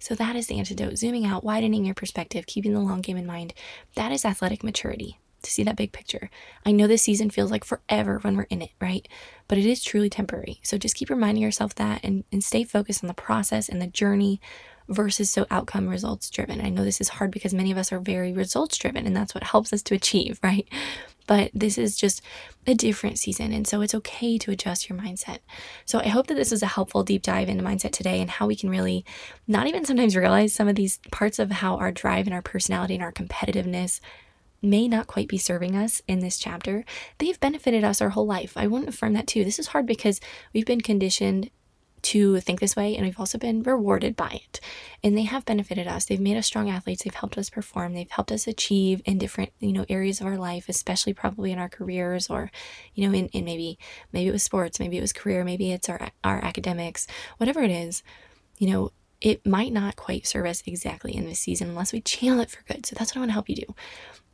So, 0.00 0.16
that 0.16 0.34
is 0.34 0.48
the 0.48 0.58
antidote. 0.58 0.98
Zooming 0.98 1.24
out, 1.24 1.44
widening 1.44 1.84
your 1.84 1.94
perspective, 1.94 2.46
keeping 2.46 2.74
the 2.74 2.80
long 2.80 3.02
game 3.02 3.16
in 3.16 3.26
mind. 3.26 3.54
That 3.94 4.10
is 4.10 4.24
athletic 4.24 4.64
maturity 4.64 5.20
to 5.42 5.50
see 5.50 5.62
that 5.62 5.76
big 5.76 5.92
picture. 5.92 6.28
I 6.66 6.72
know 6.72 6.88
this 6.88 7.02
season 7.02 7.30
feels 7.30 7.52
like 7.52 7.64
forever 7.64 8.18
when 8.18 8.36
we're 8.36 8.44
in 8.44 8.62
it, 8.62 8.70
right? 8.80 9.06
But 9.46 9.58
it 9.58 9.66
is 9.66 9.82
truly 9.82 10.10
temporary. 10.10 10.60
So, 10.62 10.76
just 10.78 10.96
keep 10.96 11.10
reminding 11.10 11.42
yourself 11.42 11.74
that 11.76 12.00
and, 12.04 12.24
and 12.30 12.42
stay 12.42 12.64
focused 12.64 13.02
on 13.02 13.08
the 13.08 13.14
process 13.14 13.68
and 13.68 13.80
the 13.80 13.86
journey 13.86 14.40
versus 14.88 15.30
so 15.30 15.46
outcome 15.50 15.88
results 15.88 16.30
driven. 16.30 16.60
I 16.60 16.70
know 16.70 16.84
this 16.84 17.00
is 17.00 17.10
hard 17.10 17.30
because 17.30 17.52
many 17.52 17.70
of 17.70 17.78
us 17.78 17.92
are 17.92 18.00
very 18.00 18.32
results 18.32 18.78
driven 18.78 19.06
and 19.06 19.14
that's 19.14 19.34
what 19.34 19.44
helps 19.44 19.72
us 19.72 19.82
to 19.84 19.94
achieve, 19.94 20.38
right? 20.42 20.66
But 21.26 21.50
this 21.52 21.76
is 21.76 21.96
just 21.96 22.22
a 22.66 22.74
different 22.74 23.18
season. 23.18 23.52
And 23.52 23.66
so 23.66 23.82
it's 23.82 23.94
okay 23.94 24.38
to 24.38 24.50
adjust 24.50 24.88
your 24.88 24.98
mindset. 24.98 25.40
So 25.84 25.98
I 25.98 26.08
hope 26.08 26.26
that 26.28 26.36
this 26.36 26.50
was 26.50 26.62
a 26.62 26.66
helpful 26.66 27.02
deep 27.02 27.22
dive 27.22 27.50
into 27.50 27.62
mindset 27.62 27.92
today 27.92 28.20
and 28.20 28.30
how 28.30 28.46
we 28.46 28.56
can 28.56 28.70
really 28.70 29.04
not 29.46 29.66
even 29.66 29.84
sometimes 29.84 30.16
realize 30.16 30.54
some 30.54 30.68
of 30.68 30.76
these 30.76 30.98
parts 31.12 31.38
of 31.38 31.50
how 31.50 31.76
our 31.76 31.92
drive 31.92 32.26
and 32.26 32.34
our 32.34 32.40
personality 32.40 32.94
and 32.94 33.02
our 33.02 33.12
competitiveness 33.12 34.00
may 34.62 34.88
not 34.88 35.06
quite 35.06 35.28
be 35.28 35.38
serving 35.38 35.76
us 35.76 36.02
in 36.08 36.20
this 36.20 36.38
chapter, 36.38 36.84
they've 37.18 37.38
benefited 37.38 37.84
us 37.84 38.00
our 38.00 38.10
whole 38.10 38.26
life. 38.26 38.56
I 38.56 38.66
want 38.66 38.84
to 38.84 38.90
affirm 38.90 39.12
that 39.12 39.26
too. 39.26 39.44
This 39.44 39.58
is 39.58 39.68
hard 39.68 39.86
because 39.86 40.20
we've 40.52 40.66
been 40.66 40.80
conditioned 40.80 41.50
to 42.02 42.40
think 42.40 42.60
this 42.60 42.76
way 42.76 42.96
and 42.96 43.04
we've 43.04 43.18
also 43.18 43.38
been 43.38 43.62
rewarded 43.62 44.16
by 44.16 44.40
it. 44.44 44.60
And 45.02 45.16
they 45.16 45.22
have 45.22 45.44
benefited 45.44 45.86
us. 45.86 46.06
They've 46.06 46.20
made 46.20 46.36
us 46.36 46.46
strong 46.46 46.68
athletes. 46.68 47.04
They've 47.04 47.14
helped 47.14 47.38
us 47.38 47.50
perform. 47.50 47.94
They've 47.94 48.10
helped 48.10 48.32
us 48.32 48.46
achieve 48.46 49.02
in 49.04 49.18
different 49.18 49.52
you 49.60 49.72
know 49.72 49.86
areas 49.88 50.20
of 50.20 50.26
our 50.26 50.36
life 50.36 50.68
especially 50.68 51.12
probably 51.12 51.52
in 51.52 51.58
our 51.58 51.68
careers 51.68 52.28
or 52.30 52.50
you 52.94 53.06
know 53.06 53.16
in, 53.16 53.26
in 53.28 53.44
maybe 53.44 53.78
maybe 54.12 54.28
it 54.28 54.32
was 54.32 54.42
sports 54.42 54.80
maybe 54.80 54.98
it 54.98 55.00
was 55.00 55.12
career 55.12 55.44
maybe 55.44 55.72
it's 55.72 55.88
our 55.88 56.10
our 56.24 56.44
academics 56.44 57.06
whatever 57.38 57.62
it 57.62 57.70
is 57.70 58.02
you 58.58 58.70
know 58.70 58.90
it 59.20 59.44
might 59.46 59.72
not 59.72 59.96
quite 59.96 60.26
serve 60.26 60.46
us 60.46 60.62
exactly 60.66 61.14
in 61.14 61.26
this 61.26 61.40
season 61.40 61.68
unless 61.70 61.92
we 61.92 62.00
channel 62.00 62.40
it 62.40 62.50
for 62.50 62.62
good 62.64 62.86
so 62.86 62.94
that's 62.96 63.12
what 63.12 63.16
i 63.16 63.20
want 63.20 63.30
to 63.30 63.34
help 63.34 63.48
you 63.48 63.56
do 63.56 63.74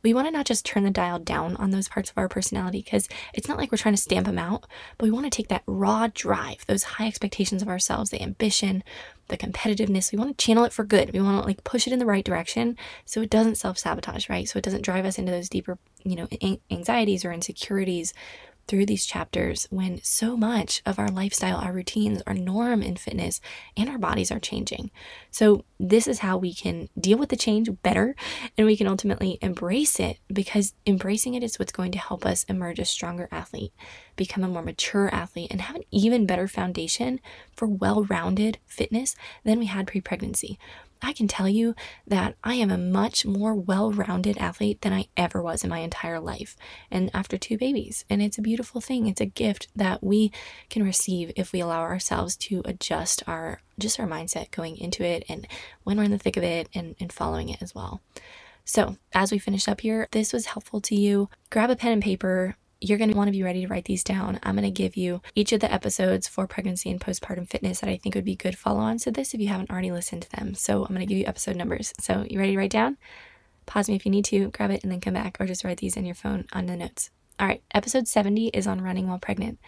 we 0.05 0.13
want 0.13 0.27
to 0.27 0.31
not 0.31 0.45
just 0.45 0.65
turn 0.65 0.83
the 0.83 0.91
dial 0.91 1.17
down 1.17 1.55
on 1.55 1.71
those 1.71 1.89
parts 1.89 2.11
of 2.11 2.17
our 2.19 2.29
personality 2.29 2.83
because 2.83 3.09
it's 3.33 3.47
not 3.47 3.57
like 3.57 3.71
we're 3.71 3.79
trying 3.79 3.95
to 3.95 4.01
stamp 4.01 4.27
them 4.27 4.37
out, 4.37 4.67
but 4.99 5.05
we 5.05 5.11
want 5.11 5.25
to 5.25 5.35
take 5.35 5.47
that 5.47 5.63
raw 5.65 6.07
drive, 6.13 6.63
those 6.67 6.83
high 6.83 7.07
expectations 7.07 7.63
of 7.63 7.67
ourselves, 7.67 8.11
the 8.11 8.21
ambition, 8.21 8.83
the 9.29 9.37
competitiveness. 9.37 10.11
We 10.11 10.19
want 10.19 10.37
to 10.37 10.45
channel 10.45 10.63
it 10.63 10.73
for 10.73 10.83
good. 10.83 11.11
We 11.11 11.21
want 11.21 11.41
to 11.41 11.47
like 11.47 11.63
push 11.63 11.87
it 11.87 11.93
in 11.93 11.97
the 11.97 12.05
right 12.05 12.23
direction 12.23 12.77
so 13.05 13.23
it 13.23 13.31
doesn't 13.31 13.55
self 13.55 13.79
sabotage, 13.79 14.29
right? 14.29 14.47
So 14.47 14.59
it 14.59 14.63
doesn't 14.63 14.83
drive 14.83 15.05
us 15.05 15.17
into 15.17 15.31
those 15.31 15.49
deeper, 15.49 15.79
you 16.03 16.15
know, 16.15 16.27
anxieties 16.69 17.25
or 17.25 17.31
insecurities 17.31 18.13
through 18.67 18.85
these 18.85 19.05
chapters 19.05 19.67
when 19.69 20.01
so 20.03 20.35
much 20.35 20.81
of 20.85 20.97
our 20.97 21.09
lifestyle, 21.09 21.57
our 21.57 21.73
routines, 21.73 22.21
our 22.25 22.33
norm 22.33 22.81
in 22.81 22.95
fitness, 22.95 23.39
and 23.77 23.89
our 23.89 23.97
bodies 23.97 24.31
are 24.31 24.39
changing. 24.39 24.91
So, 25.31 25.65
this 25.79 26.07
is 26.07 26.19
how 26.19 26.37
we 26.37 26.53
can 26.53 26.87
deal 26.97 27.17
with 27.17 27.29
the 27.29 27.35
change 27.35 27.69
better 27.83 28.15
and 28.57 28.65
we 28.65 28.77
can 28.77 28.87
ultimately 28.87 29.37
embrace 29.41 29.99
it 29.99 30.19
because 30.31 30.73
embracing 30.87 31.33
it 31.33 31.43
is 31.43 31.59
what's 31.59 31.73
going 31.73 31.91
to 31.91 31.99
help 31.99 32.25
us 32.25 32.45
emerge 32.45 32.79
a 32.79 32.85
stronger 32.85 33.27
athlete, 33.31 33.73
become 34.15 34.43
a 34.43 34.47
more 34.47 34.61
mature 34.61 35.13
athlete, 35.13 35.51
and 35.51 35.61
have 35.61 35.75
an 35.75 35.83
even 35.91 36.25
better 36.25 36.47
foundation 36.47 37.19
for 37.53 37.67
well 37.67 38.05
rounded 38.05 38.57
fitness 38.65 39.15
than 39.43 39.59
we 39.59 39.65
had 39.65 39.87
pre 39.87 39.99
pregnancy. 39.99 40.57
I 41.05 41.13
can 41.13 41.27
tell 41.27 41.47
you 41.47 41.75
that 42.07 42.35
I 42.43 42.55
am 42.55 42.71
a 42.71 42.79
much 42.79 43.27
more 43.27 43.53
well 43.53 43.91
rounded 43.91 44.39
athlete 44.39 44.81
than 44.81 44.91
I 44.91 45.05
ever 45.15 45.39
was 45.39 45.63
in 45.63 45.69
my 45.69 45.79
entire 45.79 46.19
life. 46.19 46.57
And 46.89 47.11
after 47.13 47.37
two 47.37 47.59
babies. 47.59 48.03
And 48.09 48.23
it's 48.23 48.39
a 48.39 48.41
beautiful 48.41 48.81
thing. 48.81 49.05
It's 49.05 49.21
a 49.21 49.27
gift 49.27 49.67
that 49.75 50.03
we 50.03 50.31
can 50.71 50.83
receive 50.83 51.31
if 51.35 51.53
we 51.53 51.59
allow 51.59 51.81
ourselves 51.81 52.35
to 52.37 52.63
adjust 52.65 53.21
our 53.27 53.61
just 53.77 53.99
our 53.99 54.07
mindset 54.07 54.49
going 54.51 54.77
into 54.77 55.03
it 55.03 55.25
and 55.27 55.45
when 55.83 55.97
we're 55.97 56.03
in 56.05 56.11
the 56.11 56.17
thick 56.17 56.37
of 56.37 56.43
it 56.43 56.69
and, 56.73 56.95
and 56.99 57.11
following 57.11 57.49
it 57.49 57.61
as 57.61 57.75
well. 57.75 58.01
So, 58.63 58.97
as 59.13 59.31
we 59.31 59.37
finish 59.37 59.67
up 59.67 59.81
here, 59.81 60.07
this 60.11 60.33
was 60.33 60.47
helpful 60.47 60.81
to 60.81 60.95
you. 60.95 61.29
Grab 61.51 61.69
a 61.69 61.75
pen 61.75 61.91
and 61.91 62.01
paper, 62.01 62.55
you're 62.87 62.97
going 62.97 63.11
to 63.11 63.17
want 63.17 63.27
to 63.27 63.31
be 63.31 63.43
ready 63.43 63.61
to 63.61 63.67
write 63.67 63.85
these 63.85 64.03
down. 64.03 64.39
I'm 64.43 64.55
going 64.55 64.63
to 64.63 64.71
give 64.71 64.95
you 64.95 65.21
each 65.33 65.51
of 65.51 65.59
the 65.59 65.71
episodes 65.71 66.27
for 66.27 66.45
pregnancy 66.45 66.91
and 66.91 67.01
postpartum 67.01 67.49
fitness 67.49 67.79
that 67.79 67.89
I 67.89 67.97
think 67.97 68.15
would 68.15 68.25
be 68.25 68.35
good 68.35 68.57
follow 68.57 68.81
ons 68.81 69.03
to 69.03 69.11
this 69.11 69.33
if 69.33 69.39
you 69.39 69.47
haven't 69.47 69.71
already 69.71 69.91
listened 69.91 70.21
to 70.23 70.31
them. 70.31 70.53
So 70.53 70.83
I'm 70.83 70.89
going 70.89 70.99
to 70.99 71.05
give 71.05 71.17
you 71.17 71.25
episode 71.25 71.55
numbers. 71.55 71.93
So 71.99 72.25
you 72.29 72.39
ready 72.39 72.51
to 72.51 72.57
write 72.57 72.71
down? 72.71 72.97
Pause 73.65 73.89
me 73.89 73.95
if 73.95 74.05
you 74.05 74.11
need 74.11 74.25
to, 74.25 74.51
grab 74.51 74.69
it, 74.69 74.83
and 74.83 74.91
then 74.91 75.01
come 75.01 75.15
back, 75.15 75.37
or 75.39 75.47
just 75.47 75.63
write 75.63 75.77
these 75.77 75.97
in 75.97 76.05
your 76.05 76.15
phone 76.15 76.45
on 76.53 76.67
the 76.67 76.77
notes. 76.77 77.09
All 77.39 77.47
right, 77.47 77.61
episode 77.73 78.07
70 78.07 78.49
is 78.49 78.67
on 78.67 78.79
running 78.79 79.09
while 79.09 79.19
pregnant. 79.19 79.59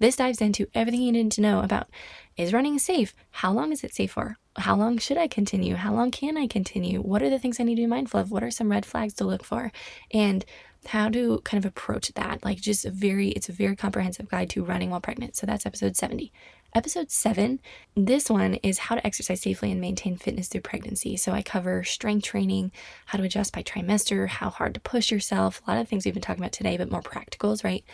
This 0.00 0.16
dives 0.16 0.40
into 0.40 0.66
everything 0.74 1.02
you 1.02 1.12
need 1.12 1.30
to 1.32 1.40
know 1.40 1.60
about 1.60 1.88
is 2.36 2.52
running 2.52 2.78
safe? 2.80 3.14
How 3.30 3.52
long 3.52 3.70
is 3.70 3.84
it 3.84 3.94
safe 3.94 4.12
for? 4.12 4.38
How 4.56 4.74
long 4.74 4.98
should 4.98 5.18
I 5.18 5.28
continue? 5.28 5.76
How 5.76 5.94
long 5.94 6.10
can 6.10 6.36
I 6.36 6.48
continue? 6.48 7.00
What 7.00 7.22
are 7.22 7.30
the 7.30 7.38
things 7.38 7.60
I 7.60 7.64
need 7.64 7.76
to 7.76 7.82
be 7.82 7.86
mindful 7.86 8.18
of? 8.18 8.32
What 8.32 8.42
are 8.42 8.50
some 8.50 8.70
red 8.70 8.84
flags 8.84 9.14
to 9.14 9.24
look 9.24 9.44
for? 9.44 9.70
And 10.12 10.44
how 10.86 11.08
to 11.08 11.40
kind 11.44 11.64
of 11.64 11.68
approach 11.68 12.12
that. 12.14 12.44
Like 12.44 12.60
just 12.60 12.84
a 12.84 12.90
very, 12.90 13.28
it's 13.28 13.48
a 13.48 13.52
very 13.52 13.76
comprehensive 13.76 14.28
guide 14.28 14.50
to 14.50 14.64
running 14.64 14.90
while 14.90 15.00
pregnant. 15.00 15.36
So 15.36 15.46
that's 15.46 15.66
episode 15.66 15.96
70. 15.96 16.32
Episode 16.74 17.10
seven, 17.10 17.60
this 17.94 18.30
one 18.30 18.54
is 18.54 18.78
how 18.78 18.94
to 18.94 19.06
exercise 19.06 19.42
safely 19.42 19.70
and 19.70 19.78
maintain 19.78 20.16
fitness 20.16 20.48
through 20.48 20.62
pregnancy. 20.62 21.18
So 21.18 21.32
I 21.32 21.42
cover 21.42 21.84
strength 21.84 22.24
training, 22.24 22.72
how 23.04 23.18
to 23.18 23.24
adjust 23.24 23.52
by 23.52 23.62
trimester, 23.62 24.26
how 24.26 24.48
hard 24.48 24.72
to 24.74 24.80
push 24.80 25.12
yourself, 25.12 25.60
a 25.66 25.70
lot 25.70 25.80
of 25.80 25.86
things 25.86 26.06
we've 26.06 26.14
been 26.14 26.22
talking 26.22 26.42
about 26.42 26.52
today, 26.52 26.78
but 26.78 26.90
more 26.90 27.02
practicals, 27.02 27.62
right? 27.62 27.84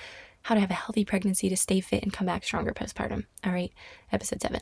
How 0.42 0.55
to 0.55 0.61
have 0.61 0.70
a 0.70 0.74
healthy 0.74 1.05
pregnancy 1.05 1.48
to 1.48 1.57
stay 1.57 1.81
fit 1.81 2.05
and 2.05 2.12
come 2.12 2.29
back 2.29 2.44
stronger 2.44 2.72
postpartum. 2.72 3.27
All 3.44 3.53
right, 3.53 3.72
episode 4.12 4.40
seven. 4.40 4.61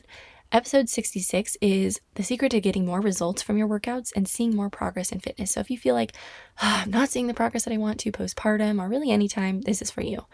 Episode 0.49 0.87
66 0.87 1.57
is 1.59 1.99
the 2.15 2.23
secret 2.23 2.51
to 2.51 2.61
getting 2.61 2.85
more 2.85 3.01
results 3.01 3.41
from 3.41 3.57
your 3.57 3.67
workouts 3.67 4.13
and 4.15 4.29
seeing 4.29 4.55
more 4.55 4.69
progress 4.69 5.11
in 5.11 5.19
fitness. 5.19 5.51
So 5.51 5.59
if 5.59 5.69
you 5.69 5.77
feel 5.77 5.93
like 5.93 6.15
oh, 6.63 6.83
I'm 6.85 6.89
not 6.89 7.09
seeing 7.09 7.27
the 7.27 7.33
progress 7.33 7.65
that 7.65 7.73
I 7.73 7.77
want 7.77 7.99
to 7.99 8.13
postpartum 8.13 8.81
or 8.81 8.87
really 8.87 9.11
anytime, 9.11 9.59
this 9.61 9.81
is 9.81 9.91
for 9.91 10.01
you. 10.01 10.25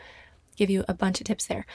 give 0.56 0.70
you 0.70 0.86
a 0.88 0.94
bunch 0.94 1.20
of 1.20 1.26
tips 1.26 1.48
there. 1.48 1.66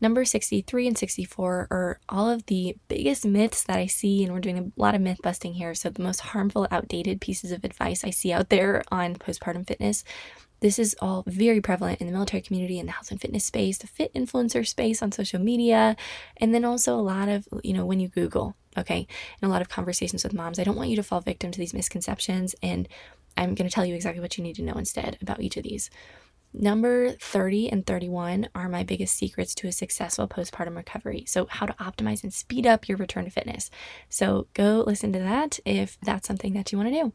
Number 0.00 0.24
63 0.24 0.88
and 0.88 0.98
64 0.98 1.68
are 1.70 2.00
all 2.08 2.30
of 2.30 2.46
the 2.46 2.74
biggest 2.88 3.26
myths 3.26 3.64
that 3.64 3.76
I 3.76 3.86
see, 3.86 4.24
and 4.24 4.32
we're 4.32 4.40
doing 4.40 4.58
a 4.58 4.80
lot 4.80 4.94
of 4.94 5.00
myth 5.00 5.20
busting 5.22 5.54
here. 5.54 5.74
So, 5.74 5.88
the 5.88 6.02
most 6.02 6.20
harmful, 6.20 6.66
outdated 6.70 7.20
pieces 7.20 7.52
of 7.52 7.64
advice 7.64 8.02
I 8.02 8.10
see 8.10 8.32
out 8.32 8.48
there 8.48 8.82
on 8.90 9.14
postpartum 9.14 9.66
fitness. 9.66 10.04
This 10.64 10.78
is 10.78 10.96
all 10.98 11.24
very 11.26 11.60
prevalent 11.60 12.00
in 12.00 12.06
the 12.06 12.12
military 12.14 12.40
community, 12.40 12.78
in 12.78 12.86
the 12.86 12.92
health 12.92 13.10
and 13.10 13.20
fitness 13.20 13.44
space, 13.44 13.76
the 13.76 13.86
fit 13.86 14.14
influencer 14.14 14.66
space 14.66 15.02
on 15.02 15.12
social 15.12 15.38
media, 15.38 15.94
and 16.38 16.54
then 16.54 16.64
also 16.64 16.94
a 16.94 17.04
lot 17.04 17.28
of, 17.28 17.46
you 17.62 17.74
know, 17.74 17.84
when 17.84 18.00
you 18.00 18.08
Google, 18.08 18.56
okay, 18.74 19.06
and 19.42 19.50
a 19.50 19.52
lot 19.52 19.60
of 19.60 19.68
conversations 19.68 20.24
with 20.24 20.32
moms. 20.32 20.58
I 20.58 20.64
don't 20.64 20.76
want 20.76 20.88
you 20.88 20.96
to 20.96 21.02
fall 21.02 21.20
victim 21.20 21.50
to 21.50 21.58
these 21.58 21.74
misconceptions, 21.74 22.54
and 22.62 22.88
I'm 23.36 23.54
going 23.54 23.68
to 23.68 23.74
tell 23.74 23.84
you 23.84 23.94
exactly 23.94 24.22
what 24.22 24.38
you 24.38 24.42
need 24.42 24.56
to 24.56 24.62
know 24.62 24.72
instead 24.72 25.18
about 25.20 25.42
each 25.42 25.58
of 25.58 25.64
these. 25.64 25.90
Number 26.54 27.10
30 27.10 27.68
and 27.68 27.84
31 27.84 28.48
are 28.54 28.70
my 28.70 28.84
biggest 28.84 29.16
secrets 29.16 29.54
to 29.56 29.68
a 29.68 29.72
successful 29.72 30.26
postpartum 30.26 30.76
recovery. 30.76 31.24
So, 31.26 31.44
how 31.50 31.66
to 31.66 31.74
optimize 31.74 32.22
and 32.22 32.32
speed 32.32 32.66
up 32.66 32.88
your 32.88 32.96
return 32.96 33.24
to 33.24 33.30
fitness. 33.30 33.70
So, 34.08 34.46
go 34.54 34.82
listen 34.86 35.12
to 35.12 35.18
that 35.18 35.58
if 35.66 35.98
that's 36.00 36.26
something 36.26 36.54
that 36.54 36.72
you 36.72 36.78
want 36.78 36.90
to 36.90 37.02
do. 37.02 37.12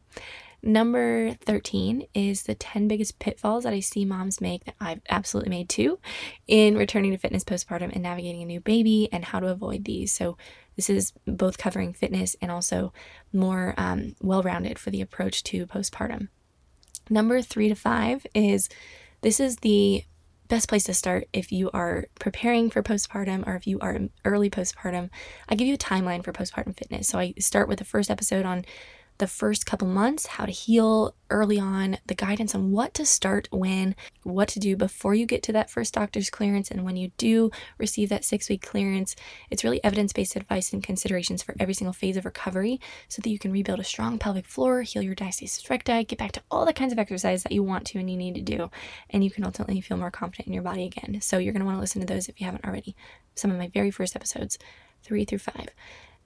Number 0.62 1.34
13 1.46 2.06
is 2.14 2.44
the 2.44 2.56
10 2.56 2.88
biggest 2.88 3.20
pitfalls 3.20 3.64
that 3.64 3.74
I 3.74 3.80
see 3.80 4.04
moms 4.04 4.42
make 4.42 4.66
that 4.66 4.76
I've 4.80 5.02
absolutely 5.10 5.50
made 5.50 5.70
too 5.70 6.00
in 6.48 6.78
returning 6.78 7.12
to 7.12 7.18
fitness 7.18 7.46
postpartum 7.46 7.94
and 7.94 8.04
navigating 8.04 8.42
a 8.42 8.46
new 8.46 8.60
baby 8.60 9.08
and 9.12 9.24
how 9.24 9.40
to 9.40 9.48
avoid 9.48 9.86
these. 9.86 10.12
So, 10.12 10.38
this 10.76 10.90
is 10.90 11.12
both 11.28 11.58
covering 11.58 11.92
fitness 11.92 12.38
and 12.42 12.50
also 12.50 12.94
more 13.34 13.74
um, 13.76 14.16
well 14.22 14.42
rounded 14.42 14.80
for 14.80 14.92
the 14.92 15.02
approach 15.02 15.44
to 15.44 15.68
postpartum. 15.68 16.30
Number 17.10 17.42
three 17.42 17.68
to 17.68 17.76
five 17.76 18.26
is 18.34 18.70
this 19.22 19.42
is 19.42 19.58
the 19.58 20.06
best 20.48 20.68
place 20.68 20.84
to 20.86 20.94
start 20.94 21.28
if 21.32 21.52
you 21.52 21.70
are 21.72 22.06
preparing 22.20 22.70
for 22.70 22.82
postpartum 22.82 23.48
or 23.48 23.56
if 23.56 23.68
you 23.68 23.80
are 23.80 24.00
early 24.26 24.50
postpartum. 24.50 25.10
I 25.48 25.56
give 25.56 25.68
you 25.68 25.76
a 25.76 25.78
timeline 25.78 26.24
for 26.24 26.34
postpartum 26.34 26.78
fitness. 26.78 27.08
So 27.08 27.20
I 27.20 27.34
start 27.40 27.68
with 27.68 27.80
the 27.80 27.86
first 27.86 28.10
episode 28.10 28.46
on 28.46 28.66
the 29.20 29.28
first 29.28 29.66
couple 29.66 29.88
months, 29.88 30.26
how 30.26 30.46
to 30.46 30.52
heal 30.52 31.14
early 31.30 31.60
on, 31.60 31.98
the 32.08 32.16
guidance 32.16 32.56
on 32.56 32.72
what 32.72 32.94
to 32.96 33.06
start 33.06 33.48
when, 33.52 33.96
what 34.24 34.48
to 34.48 34.60
do 34.60 34.76
before 34.76 35.14
you 35.14 35.26
get 35.26 35.44
to 35.44 35.54
that 35.54 35.70
first 35.70 35.94
doctor's 35.94 36.30
clearance, 36.30 36.72
and 36.72 36.84
when 36.84 36.96
you 36.96 37.12
do 37.18 37.52
receive 37.78 38.10
that 38.10 38.26
six 38.26 38.50
week 38.50 38.62
clearance. 38.62 39.16
It's 39.50 39.64
really 39.64 39.84
evidence 39.84 40.14
based 40.14 40.36
advice 40.36 40.74
and 40.74 40.82
considerations 40.82 41.44
for 41.44 41.54
every 41.60 41.74
single 41.74 41.94
phase 41.94 42.18
of 42.18 42.26
recovery 42.26 42.80
so 43.10 43.22
that 43.22 43.30
you 43.30 43.38
can 43.38 43.52
rebuild 43.52 43.80
a 43.80 43.84
strong 43.84 44.18
pelvic 44.18 44.46
floor, 44.46 44.82
heal 44.82 45.04
your 45.04 45.16
diastasis 45.16 45.70
recti, 45.70 46.06
get 46.06 46.18
back 46.18 46.32
to 46.32 46.42
all 46.50 46.66
the 46.66 46.74
kinds 46.74 46.94
of 46.94 47.00
exercise 47.00 47.44
that 47.44 47.52
you 47.52 47.62
want 47.62 47.86
to 47.88 48.00
and 48.00 48.10
you 48.10 48.18
need 48.18 48.36
to 48.36 48.42
do, 48.42 48.72
and 49.10 49.24
you 49.24 49.30
can 49.30 49.46
ultimately 49.46 49.80
feel 49.82 49.98
more 49.98 50.12
confident 50.12 50.48
in 50.48 50.54
your 50.54 50.64
body 50.64 50.86
again. 50.86 51.20
So 51.22 51.38
you're 51.38 51.54
going 51.54 51.62
to 51.62 51.66
want 51.66 51.78
to 51.78 51.82
listen 51.82 52.02
to 52.02 52.08
those 52.08 52.30
if 52.30 52.40
you 52.40 52.46
haven't 52.46 52.66
already. 52.66 52.96
Some 53.36 53.52
of 53.52 53.58
my 53.58 53.68
very 53.68 53.92
first 53.92 54.16
episodes, 54.16 54.58
three 55.04 55.26
through 55.26 55.40
five. 55.40 55.68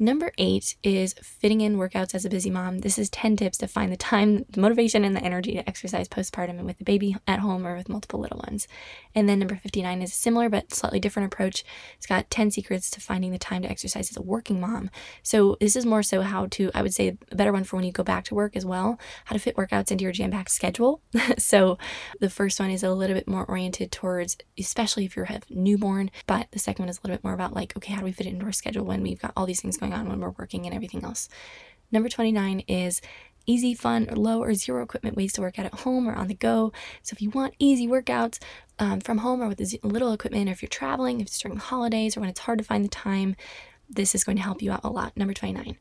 Number 0.04 0.34
eight 0.38 0.76
is 0.84 1.16
fitting 1.24 1.62
in 1.62 1.78
workouts 1.78 2.13
as 2.13 2.26
a 2.26 2.30
busy 2.30 2.50
mom. 2.50 2.80
This 2.80 3.00
is 3.00 3.10
10 3.12 3.38
tips 3.38 3.58
to 3.60 3.70
find 3.70 3.89
the 3.89 3.96
time, 3.96 4.44
the 4.50 4.60
motivation, 4.60 5.06
and 5.06 5.16
the 5.16 5.24
energy 5.24 5.54
to 5.54 5.66
exercise 5.66 6.10
postpartum 6.10 6.60
and 6.60 6.66
with 6.66 6.78
the 6.78 6.84
baby 6.84 7.16
at 7.26 7.39
home 7.39 7.66
or 7.66 7.78
with 7.78 7.88
multiple 7.88 8.20
little 8.20 8.44
ones. 8.46 8.68
And 9.16 9.30
then 9.30 9.39
number 9.39 9.56
59 9.56 10.02
is 10.02 10.12
a 10.12 10.13
similar 10.13 10.50
but 10.50 10.74
slightly 10.74 11.00
different 11.00 11.32
approach. 11.32 11.63
It's 11.96 12.06
got 12.06 12.30
10 12.30 12.52
secrets 12.52 12.92
to 12.92 13.00
finding 13.00 13.32
the 13.32 13.38
time 13.38 13.62
to 13.62 13.70
exercise 13.70 14.12
as 14.12 14.18
a 14.18 14.22
working 14.22 14.60
mom. 14.60 14.89
So 15.22 15.56
this 15.62 15.78
is 15.78 15.86
more 15.86 16.04
so 16.04 16.22
how 16.22 16.48
to, 16.48 16.70
I 16.76 16.82
would 16.82 16.94
say, 16.94 17.18
a 17.32 17.36
better 17.36 17.54
one 17.54 17.63
for 17.63 17.78
when 17.78 17.86
you 17.86 17.94
go 17.94 18.04
back 18.04 18.26
to 18.26 18.36
work 18.36 18.58
as 18.58 18.66
well, 18.66 19.00
how 19.24 19.34
to 19.34 19.39
fit 19.39 19.56
workouts 19.56 19.89
into 19.89 20.04
your 20.04 20.12
jam 20.12 20.32
packed 20.32 20.52
schedule. 20.52 21.02
so 21.38 21.78
the 22.20 22.30
first 22.30 22.60
one 22.60 22.72
is 22.72 22.84
a 22.84 22.92
little 22.92 23.16
bit 23.16 23.26
more 23.30 23.46
oriented 23.46 23.94
towards, 23.94 24.36
especially 24.60 25.06
if 25.06 25.16
you 25.16 25.24
have 25.24 25.50
newborn, 25.50 26.12
but 26.28 26.52
the 26.52 26.60
second 26.60 26.84
one 26.84 26.89
is 26.89 26.98
a 26.98 27.08
little 27.08 27.16
bit 27.16 27.24
more 27.24 27.34
about 27.34 27.54
like, 27.54 27.78
okay, 27.78 27.94
how 27.94 28.00
do 28.00 28.06
we 28.06 28.12
fit 28.12 28.28
it 28.28 28.34
into 28.34 28.46
our 28.46 28.52
schedule 28.52 28.84
when 28.84 29.02
we've 29.02 29.22
got 29.22 29.32
all 29.38 29.46
these 29.46 29.62
things 29.62 29.78
going 29.78 29.92
on 29.93 30.10
when 30.10 30.19
we're 30.19 30.32
working 30.32 30.65
and 30.65 30.75
everything 30.75 31.03
else. 31.03 31.29
Number 31.91 32.10
29 32.10 32.62
is 32.62 33.01
easy, 33.45 33.73
fun, 33.73 34.10
or 34.10 34.15
low 34.15 34.41
or 34.41 34.53
zero 34.53 34.84
equipment 34.84 35.15
ways 35.15 35.34
to 35.34 35.41
work 35.41 35.60
out 35.60 35.65
at 35.65 35.73
home 35.73 36.08
or 36.08 36.13
on 36.13 36.27
the 36.27 36.34
go. 36.34 36.71
So 37.01 37.13
if 37.13 37.21
you 37.21 37.29
want 37.29 37.56
easy 37.60 37.88
workouts 37.88 38.41
um, 38.79 38.99
from 39.01 39.19
home 39.19 39.41
or 39.41 39.47
with 39.47 39.62
little 39.84 40.13
equipment, 40.13 40.49
or 40.49 40.53
if 40.53 40.62
you're 40.62 40.69
traveling, 40.69 41.19
if 41.21 41.27
it's 41.27 41.39
during 41.39 41.58
the 41.58 41.63
holidays 41.63 42.15
or 42.15 42.21
when 42.21 42.29
it's 42.29 42.39
hard 42.41 42.60
to 42.60 42.65
find 42.65 42.84
the 42.84 42.89
time, 42.89 43.36
this 43.89 44.15
is 44.15 44.23
going 44.23 44.38
to 44.38 44.43
help 44.43 44.62
you 44.62 44.71
out 44.71 44.82
a 44.84 44.89
lot. 44.89 45.15
Number 45.15 45.34
29. 45.34 45.77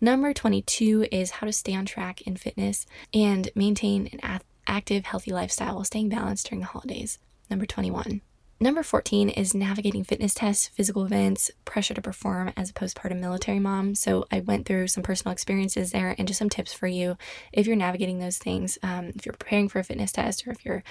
Number 0.00 0.32
22 0.32 1.08
is 1.12 1.30
how 1.30 1.46
to 1.46 1.52
stay 1.52 1.74
on 1.74 1.84
track 1.84 2.22
in 2.22 2.36
fitness 2.36 2.86
and 3.12 3.50
maintain 3.54 4.08
an 4.12 4.40
active, 4.66 5.04
healthy 5.04 5.32
lifestyle 5.32 5.74
while 5.74 5.84
staying 5.84 6.08
balanced 6.08 6.48
during 6.48 6.60
the 6.60 6.66
holidays. 6.66 7.18
Number 7.50 7.66
21. 7.66 8.22
Number 8.62 8.82
14 8.82 9.30
is 9.30 9.54
navigating 9.54 10.04
fitness 10.04 10.34
tests, 10.34 10.68
physical 10.68 11.06
events, 11.06 11.50
pressure 11.64 11.94
to 11.94 12.02
perform 12.02 12.52
as 12.58 12.68
a 12.68 12.74
postpartum 12.74 13.18
military 13.18 13.58
mom. 13.58 13.94
So, 13.94 14.26
I 14.30 14.40
went 14.40 14.66
through 14.66 14.88
some 14.88 15.02
personal 15.02 15.32
experiences 15.32 15.92
there 15.92 16.14
and 16.18 16.28
just 16.28 16.38
some 16.38 16.50
tips 16.50 16.70
for 16.70 16.86
you 16.86 17.16
if 17.54 17.66
you're 17.66 17.74
navigating 17.74 18.18
those 18.18 18.36
things. 18.36 18.76
Um, 18.82 19.12
if 19.16 19.24
you're 19.24 19.32
preparing 19.32 19.70
for 19.70 19.78
a 19.78 19.84
fitness 19.84 20.12
test 20.12 20.46
or 20.46 20.50
if 20.50 20.62
you're 20.62 20.84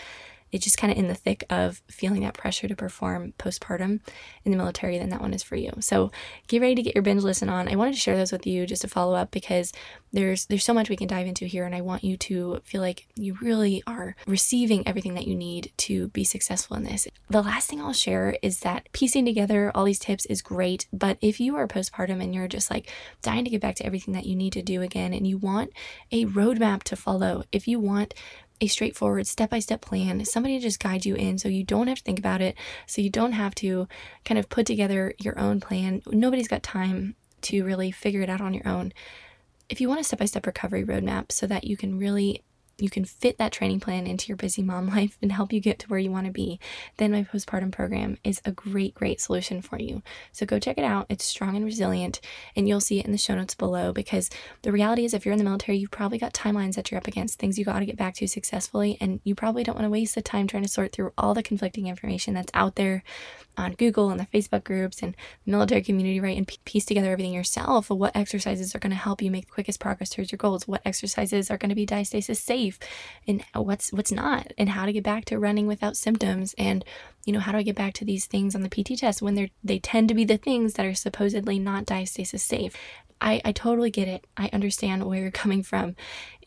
it's 0.52 0.64
just 0.64 0.78
kind 0.78 0.92
of 0.92 0.98
in 0.98 1.08
the 1.08 1.16
thick 1.16 1.44
of 1.50 1.82
feeling 1.88 2.22
that 2.22 2.34
pressure 2.34 2.68
to 2.68 2.76
perform 2.76 3.34
postpartum 3.38 4.00
in 4.44 4.52
the 4.52 4.58
military, 4.58 4.98
then 4.98 5.10
that 5.10 5.22
one 5.22 5.34
is 5.34 5.44
for 5.44 5.56
you. 5.56 5.72
So 5.80 6.12
get 6.48 6.62
ready 6.62 6.76
to 6.76 6.82
get 6.82 6.96
your 6.96 7.02
binge 7.02 7.24
listen 7.24 7.50
on. 7.50 7.68
I 7.68 7.76
wanted 7.76 7.94
to 7.94 8.00
share 8.00 8.18
those 8.18 8.32
with 8.32 8.48
you 8.48 8.66
just 8.66 8.82
to 8.82 8.88
follow 8.88 9.16
up 9.16 9.32
because 9.32 9.72
there's 10.12 10.46
there's 10.48 10.64
so 10.64 10.74
much 10.74 10.90
we 10.90 10.96
can 10.96 11.08
dive 11.08 11.28
into 11.28 11.46
here 11.46 11.66
and 11.66 11.76
I 11.76 11.82
want 11.82 12.04
you 12.04 12.18
to 12.18 12.62
feel 12.64 12.82
like 12.82 13.08
you 13.16 13.38
really 13.42 13.84
are 13.86 14.16
receiving 14.26 14.88
everything 14.88 15.14
that 15.14 15.28
you 15.28 15.36
need 15.36 15.72
to 15.78 16.08
be 16.10 16.24
successful 16.24 16.78
in 16.78 16.84
this. 16.84 17.08
The 17.30 17.44
last 17.44 17.70
thing 17.70 17.82
I'll 17.82 17.94
share 17.94 18.38
is 18.42 18.62
that 18.62 18.92
piecing 18.92 19.26
together 19.26 19.72
all 19.76 19.86
these 19.86 20.00
tips 20.00 20.26
is 20.26 20.42
great, 20.42 20.88
but 20.92 21.18
if 21.22 21.40
you 21.40 21.56
are 21.56 21.68
postpartum 21.68 22.24
and 22.24 22.34
you're 22.34 22.48
just 22.48 22.72
like 22.72 22.92
dying 23.22 23.44
to 23.44 23.52
get 23.52 23.62
back 23.62 23.76
to 23.76 23.86
everything 23.86 24.14
that 24.14 24.26
you 24.26 24.36
need 24.36 24.54
to 24.54 24.62
do 24.62 24.82
again 24.82 25.14
and 25.14 25.28
you 25.28 25.38
want 25.38 25.72
a 26.12 26.26
roadmap 26.26 26.84
to 26.84 26.96
follow, 26.96 27.44
if 27.52 27.68
you 27.68 27.80
want 27.80 28.14
a 28.62 28.68
straightforward 28.68 29.28
step 29.28 29.50
by 29.50 29.60
step 29.60 29.82
plan, 29.82 30.24
somebody 30.26 30.58
to 30.58 30.62
just 30.62 30.80
guide 30.80 31.06
you 31.06 31.16
in 31.16 31.38
so 31.38 31.48
you 31.48 31.64
don't 31.64 31.88
have 31.88 32.00
to 32.00 32.04
think 32.04 32.20
about 32.20 32.42
it, 32.42 32.56
so 32.86 33.02
you 33.02 33.10
don't 33.10 33.32
have 33.34 33.56
to 33.56 33.88
kind 34.26 34.38
of 34.38 34.50
put 34.50 34.66
together 34.66 35.14
your 35.20 35.38
own 35.40 35.60
plan. 35.60 36.02
Nobody's 36.08 36.48
got 36.48 36.64
time 36.64 37.16
to 37.42 37.64
really 37.64 37.92
figure 37.92 38.22
it 38.22 38.30
out 38.30 38.42
on 38.42 38.54
your 38.54 38.68
own. 38.68 38.92
If 39.70 39.80
you 39.80 39.88
want 39.88 40.02
a 40.02 40.04
step 40.04 40.20
by 40.20 40.26
step 40.26 40.46
recovery 40.46 40.84
roadmap 40.84 41.32
so 41.32 41.48
that 41.48 41.64
you 41.64 41.78
can 41.78 41.98
really 41.98 42.44
you 42.82 42.90
can 42.90 43.06
fit 43.06 43.38
that 43.38 43.52
training 43.52 43.80
plan 43.80 44.08
into 44.08 44.28
your 44.28 44.38
busy 44.38 44.62
mom 44.62 44.88
life 44.96 45.18
and 45.22 45.32
help 45.32 45.54
you 45.54 45.60
get 45.60 45.80
to 45.80 45.88
where 45.88 46.00
you 46.00 46.12
want 46.12 46.26
to 46.26 46.32
be, 46.32 46.60
then 46.98 47.12
my 47.12 47.24
postpartum 47.24 47.72
program 47.72 48.18
is 48.24 48.42
a 48.46 48.52
great, 48.52 48.94
great 48.94 49.22
solution 49.22 49.62
for 49.62 49.80
you. 49.80 50.02
So 50.32 50.46
go 50.46 50.60
check 50.60 50.78
it 50.78 50.84
out. 50.84 51.06
It's 51.10 51.26
strong 51.26 51.56
and 51.56 51.66
resilient, 51.66 52.20
and 52.56 52.68
you'll 52.68 52.80
see 52.80 53.00
it 53.00 53.06
in 53.06 53.12
the 53.12 53.18
show 53.18 53.36
notes 53.36 53.56
below 53.56 53.92
because 53.94 54.30
the 54.62 54.72
reality 54.72 55.06
is, 55.06 55.14
if 55.14 55.26
you're 55.26 55.34
in 55.34 55.40
the 55.40 55.44
military, 55.44 55.78
you've 55.78 55.92
probably 55.92 56.18
got 56.18 56.34
timelines 56.34 56.76
that 56.76 56.92
you're 56.92 56.98
up 57.00 57.08
against, 57.08 57.40
things 57.40 57.58
you 57.58 57.66
got 57.66 57.80
to 57.80 57.86
get 57.86 57.98
back 57.98 58.16
to 58.16 58.28
successfully, 58.28 58.98
and 59.00 59.20
you 59.24 59.36
probably 59.36 59.64
don't 59.64 59.76
want 59.76 59.86
to 59.86 59.90
waste 59.90 60.16
the 60.16 60.22
time 60.22 60.48
trying 60.48 60.64
to 60.64 60.70
sort 60.70 60.92
through 60.92 61.14
all 61.18 61.34
the 61.34 61.44
conflicting 61.44 61.88
information 61.88 62.34
that's 62.34 62.52
out 62.54 62.76
there 62.76 63.04
on 63.60 63.74
Google 63.74 64.10
and 64.10 64.20
the 64.20 64.26
Facebook 64.28 64.64
groups 64.64 65.02
and 65.02 65.16
military 65.46 65.82
community, 65.82 66.20
right? 66.20 66.38
And 66.38 66.48
piece 66.66 66.86
together 66.86 67.12
everything 67.12 67.34
yourself. 67.34 67.90
What 67.90 68.16
exercises 68.16 68.74
are 68.74 68.80
going 68.80 68.92
to 68.92 68.96
help 68.96 69.22
you 69.22 69.30
make 69.30 69.46
the 69.46 69.52
quickest 69.52 69.80
progress 69.80 70.10
towards 70.10 70.32
your 70.32 70.38
goals? 70.38 70.68
What 70.68 70.82
exercises 70.86 71.52
are 71.52 71.58
going 71.58 71.70
to 71.70 71.76
be 71.76 71.86
diastasis 71.86 72.38
safe? 72.38 72.69
And 73.28 73.44
what's 73.54 73.92
what's 73.92 74.12
not? 74.12 74.52
And 74.58 74.70
how 74.70 74.86
to 74.86 74.94
get 74.94 75.04
back 75.04 75.26
to 75.26 75.40
running 75.40 75.68
without 75.68 75.98
symptoms? 75.98 76.54
And 76.58 76.84
you 77.26 77.34
know, 77.34 77.40
how 77.40 77.52
do 77.52 77.58
I 77.58 77.64
get 77.64 77.76
back 77.76 77.94
to 77.96 78.06
these 78.06 78.26
things 78.26 78.56
on 78.56 78.62
the 78.62 78.70
PT 78.70 79.00
test 79.00 79.22
when 79.22 79.36
they're 79.36 79.50
they 79.64 79.80
tend 79.80 80.10
to 80.10 80.16
be 80.16 80.26
the 80.26 80.38
things 80.38 80.74
that 80.74 80.86
are 80.86 80.96
supposedly 80.96 81.60
not 81.60 81.86
diastasis 81.86 82.42
safe? 82.42 82.76
I, 83.22 83.42
I 83.44 83.52
totally 83.52 83.92
get 83.92 84.08
it. 84.08 84.26
I 84.38 84.50
understand 84.54 85.06
where 85.06 85.20
you're 85.20 85.32
coming 85.44 85.64
from. 85.64 85.96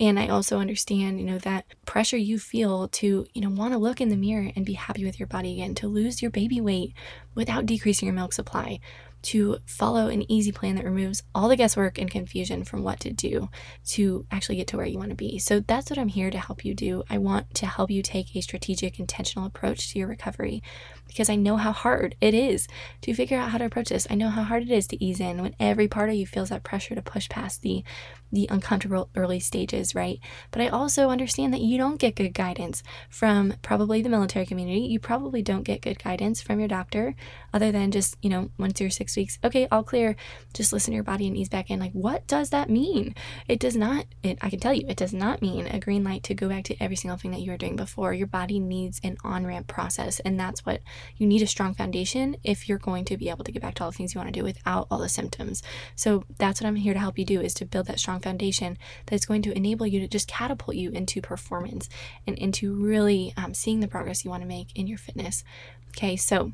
And 0.00 0.18
I 0.18 0.28
also 0.28 0.58
understand, 0.58 1.20
you 1.20 1.26
know, 1.26 1.38
that 1.38 1.66
pressure 1.84 2.16
you 2.16 2.38
feel 2.38 2.88
to, 2.88 3.26
you 3.32 3.42
know, 3.42 3.50
want 3.50 3.72
to 3.74 3.78
look 3.78 4.00
in 4.00 4.08
the 4.08 4.16
mirror 4.16 4.50
and 4.56 4.64
be 4.64 4.72
happy 4.72 5.04
with 5.04 5.18
your 5.18 5.26
body 5.26 5.52
again, 5.52 5.74
to 5.76 5.88
lose 5.88 6.22
your 6.22 6.30
baby 6.30 6.60
weight 6.60 6.94
without 7.34 7.66
decreasing 7.66 8.06
your 8.06 8.14
milk 8.14 8.32
supply, 8.32 8.80
to 9.22 9.58
follow 9.66 10.08
an 10.08 10.30
easy 10.30 10.52
plan 10.52 10.76
that 10.76 10.84
removes 10.84 11.22
all 11.34 11.48
the 11.48 11.56
guesswork 11.56 11.98
and 11.98 12.10
confusion 12.10 12.64
from 12.64 12.82
what 12.82 13.00
to 13.00 13.12
do 13.12 13.48
to 13.86 14.26
actually 14.30 14.56
get 14.56 14.66
to 14.68 14.76
where 14.76 14.86
you 14.86 14.98
want 14.98 15.10
to 15.10 15.16
be. 15.16 15.38
So 15.38 15.60
that's 15.60 15.90
what 15.90 15.98
I'm 15.98 16.08
here 16.08 16.30
to 16.30 16.38
help 16.38 16.64
you 16.64 16.74
do. 16.74 17.04
I 17.08 17.18
want 17.18 17.54
to 17.54 17.66
help 17.66 17.90
you 17.90 18.02
take 18.02 18.34
a 18.34 18.40
strategic, 18.40 18.98
intentional 18.98 19.46
approach 19.46 19.92
to 19.92 19.98
your 19.98 20.08
recovery 20.08 20.62
because 21.12 21.30
I 21.30 21.36
know 21.36 21.56
how 21.56 21.72
hard 21.72 22.16
it 22.20 22.34
is 22.34 22.68
to 23.02 23.14
figure 23.14 23.38
out 23.38 23.50
how 23.50 23.58
to 23.58 23.64
approach 23.66 23.88
this. 23.88 24.06
I 24.10 24.14
know 24.14 24.30
how 24.30 24.42
hard 24.42 24.62
it 24.62 24.70
is 24.70 24.86
to 24.88 25.04
ease 25.04 25.20
in 25.20 25.42
when 25.42 25.54
every 25.60 25.88
part 25.88 26.08
of 26.08 26.14
you 26.16 26.26
feels 26.26 26.48
that 26.50 26.62
pressure 26.62 26.94
to 26.94 27.02
push 27.02 27.28
past 27.28 27.62
the 27.62 27.84
the 28.32 28.48
uncomfortable 28.50 29.10
early 29.14 29.38
stages, 29.38 29.94
right? 29.94 30.18
But 30.50 30.62
I 30.62 30.68
also 30.68 31.10
understand 31.10 31.52
that 31.52 31.60
you 31.60 31.76
don't 31.76 31.98
get 31.98 32.16
good 32.16 32.32
guidance 32.32 32.82
from 33.10 33.54
probably 33.62 34.00
the 34.00 34.08
military 34.08 34.46
community. 34.46 34.80
You 34.80 34.98
probably 34.98 35.42
don't 35.42 35.64
get 35.64 35.82
good 35.82 36.02
guidance 36.02 36.40
from 36.40 36.58
your 36.58 36.68
doctor 36.68 37.14
other 37.52 37.70
than 37.70 37.90
just, 37.90 38.16
you 38.22 38.30
know, 38.30 38.50
once 38.58 38.80
you're 38.80 38.90
6 38.90 39.16
weeks, 39.16 39.38
okay, 39.44 39.68
all 39.70 39.82
clear, 39.82 40.16
just 40.54 40.72
listen 40.72 40.92
to 40.92 40.94
your 40.94 41.04
body 41.04 41.26
and 41.26 41.36
ease 41.36 41.50
back 41.50 41.70
in. 41.70 41.78
Like 41.78 41.92
what 41.92 42.26
does 42.26 42.50
that 42.50 42.70
mean? 42.70 43.14
It 43.48 43.60
does 43.60 43.76
not 43.76 44.06
it 44.22 44.38
I 44.40 44.48
can 44.48 44.60
tell 44.60 44.72
you, 44.72 44.86
it 44.88 44.96
does 44.96 45.12
not 45.12 45.42
mean 45.42 45.66
a 45.66 45.78
green 45.78 46.02
light 46.02 46.22
to 46.24 46.34
go 46.34 46.48
back 46.48 46.64
to 46.64 46.82
every 46.82 46.96
single 46.96 47.18
thing 47.18 47.32
that 47.32 47.40
you 47.40 47.50
were 47.50 47.58
doing 47.58 47.76
before. 47.76 48.14
Your 48.14 48.26
body 48.26 48.58
needs 48.58 49.00
an 49.04 49.18
on-ramp 49.22 49.66
process 49.66 50.20
and 50.20 50.40
that's 50.40 50.64
what 50.64 50.80
you 51.16 51.26
need 51.26 51.42
a 51.42 51.46
strong 51.46 51.74
foundation 51.74 52.36
if 52.44 52.68
you're 52.68 52.78
going 52.78 53.04
to 53.06 53.16
be 53.16 53.28
able 53.28 53.44
to 53.44 53.52
get 53.52 53.62
back 53.62 53.74
to 53.74 53.84
all 53.84 53.90
the 53.90 53.96
things 53.96 54.14
you 54.14 54.18
want 54.18 54.32
to 54.32 54.40
do 54.40 54.44
without 54.44 54.86
all 54.90 54.98
the 54.98 55.08
symptoms. 55.08 55.62
So 55.94 56.24
that's 56.38 56.60
what 56.60 56.68
I'm 56.68 56.76
here 56.76 56.94
to 56.94 57.00
help 57.00 57.18
you 57.18 57.24
do 57.24 57.40
is 57.40 57.54
to 57.54 57.64
build 57.64 57.86
that 57.86 57.98
strong 57.98 58.20
foundation 58.20 58.78
that's 59.06 59.26
going 59.26 59.42
to 59.42 59.56
enable 59.56 59.86
you 59.86 60.00
to 60.00 60.08
just 60.08 60.28
catapult 60.28 60.76
you 60.76 60.90
into 60.90 61.20
performance 61.20 61.88
and 62.26 62.36
into 62.38 62.74
really 62.74 63.32
um, 63.36 63.54
seeing 63.54 63.80
the 63.80 63.88
progress 63.88 64.24
you 64.24 64.30
want 64.30 64.42
to 64.42 64.48
make 64.48 64.68
in 64.74 64.86
your 64.86 64.98
fitness. 64.98 65.44
Okay, 65.90 66.16
so 66.16 66.52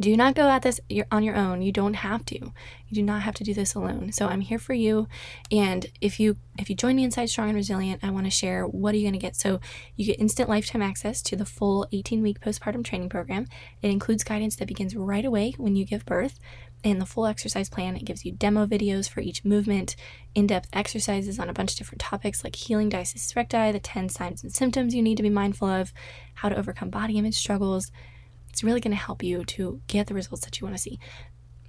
do 0.00 0.16
not 0.16 0.34
go 0.34 0.48
at 0.48 0.62
this 0.62 0.80
on 1.10 1.24
your 1.24 1.34
own. 1.34 1.60
You 1.60 1.72
don't 1.72 1.94
have 1.94 2.24
to. 2.26 2.36
You 2.36 2.94
do 2.94 3.02
not 3.02 3.22
have 3.22 3.34
to 3.36 3.44
do 3.44 3.52
this 3.52 3.74
alone. 3.74 4.12
So 4.12 4.28
I'm 4.28 4.40
here 4.40 4.58
for 4.58 4.74
you. 4.74 5.08
And 5.50 5.86
if 6.00 6.20
you 6.20 6.36
if 6.56 6.70
you 6.70 6.76
join 6.76 6.96
me 6.96 7.04
inside 7.04 7.26
Strong 7.26 7.48
and 7.48 7.56
Resilient, 7.56 8.02
I 8.04 8.10
want 8.10 8.26
to 8.26 8.30
share 8.30 8.64
what 8.64 8.94
are 8.94 8.98
you 8.98 9.04
going 9.04 9.12
to 9.12 9.18
get. 9.18 9.36
So 9.36 9.60
you 9.96 10.06
get 10.06 10.20
instant 10.20 10.48
lifetime 10.48 10.82
access 10.82 11.20
to 11.22 11.36
the 11.36 11.44
full 11.44 11.86
18 11.92 12.22
week 12.22 12.40
postpartum 12.40 12.84
training 12.84 13.08
program. 13.08 13.46
It 13.82 13.90
includes 13.90 14.24
guidance 14.24 14.56
that 14.56 14.68
begins 14.68 14.94
right 14.94 15.24
away 15.24 15.54
when 15.56 15.74
you 15.74 15.84
give 15.84 16.06
birth. 16.06 16.38
And 16.84 17.00
the 17.00 17.06
full 17.06 17.26
exercise 17.26 17.68
plan, 17.68 17.96
it 17.96 18.04
gives 18.04 18.24
you 18.24 18.30
demo 18.30 18.64
videos 18.64 19.08
for 19.08 19.20
each 19.20 19.44
movement, 19.44 19.96
in 20.36 20.46
depth 20.46 20.68
exercises 20.72 21.40
on 21.40 21.48
a 21.48 21.52
bunch 21.52 21.72
of 21.72 21.78
different 21.78 22.00
topics 22.00 22.44
like 22.44 22.54
healing 22.54 22.88
diastasis 22.88 23.34
recti, 23.34 23.72
the 23.72 23.80
10 23.80 24.08
signs 24.10 24.44
and 24.44 24.54
symptoms 24.54 24.94
you 24.94 25.02
need 25.02 25.16
to 25.16 25.24
be 25.24 25.28
mindful 25.30 25.68
of, 25.68 25.92
how 26.34 26.48
to 26.48 26.56
overcome 26.56 26.88
body 26.88 27.18
image 27.18 27.36
struggles, 27.36 27.90
it's 28.48 28.64
really 28.64 28.80
going 28.80 28.96
to 28.96 29.02
help 29.02 29.22
you 29.22 29.44
to 29.44 29.80
get 29.86 30.06
the 30.06 30.14
results 30.14 30.44
that 30.44 30.60
you 30.60 30.66
want 30.66 30.76
to 30.76 30.82
see. 30.82 30.98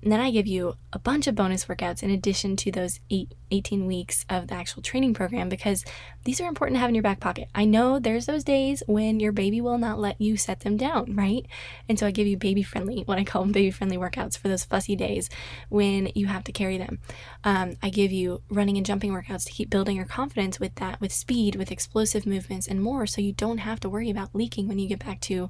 And 0.01 0.11
then 0.11 0.19
I 0.19 0.31
give 0.31 0.47
you 0.47 0.75
a 0.93 0.99
bunch 0.99 1.27
of 1.27 1.35
bonus 1.35 1.65
workouts 1.65 2.03
in 2.03 2.09
addition 2.09 2.55
to 2.57 2.71
those 2.71 2.99
eight, 3.09 3.33
18 3.51 3.85
weeks 3.85 4.25
of 4.29 4.47
the 4.47 4.55
actual 4.55 4.81
training 4.81 5.13
program 5.13 5.49
because 5.49 5.85
these 6.23 6.41
are 6.41 6.47
important 6.47 6.75
to 6.75 6.79
have 6.79 6.89
in 6.89 6.95
your 6.95 7.01
back 7.01 7.19
pocket. 7.19 7.47
I 7.55 7.65
know 7.65 7.99
there's 7.99 8.25
those 8.25 8.43
days 8.43 8.83
when 8.87 9.19
your 9.19 9.31
baby 9.31 9.61
will 9.61 9.77
not 9.77 9.99
let 9.99 10.19
you 10.19 10.37
set 10.37 10.61
them 10.61 10.77
down, 10.77 11.15
right? 11.15 11.45
And 11.87 11.97
so 11.97 12.05
I 12.05 12.11
give 12.11 12.27
you 12.27 12.37
baby 12.37 12.63
friendly, 12.63 13.03
what 13.05 13.17
I 13.17 13.23
call 13.23 13.43
them 13.43 13.51
baby 13.59 13.71
friendly 13.71 13.97
workouts 13.97 14.37
for 14.37 14.47
those 14.47 14.65
fussy 14.65 14.95
days 14.95 15.29
when 15.69 16.11
you 16.15 16.27
have 16.27 16.43
to 16.45 16.51
carry 16.51 16.77
them. 16.77 16.99
Um, 17.43 17.75
I 17.81 17.89
give 17.89 18.11
you 18.11 18.41
running 18.49 18.77
and 18.77 18.85
jumping 18.85 19.11
workouts 19.11 19.45
to 19.45 19.51
keep 19.51 19.69
building 19.69 19.95
your 19.95 20.05
confidence 20.05 20.59
with 20.59 20.75
that, 20.75 20.99
with 20.99 21.11
speed, 21.11 21.55
with 21.55 21.71
explosive 21.71 22.25
movements, 22.25 22.67
and 22.67 22.81
more 22.81 23.07
so 23.07 23.21
you 23.21 23.33
don't 23.33 23.59
have 23.59 23.79
to 23.81 23.89
worry 23.89 24.09
about 24.09 24.35
leaking 24.35 24.67
when 24.67 24.79
you 24.79 24.87
get 24.87 25.05
back 25.05 25.21
to 25.21 25.49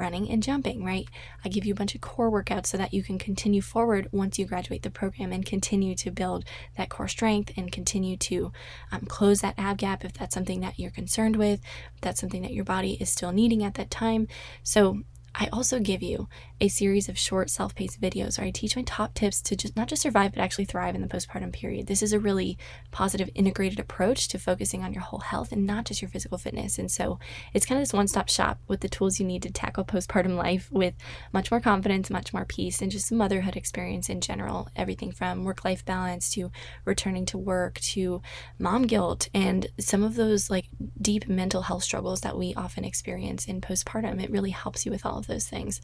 running 0.00 0.30
and 0.30 0.42
jumping, 0.42 0.84
right? 0.84 1.06
I 1.44 1.48
give 1.48 1.64
you 1.64 1.72
a 1.72 1.76
bunch 1.76 1.94
of 1.94 2.00
core 2.00 2.30
workouts 2.30 2.66
so 2.66 2.78
that 2.78 2.94
you 2.94 3.02
can 3.02 3.18
continue 3.18 3.60
forward 3.60 4.08
once 4.10 4.38
you 4.38 4.46
graduate 4.46 4.82
the 4.82 4.90
program 4.90 5.30
and 5.30 5.44
continue 5.44 5.94
to 5.96 6.10
build 6.10 6.44
that 6.76 6.88
core 6.88 7.06
strength 7.06 7.39
and 7.56 7.72
continue 7.72 8.16
to 8.16 8.52
um, 8.92 9.02
close 9.02 9.40
that 9.40 9.54
ab 9.58 9.78
gap 9.78 10.04
if 10.04 10.12
that's 10.12 10.34
something 10.34 10.60
that 10.60 10.78
you're 10.78 10.90
concerned 10.90 11.36
with, 11.36 11.60
if 11.94 12.00
that's 12.00 12.20
something 12.20 12.42
that 12.42 12.52
your 12.52 12.64
body 12.64 12.96
is 13.00 13.10
still 13.10 13.32
needing 13.32 13.62
at 13.64 13.74
that 13.74 13.90
time. 13.90 14.28
So, 14.62 15.00
I 15.34 15.48
also 15.52 15.78
give 15.78 16.02
you 16.02 16.28
a 16.60 16.68
series 16.68 17.08
of 17.08 17.18
short 17.18 17.50
self-paced 17.50 18.00
videos 18.00 18.36
where 18.36 18.46
I 18.46 18.50
teach 18.50 18.76
my 18.76 18.82
top 18.82 19.14
tips 19.14 19.40
to 19.42 19.56
just 19.56 19.76
not 19.76 19.88
just 19.88 20.02
survive 20.02 20.32
but 20.32 20.42
actually 20.42 20.64
thrive 20.64 20.94
in 20.94 21.02
the 21.02 21.08
postpartum 21.08 21.52
period. 21.52 21.86
This 21.86 22.02
is 22.02 22.12
a 22.12 22.18
really 22.18 22.58
positive 22.90 23.30
integrated 23.34 23.78
approach 23.78 24.28
to 24.28 24.38
focusing 24.38 24.82
on 24.82 24.92
your 24.92 25.02
whole 25.02 25.20
health 25.20 25.52
and 25.52 25.66
not 25.66 25.84
just 25.84 26.02
your 26.02 26.10
physical 26.10 26.36
fitness. 26.36 26.78
And 26.78 26.90
so 26.90 27.18
it's 27.54 27.64
kind 27.64 27.78
of 27.78 27.82
this 27.82 27.92
one-stop 27.92 28.28
shop 28.28 28.58
with 28.66 28.80
the 28.80 28.88
tools 28.88 29.20
you 29.20 29.26
need 29.26 29.42
to 29.44 29.52
tackle 29.52 29.84
postpartum 29.84 30.36
life 30.36 30.68
with 30.72 30.94
much 31.32 31.50
more 31.50 31.60
confidence, 31.60 32.10
much 32.10 32.34
more 32.34 32.44
peace, 32.44 32.82
and 32.82 32.90
just 32.90 33.12
motherhood 33.12 33.56
experience 33.56 34.08
in 34.08 34.20
general. 34.20 34.68
Everything 34.74 35.12
from 35.12 35.44
work-life 35.44 35.84
balance 35.84 36.30
to 36.34 36.50
returning 36.84 37.24
to 37.26 37.38
work 37.38 37.78
to 37.80 38.20
mom 38.58 38.82
guilt 38.82 39.28
and 39.32 39.68
some 39.78 40.02
of 40.02 40.16
those 40.16 40.50
like 40.50 40.66
deep 41.00 41.28
mental 41.28 41.62
health 41.62 41.84
struggles 41.84 42.22
that 42.22 42.36
we 42.36 42.52
often 42.54 42.84
experience 42.84 43.46
in 43.46 43.60
postpartum. 43.60 44.22
It 44.22 44.30
really 44.30 44.50
helps 44.50 44.84
you 44.84 44.90
with 44.90 45.06
all 45.06 45.19
of 45.20 45.28
those 45.28 45.46
things. 45.46 45.80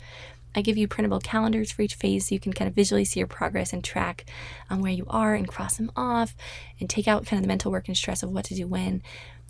I 0.56 0.62
give 0.62 0.78
you 0.78 0.88
printable 0.88 1.20
calendars 1.20 1.70
for 1.70 1.82
each 1.82 1.94
phase 1.94 2.28
so 2.28 2.34
you 2.34 2.40
can 2.40 2.54
kind 2.54 2.66
of 2.66 2.74
visually 2.74 3.04
see 3.04 3.20
your 3.20 3.26
progress 3.26 3.72
and 3.72 3.84
track 3.84 4.24
on 4.70 4.78
um, 4.78 4.82
where 4.82 4.92
you 4.92 5.04
are 5.08 5.34
and 5.34 5.46
cross 5.46 5.76
them 5.76 5.92
off 5.94 6.34
and 6.80 6.88
take 6.88 7.06
out 7.06 7.26
kind 7.26 7.38
of 7.38 7.44
the 7.44 7.48
mental 7.48 7.70
work 7.70 7.88
and 7.88 7.96
stress 7.96 8.22
of 8.22 8.32
what 8.32 8.46
to 8.46 8.54
do 8.54 8.66
when. 8.66 9.02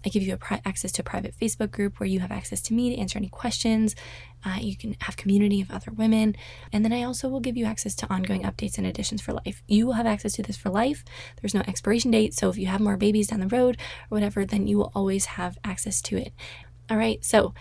I 0.04 0.08
give 0.08 0.22
you 0.22 0.36
pri- 0.36 0.62
access 0.64 0.92
to 0.92 1.02
a 1.02 1.04
private 1.04 1.34
Facebook 1.40 1.72
group 1.72 1.98
where 1.98 2.06
you 2.06 2.20
have 2.20 2.30
access 2.30 2.60
to 2.62 2.74
me 2.74 2.94
to 2.94 3.00
answer 3.00 3.18
any 3.18 3.28
questions. 3.28 3.96
Uh, 4.44 4.58
you 4.60 4.76
can 4.76 4.94
have 5.00 5.16
community 5.16 5.60
of 5.60 5.70
other 5.70 5.90
women, 5.90 6.36
and 6.72 6.84
then 6.84 6.92
I 6.92 7.02
also 7.02 7.28
will 7.28 7.40
give 7.40 7.56
you 7.56 7.64
access 7.64 7.96
to 7.96 8.12
ongoing 8.12 8.42
updates 8.42 8.78
and 8.78 8.86
additions 8.86 9.20
for 9.20 9.32
life. 9.32 9.62
You 9.66 9.86
will 9.86 9.94
have 9.94 10.06
access 10.06 10.34
to 10.34 10.42
this 10.42 10.56
for 10.56 10.70
life. 10.70 11.04
There's 11.40 11.54
no 11.54 11.62
expiration 11.66 12.12
date, 12.12 12.34
so 12.34 12.48
if 12.50 12.56
you 12.56 12.66
have 12.66 12.80
more 12.80 12.96
babies 12.96 13.28
down 13.28 13.40
the 13.40 13.48
road 13.48 13.78
or 14.10 14.16
whatever, 14.16 14.44
then 14.44 14.68
you 14.68 14.78
will 14.78 14.92
always 14.94 15.24
have 15.24 15.58
access 15.64 16.00
to 16.02 16.16
it. 16.16 16.32
All 16.88 16.96
right, 16.96 17.24
so 17.24 17.52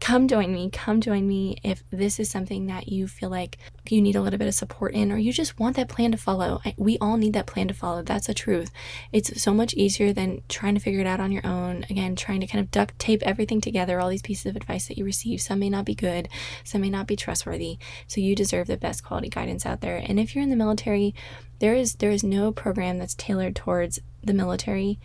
come 0.00 0.28
join 0.28 0.52
me. 0.52 0.70
Come 0.70 1.00
join 1.00 1.26
me 1.26 1.58
if 1.62 1.82
this 1.90 2.20
is 2.20 2.30
something 2.30 2.66
that 2.66 2.88
you 2.88 3.06
feel 3.08 3.30
like 3.30 3.58
you 3.88 4.00
need 4.00 4.16
a 4.16 4.20
little 4.20 4.38
bit 4.38 4.48
of 4.48 4.54
support 4.54 4.94
in, 4.94 5.10
or 5.10 5.18
you 5.18 5.32
just 5.32 5.58
want 5.58 5.76
that 5.76 5.88
plan 5.88 6.12
to 6.12 6.16
follow. 6.16 6.60
I, 6.64 6.74
we 6.76 6.98
all 6.98 7.16
need 7.16 7.32
that 7.32 7.46
plan 7.46 7.68
to 7.68 7.74
follow. 7.74 8.02
That's 8.02 8.26
the 8.26 8.34
truth. 8.34 8.70
It's 9.12 9.40
so 9.40 9.52
much 9.52 9.74
easier 9.74 10.12
than 10.12 10.42
trying 10.48 10.74
to 10.74 10.80
figure 10.80 11.00
it 11.00 11.06
out 11.06 11.20
on 11.20 11.32
your 11.32 11.46
own. 11.46 11.84
Again, 11.90 12.16
trying 12.16 12.40
to 12.40 12.46
kind 12.46 12.62
of 12.62 12.70
duct 12.70 12.98
tape 12.98 13.22
everything 13.22 13.60
together, 13.60 14.00
all 14.00 14.08
these 14.08 14.22
pieces 14.22 14.46
of 14.46 14.56
advice 14.56 14.88
that 14.88 14.98
you 14.98 15.04
receive. 15.04 15.40
Some 15.40 15.58
may 15.58 15.70
not 15.70 15.84
be 15.84 15.94
good, 15.94 16.28
some 16.64 16.80
may 16.80 16.90
not 16.90 17.06
be 17.06 17.16
trustworthy. 17.16 17.78
So 18.06 18.20
you 18.20 18.34
deserve 18.34 18.66
the 18.66 18.76
best 18.76 19.04
quality 19.04 19.28
guidance 19.28 19.66
out 19.66 19.80
there. 19.80 19.96
And 19.96 20.20
if 20.20 20.34
you're 20.34 20.44
in 20.44 20.50
the 20.50 20.56
military, 20.56 21.14
there 21.58 21.74
is 21.74 21.96
there 21.96 22.10
is 22.10 22.22
no 22.22 22.52
program 22.52 22.98
that's 22.98 23.14
tailored 23.14 23.56
towards 23.56 24.00
the 24.22 24.34
military 24.34 24.98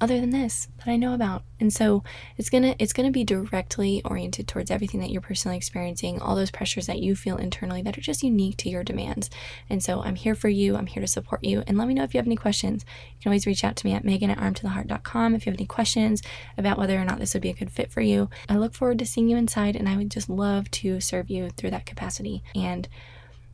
other 0.00 0.20
than 0.20 0.30
this 0.30 0.68
that 0.78 0.88
I 0.88 0.96
know 0.96 1.14
about. 1.14 1.42
And 1.58 1.72
so 1.72 2.02
it's 2.36 2.48
going 2.48 2.62
to 2.62 2.74
it's 2.78 2.92
going 2.92 3.06
to 3.06 3.12
be 3.12 3.24
directly 3.24 4.00
oriented 4.04 4.48
towards 4.48 4.70
everything 4.70 5.00
that 5.00 5.10
you're 5.10 5.20
personally 5.20 5.56
experiencing, 5.56 6.20
all 6.20 6.34
those 6.34 6.50
pressures 6.50 6.86
that 6.86 7.00
you 7.00 7.14
feel 7.14 7.36
internally 7.36 7.82
that 7.82 7.98
are 7.98 8.00
just 8.00 8.22
unique 8.22 8.56
to 8.58 8.70
your 8.70 8.82
demands. 8.82 9.28
And 9.68 9.82
so 9.82 10.02
I'm 10.02 10.14
here 10.14 10.34
for 10.34 10.48
you. 10.48 10.76
I'm 10.76 10.86
here 10.86 11.02
to 11.02 11.06
support 11.06 11.44
you. 11.44 11.62
And 11.66 11.76
let 11.76 11.86
me 11.86 11.94
know 11.94 12.02
if 12.04 12.14
you 12.14 12.18
have 12.18 12.26
any 12.26 12.36
questions. 12.36 12.84
You 13.12 13.22
can 13.22 13.30
always 13.30 13.46
reach 13.46 13.64
out 13.64 13.76
to 13.76 13.86
me 13.86 13.92
at 13.92 14.04
megan 14.04 14.30
at 14.30 14.38
armtotheheart.com 14.38 15.34
if 15.34 15.44
you 15.44 15.52
have 15.52 15.58
any 15.58 15.66
questions 15.66 16.22
about 16.56 16.78
whether 16.78 16.98
or 16.98 17.04
not 17.04 17.18
this 17.18 17.34
would 17.34 17.42
be 17.42 17.50
a 17.50 17.54
good 17.54 17.70
fit 17.70 17.92
for 17.92 18.00
you. 18.00 18.30
I 18.48 18.56
look 18.56 18.74
forward 18.74 18.98
to 19.00 19.06
seeing 19.06 19.28
you 19.28 19.36
inside 19.36 19.76
and 19.76 19.88
I 19.88 19.96
would 19.96 20.10
just 20.10 20.28
love 20.30 20.70
to 20.72 21.00
serve 21.00 21.28
you 21.28 21.50
through 21.50 21.70
that 21.70 21.86
capacity. 21.86 22.42
And 22.54 22.88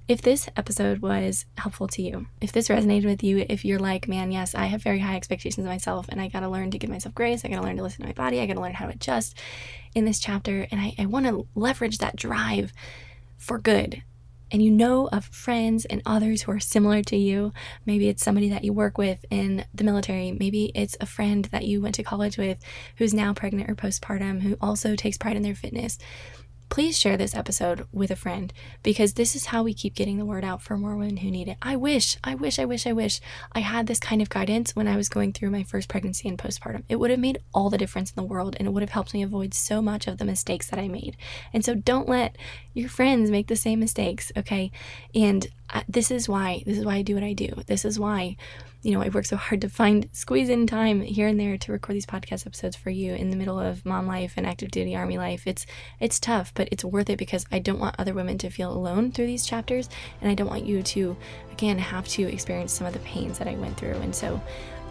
if 0.09 0.23
this 0.23 0.49
episode 0.57 1.01
was 1.01 1.47
helpful 1.59 1.89
to 1.89 2.03
you, 2.03 2.27
if 2.41 2.53
this 2.53 2.69
resonated 2.69 3.07
with 3.07 3.25
you, 3.25 3.45
if 3.49 3.65
you're 3.65 3.81
like, 3.81 4.07
man, 4.07 4.31
yes, 4.31 4.55
I 4.55 4.67
have 4.67 4.83
very 4.83 5.01
high 5.01 5.17
expectations 5.17 5.67
of 5.67 5.71
myself 5.71 6.07
and 6.09 6.21
I 6.21 6.29
got 6.29 6.41
to 6.41 6.49
learn 6.49 6.71
to 6.71 6.79
give 6.79 6.91
myself 6.91 7.15
grace, 7.15 7.45
I 7.45 7.49
got 7.49 7.57
to 7.57 7.63
learn 7.63 7.77
to 7.77 7.83
listen 7.83 8.03
to 8.03 8.07
my 8.07 8.13
body, 8.13 8.41
I 8.41 8.47
got 8.47 8.55
to 8.55 8.61
learn 8.61 8.75
how 8.75 8.87
to 8.87 8.93
adjust 8.93 9.37
in 9.95 10.05
this 10.05 10.21
chapter, 10.21 10.69
and 10.71 10.81
I, 10.81 10.95
I 10.99 11.07
want 11.07 11.27
to 11.27 11.47
leverage 11.55 11.99
that 11.99 12.17
drive 12.17 12.73
for 13.37 13.59
good. 13.59 14.03
And 14.53 14.63
you 14.63 14.71
know 14.71 15.09
of 15.09 15.25
friends 15.25 15.87
and 15.87 16.03
others 16.07 16.43
who 16.43 16.53
are 16.53 16.61
similar 16.61 17.03
to 17.03 17.17
you. 17.17 17.53
Maybe 17.85 18.09
it's 18.09 18.23
somebody 18.23 18.49
that 18.51 18.63
you 18.63 18.73
work 18.73 18.97
with 18.97 19.25
in 19.29 19.65
the 19.75 19.83
military. 19.83 20.31
Maybe 20.31 20.71
it's 20.73 20.97
a 21.01 21.07
friend 21.07 21.47
that 21.47 21.65
you 21.65 21.81
went 21.81 21.97
to 21.97 22.05
college 22.05 22.39
with 22.39 22.59
who's 22.97 23.13
now 23.13 23.35
pregnant 23.35 23.69
or 23.69 23.75
postpartum 23.75 24.43
who 24.43 24.57
also 24.61 24.95
takes 24.95 25.19
pride 25.19 25.37
in 25.37 25.43
their 25.43 25.57
fitness 25.57 25.99
please 26.69 26.99
share 26.99 27.17
this 27.17 27.35
episode 27.35 27.87
with 27.93 28.11
a 28.11 28.17
friend 28.17 28.53
because 28.83 29.15
this 29.15 29.37
is 29.37 29.47
how 29.47 29.63
we 29.63 29.73
keep 29.73 29.95
getting 29.95 30.19
the 30.19 30.25
word 30.25 30.45
out 30.45 30.63
for 30.63 30.77
more 30.77 30.97
women 30.97 31.19
who 31.19 31.31
need 31.31 31.49
it. 31.49 31.57
I 31.63 31.77
wish, 31.77 32.17
I 32.25 32.35
wish, 32.35 32.59
I 32.59 32.65
wish, 32.65 32.87
I 32.87 32.93
wish 32.93 33.21
I 33.53 33.61
had 33.61 33.87
this 33.87 34.01
kind 34.01 34.21
of 34.21 34.29
guidance 34.29 34.75
when 34.75 34.89
I 34.89 34.97
was 34.97 35.09
going 35.09 35.33
through 35.33 35.51
my 35.51 35.63
first 35.63 35.89
pregnancy 35.89 36.29
and 36.29 36.39
postpartum. 36.39 36.83
It 36.89 36.97
would 36.97 37.11
have 37.11 37.21
made 37.21 37.39
all 37.55 37.71
the 37.71 37.79
difference 37.79 38.11
in 38.11 38.17
the 38.17 38.29
world 38.29 38.57
and 38.59 38.67
it 38.67 38.73
would 38.73 38.83
have 38.83 38.91
helped 38.91 39.15
me 39.15 39.23
avoid 39.23 39.55
so 39.55 39.81
much 39.81 40.07
of 40.07 40.19
the 40.19 40.25
mistakes 40.25 40.69
that 40.71 40.79
I 40.79 40.89
made. 40.89 41.17
And 41.53 41.65
so 41.65 41.75
don't 41.75 42.09
let 42.09 42.37
your 42.75 42.89
friends 42.89 43.31
make 43.31 43.47
the 43.47 43.57
same 43.57 43.81
mistakes, 43.81 44.33
okay? 44.37 44.71
And 45.15 45.47
uh, 45.73 45.83
this 45.89 46.11
is 46.11 46.29
why, 46.29 46.63
this 46.67 46.79
is 46.79 46.85
why 46.85 46.97
I 46.97 47.03
do 47.03 47.15
what 47.15 47.25
I 47.25 47.33
do. 47.33 47.49
This 47.67 47.85
is 47.85 47.99
why 47.99 48.37
you 48.83 48.93
know, 48.93 49.03
I 49.03 49.09
work 49.09 49.25
so 49.25 49.37
hard 49.37 49.61
to 49.63 49.69
find 49.69 50.09
squeeze 50.13 50.49
in 50.49 50.67
time 50.67 51.01
here 51.01 51.27
and 51.27 51.39
there 51.41 51.59
to 51.59 51.73
record 51.73 51.97
these 51.97 52.07
podcast 52.07 52.47
episodes 52.47 52.77
for 52.77 52.91
you 52.91 53.15
in 53.15 53.31
the 53.31 53.37
middle 53.37 53.59
of 53.59 53.85
mom 53.85 54.07
life 54.07 54.35
and 54.37 54.47
active 54.47 54.71
duty 54.71 54.95
army 54.95 55.19
life. 55.19 55.47
It's 55.47 55.67
it's 55.99 56.21
tough, 56.21 56.53
but 56.55 56.69
it's 56.71 56.85
worth 56.85 57.11
it 57.11 57.19
because 57.19 57.47
I 57.51 57.59
don't 57.59 57.81
want 57.81 57.97
other 57.99 58.15
women 58.15 58.39
to 58.39 58.51
feel 58.51 58.73
alone 58.73 59.11
through 59.11 59.27
these 59.27 59.47
chapters 59.47 59.89
and 60.21 60.31
I 60.31 60.35
don't 60.35 60.49
want 60.49 60.67
you 60.67 60.83
to 60.83 61.17
again 61.53 61.79
have 61.79 62.07
to 62.09 62.23
experience 62.23 62.73
some 62.73 62.87
of 62.87 62.93
the 62.93 63.01
pains 63.01 63.39
that 63.39 63.49
I 63.49 63.55
went 63.55 63.77
through. 63.77 63.97
And 63.97 64.15
so 64.15 64.41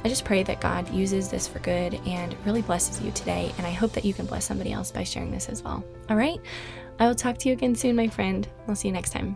I 0.04 0.08
just 0.08 0.26
pray 0.26 0.44
that 0.44 0.62
God 0.62 0.88
uses 0.94 1.30
this 1.30 1.48
for 1.48 1.60
good 1.60 1.96
and 2.06 2.36
really 2.46 2.62
blesses 2.62 3.02
you 3.02 3.12
today. 3.12 3.52
And 3.58 3.66
I 3.66 3.72
hope 3.72 3.92
that 3.94 4.06
you 4.06 4.14
can 4.14 4.28
bless 4.28 4.46
somebody 4.46 4.72
else 4.72 4.92
by 4.92 5.04
sharing 5.04 5.32
this 5.32 5.50
as 5.50 5.64
well. 5.64 5.84
All 6.10 6.16
right? 6.16 6.40
I 7.00 7.08
will 7.08 7.16
talk 7.16 7.40
to 7.40 7.50
you 7.50 7.54
again 7.54 7.74
soon, 7.74 7.96
my 7.96 8.08
friend. 8.08 8.48
I'll 8.68 8.76
see 8.76 8.88
you 8.88 8.94
next 8.94 9.10
time. 9.10 9.36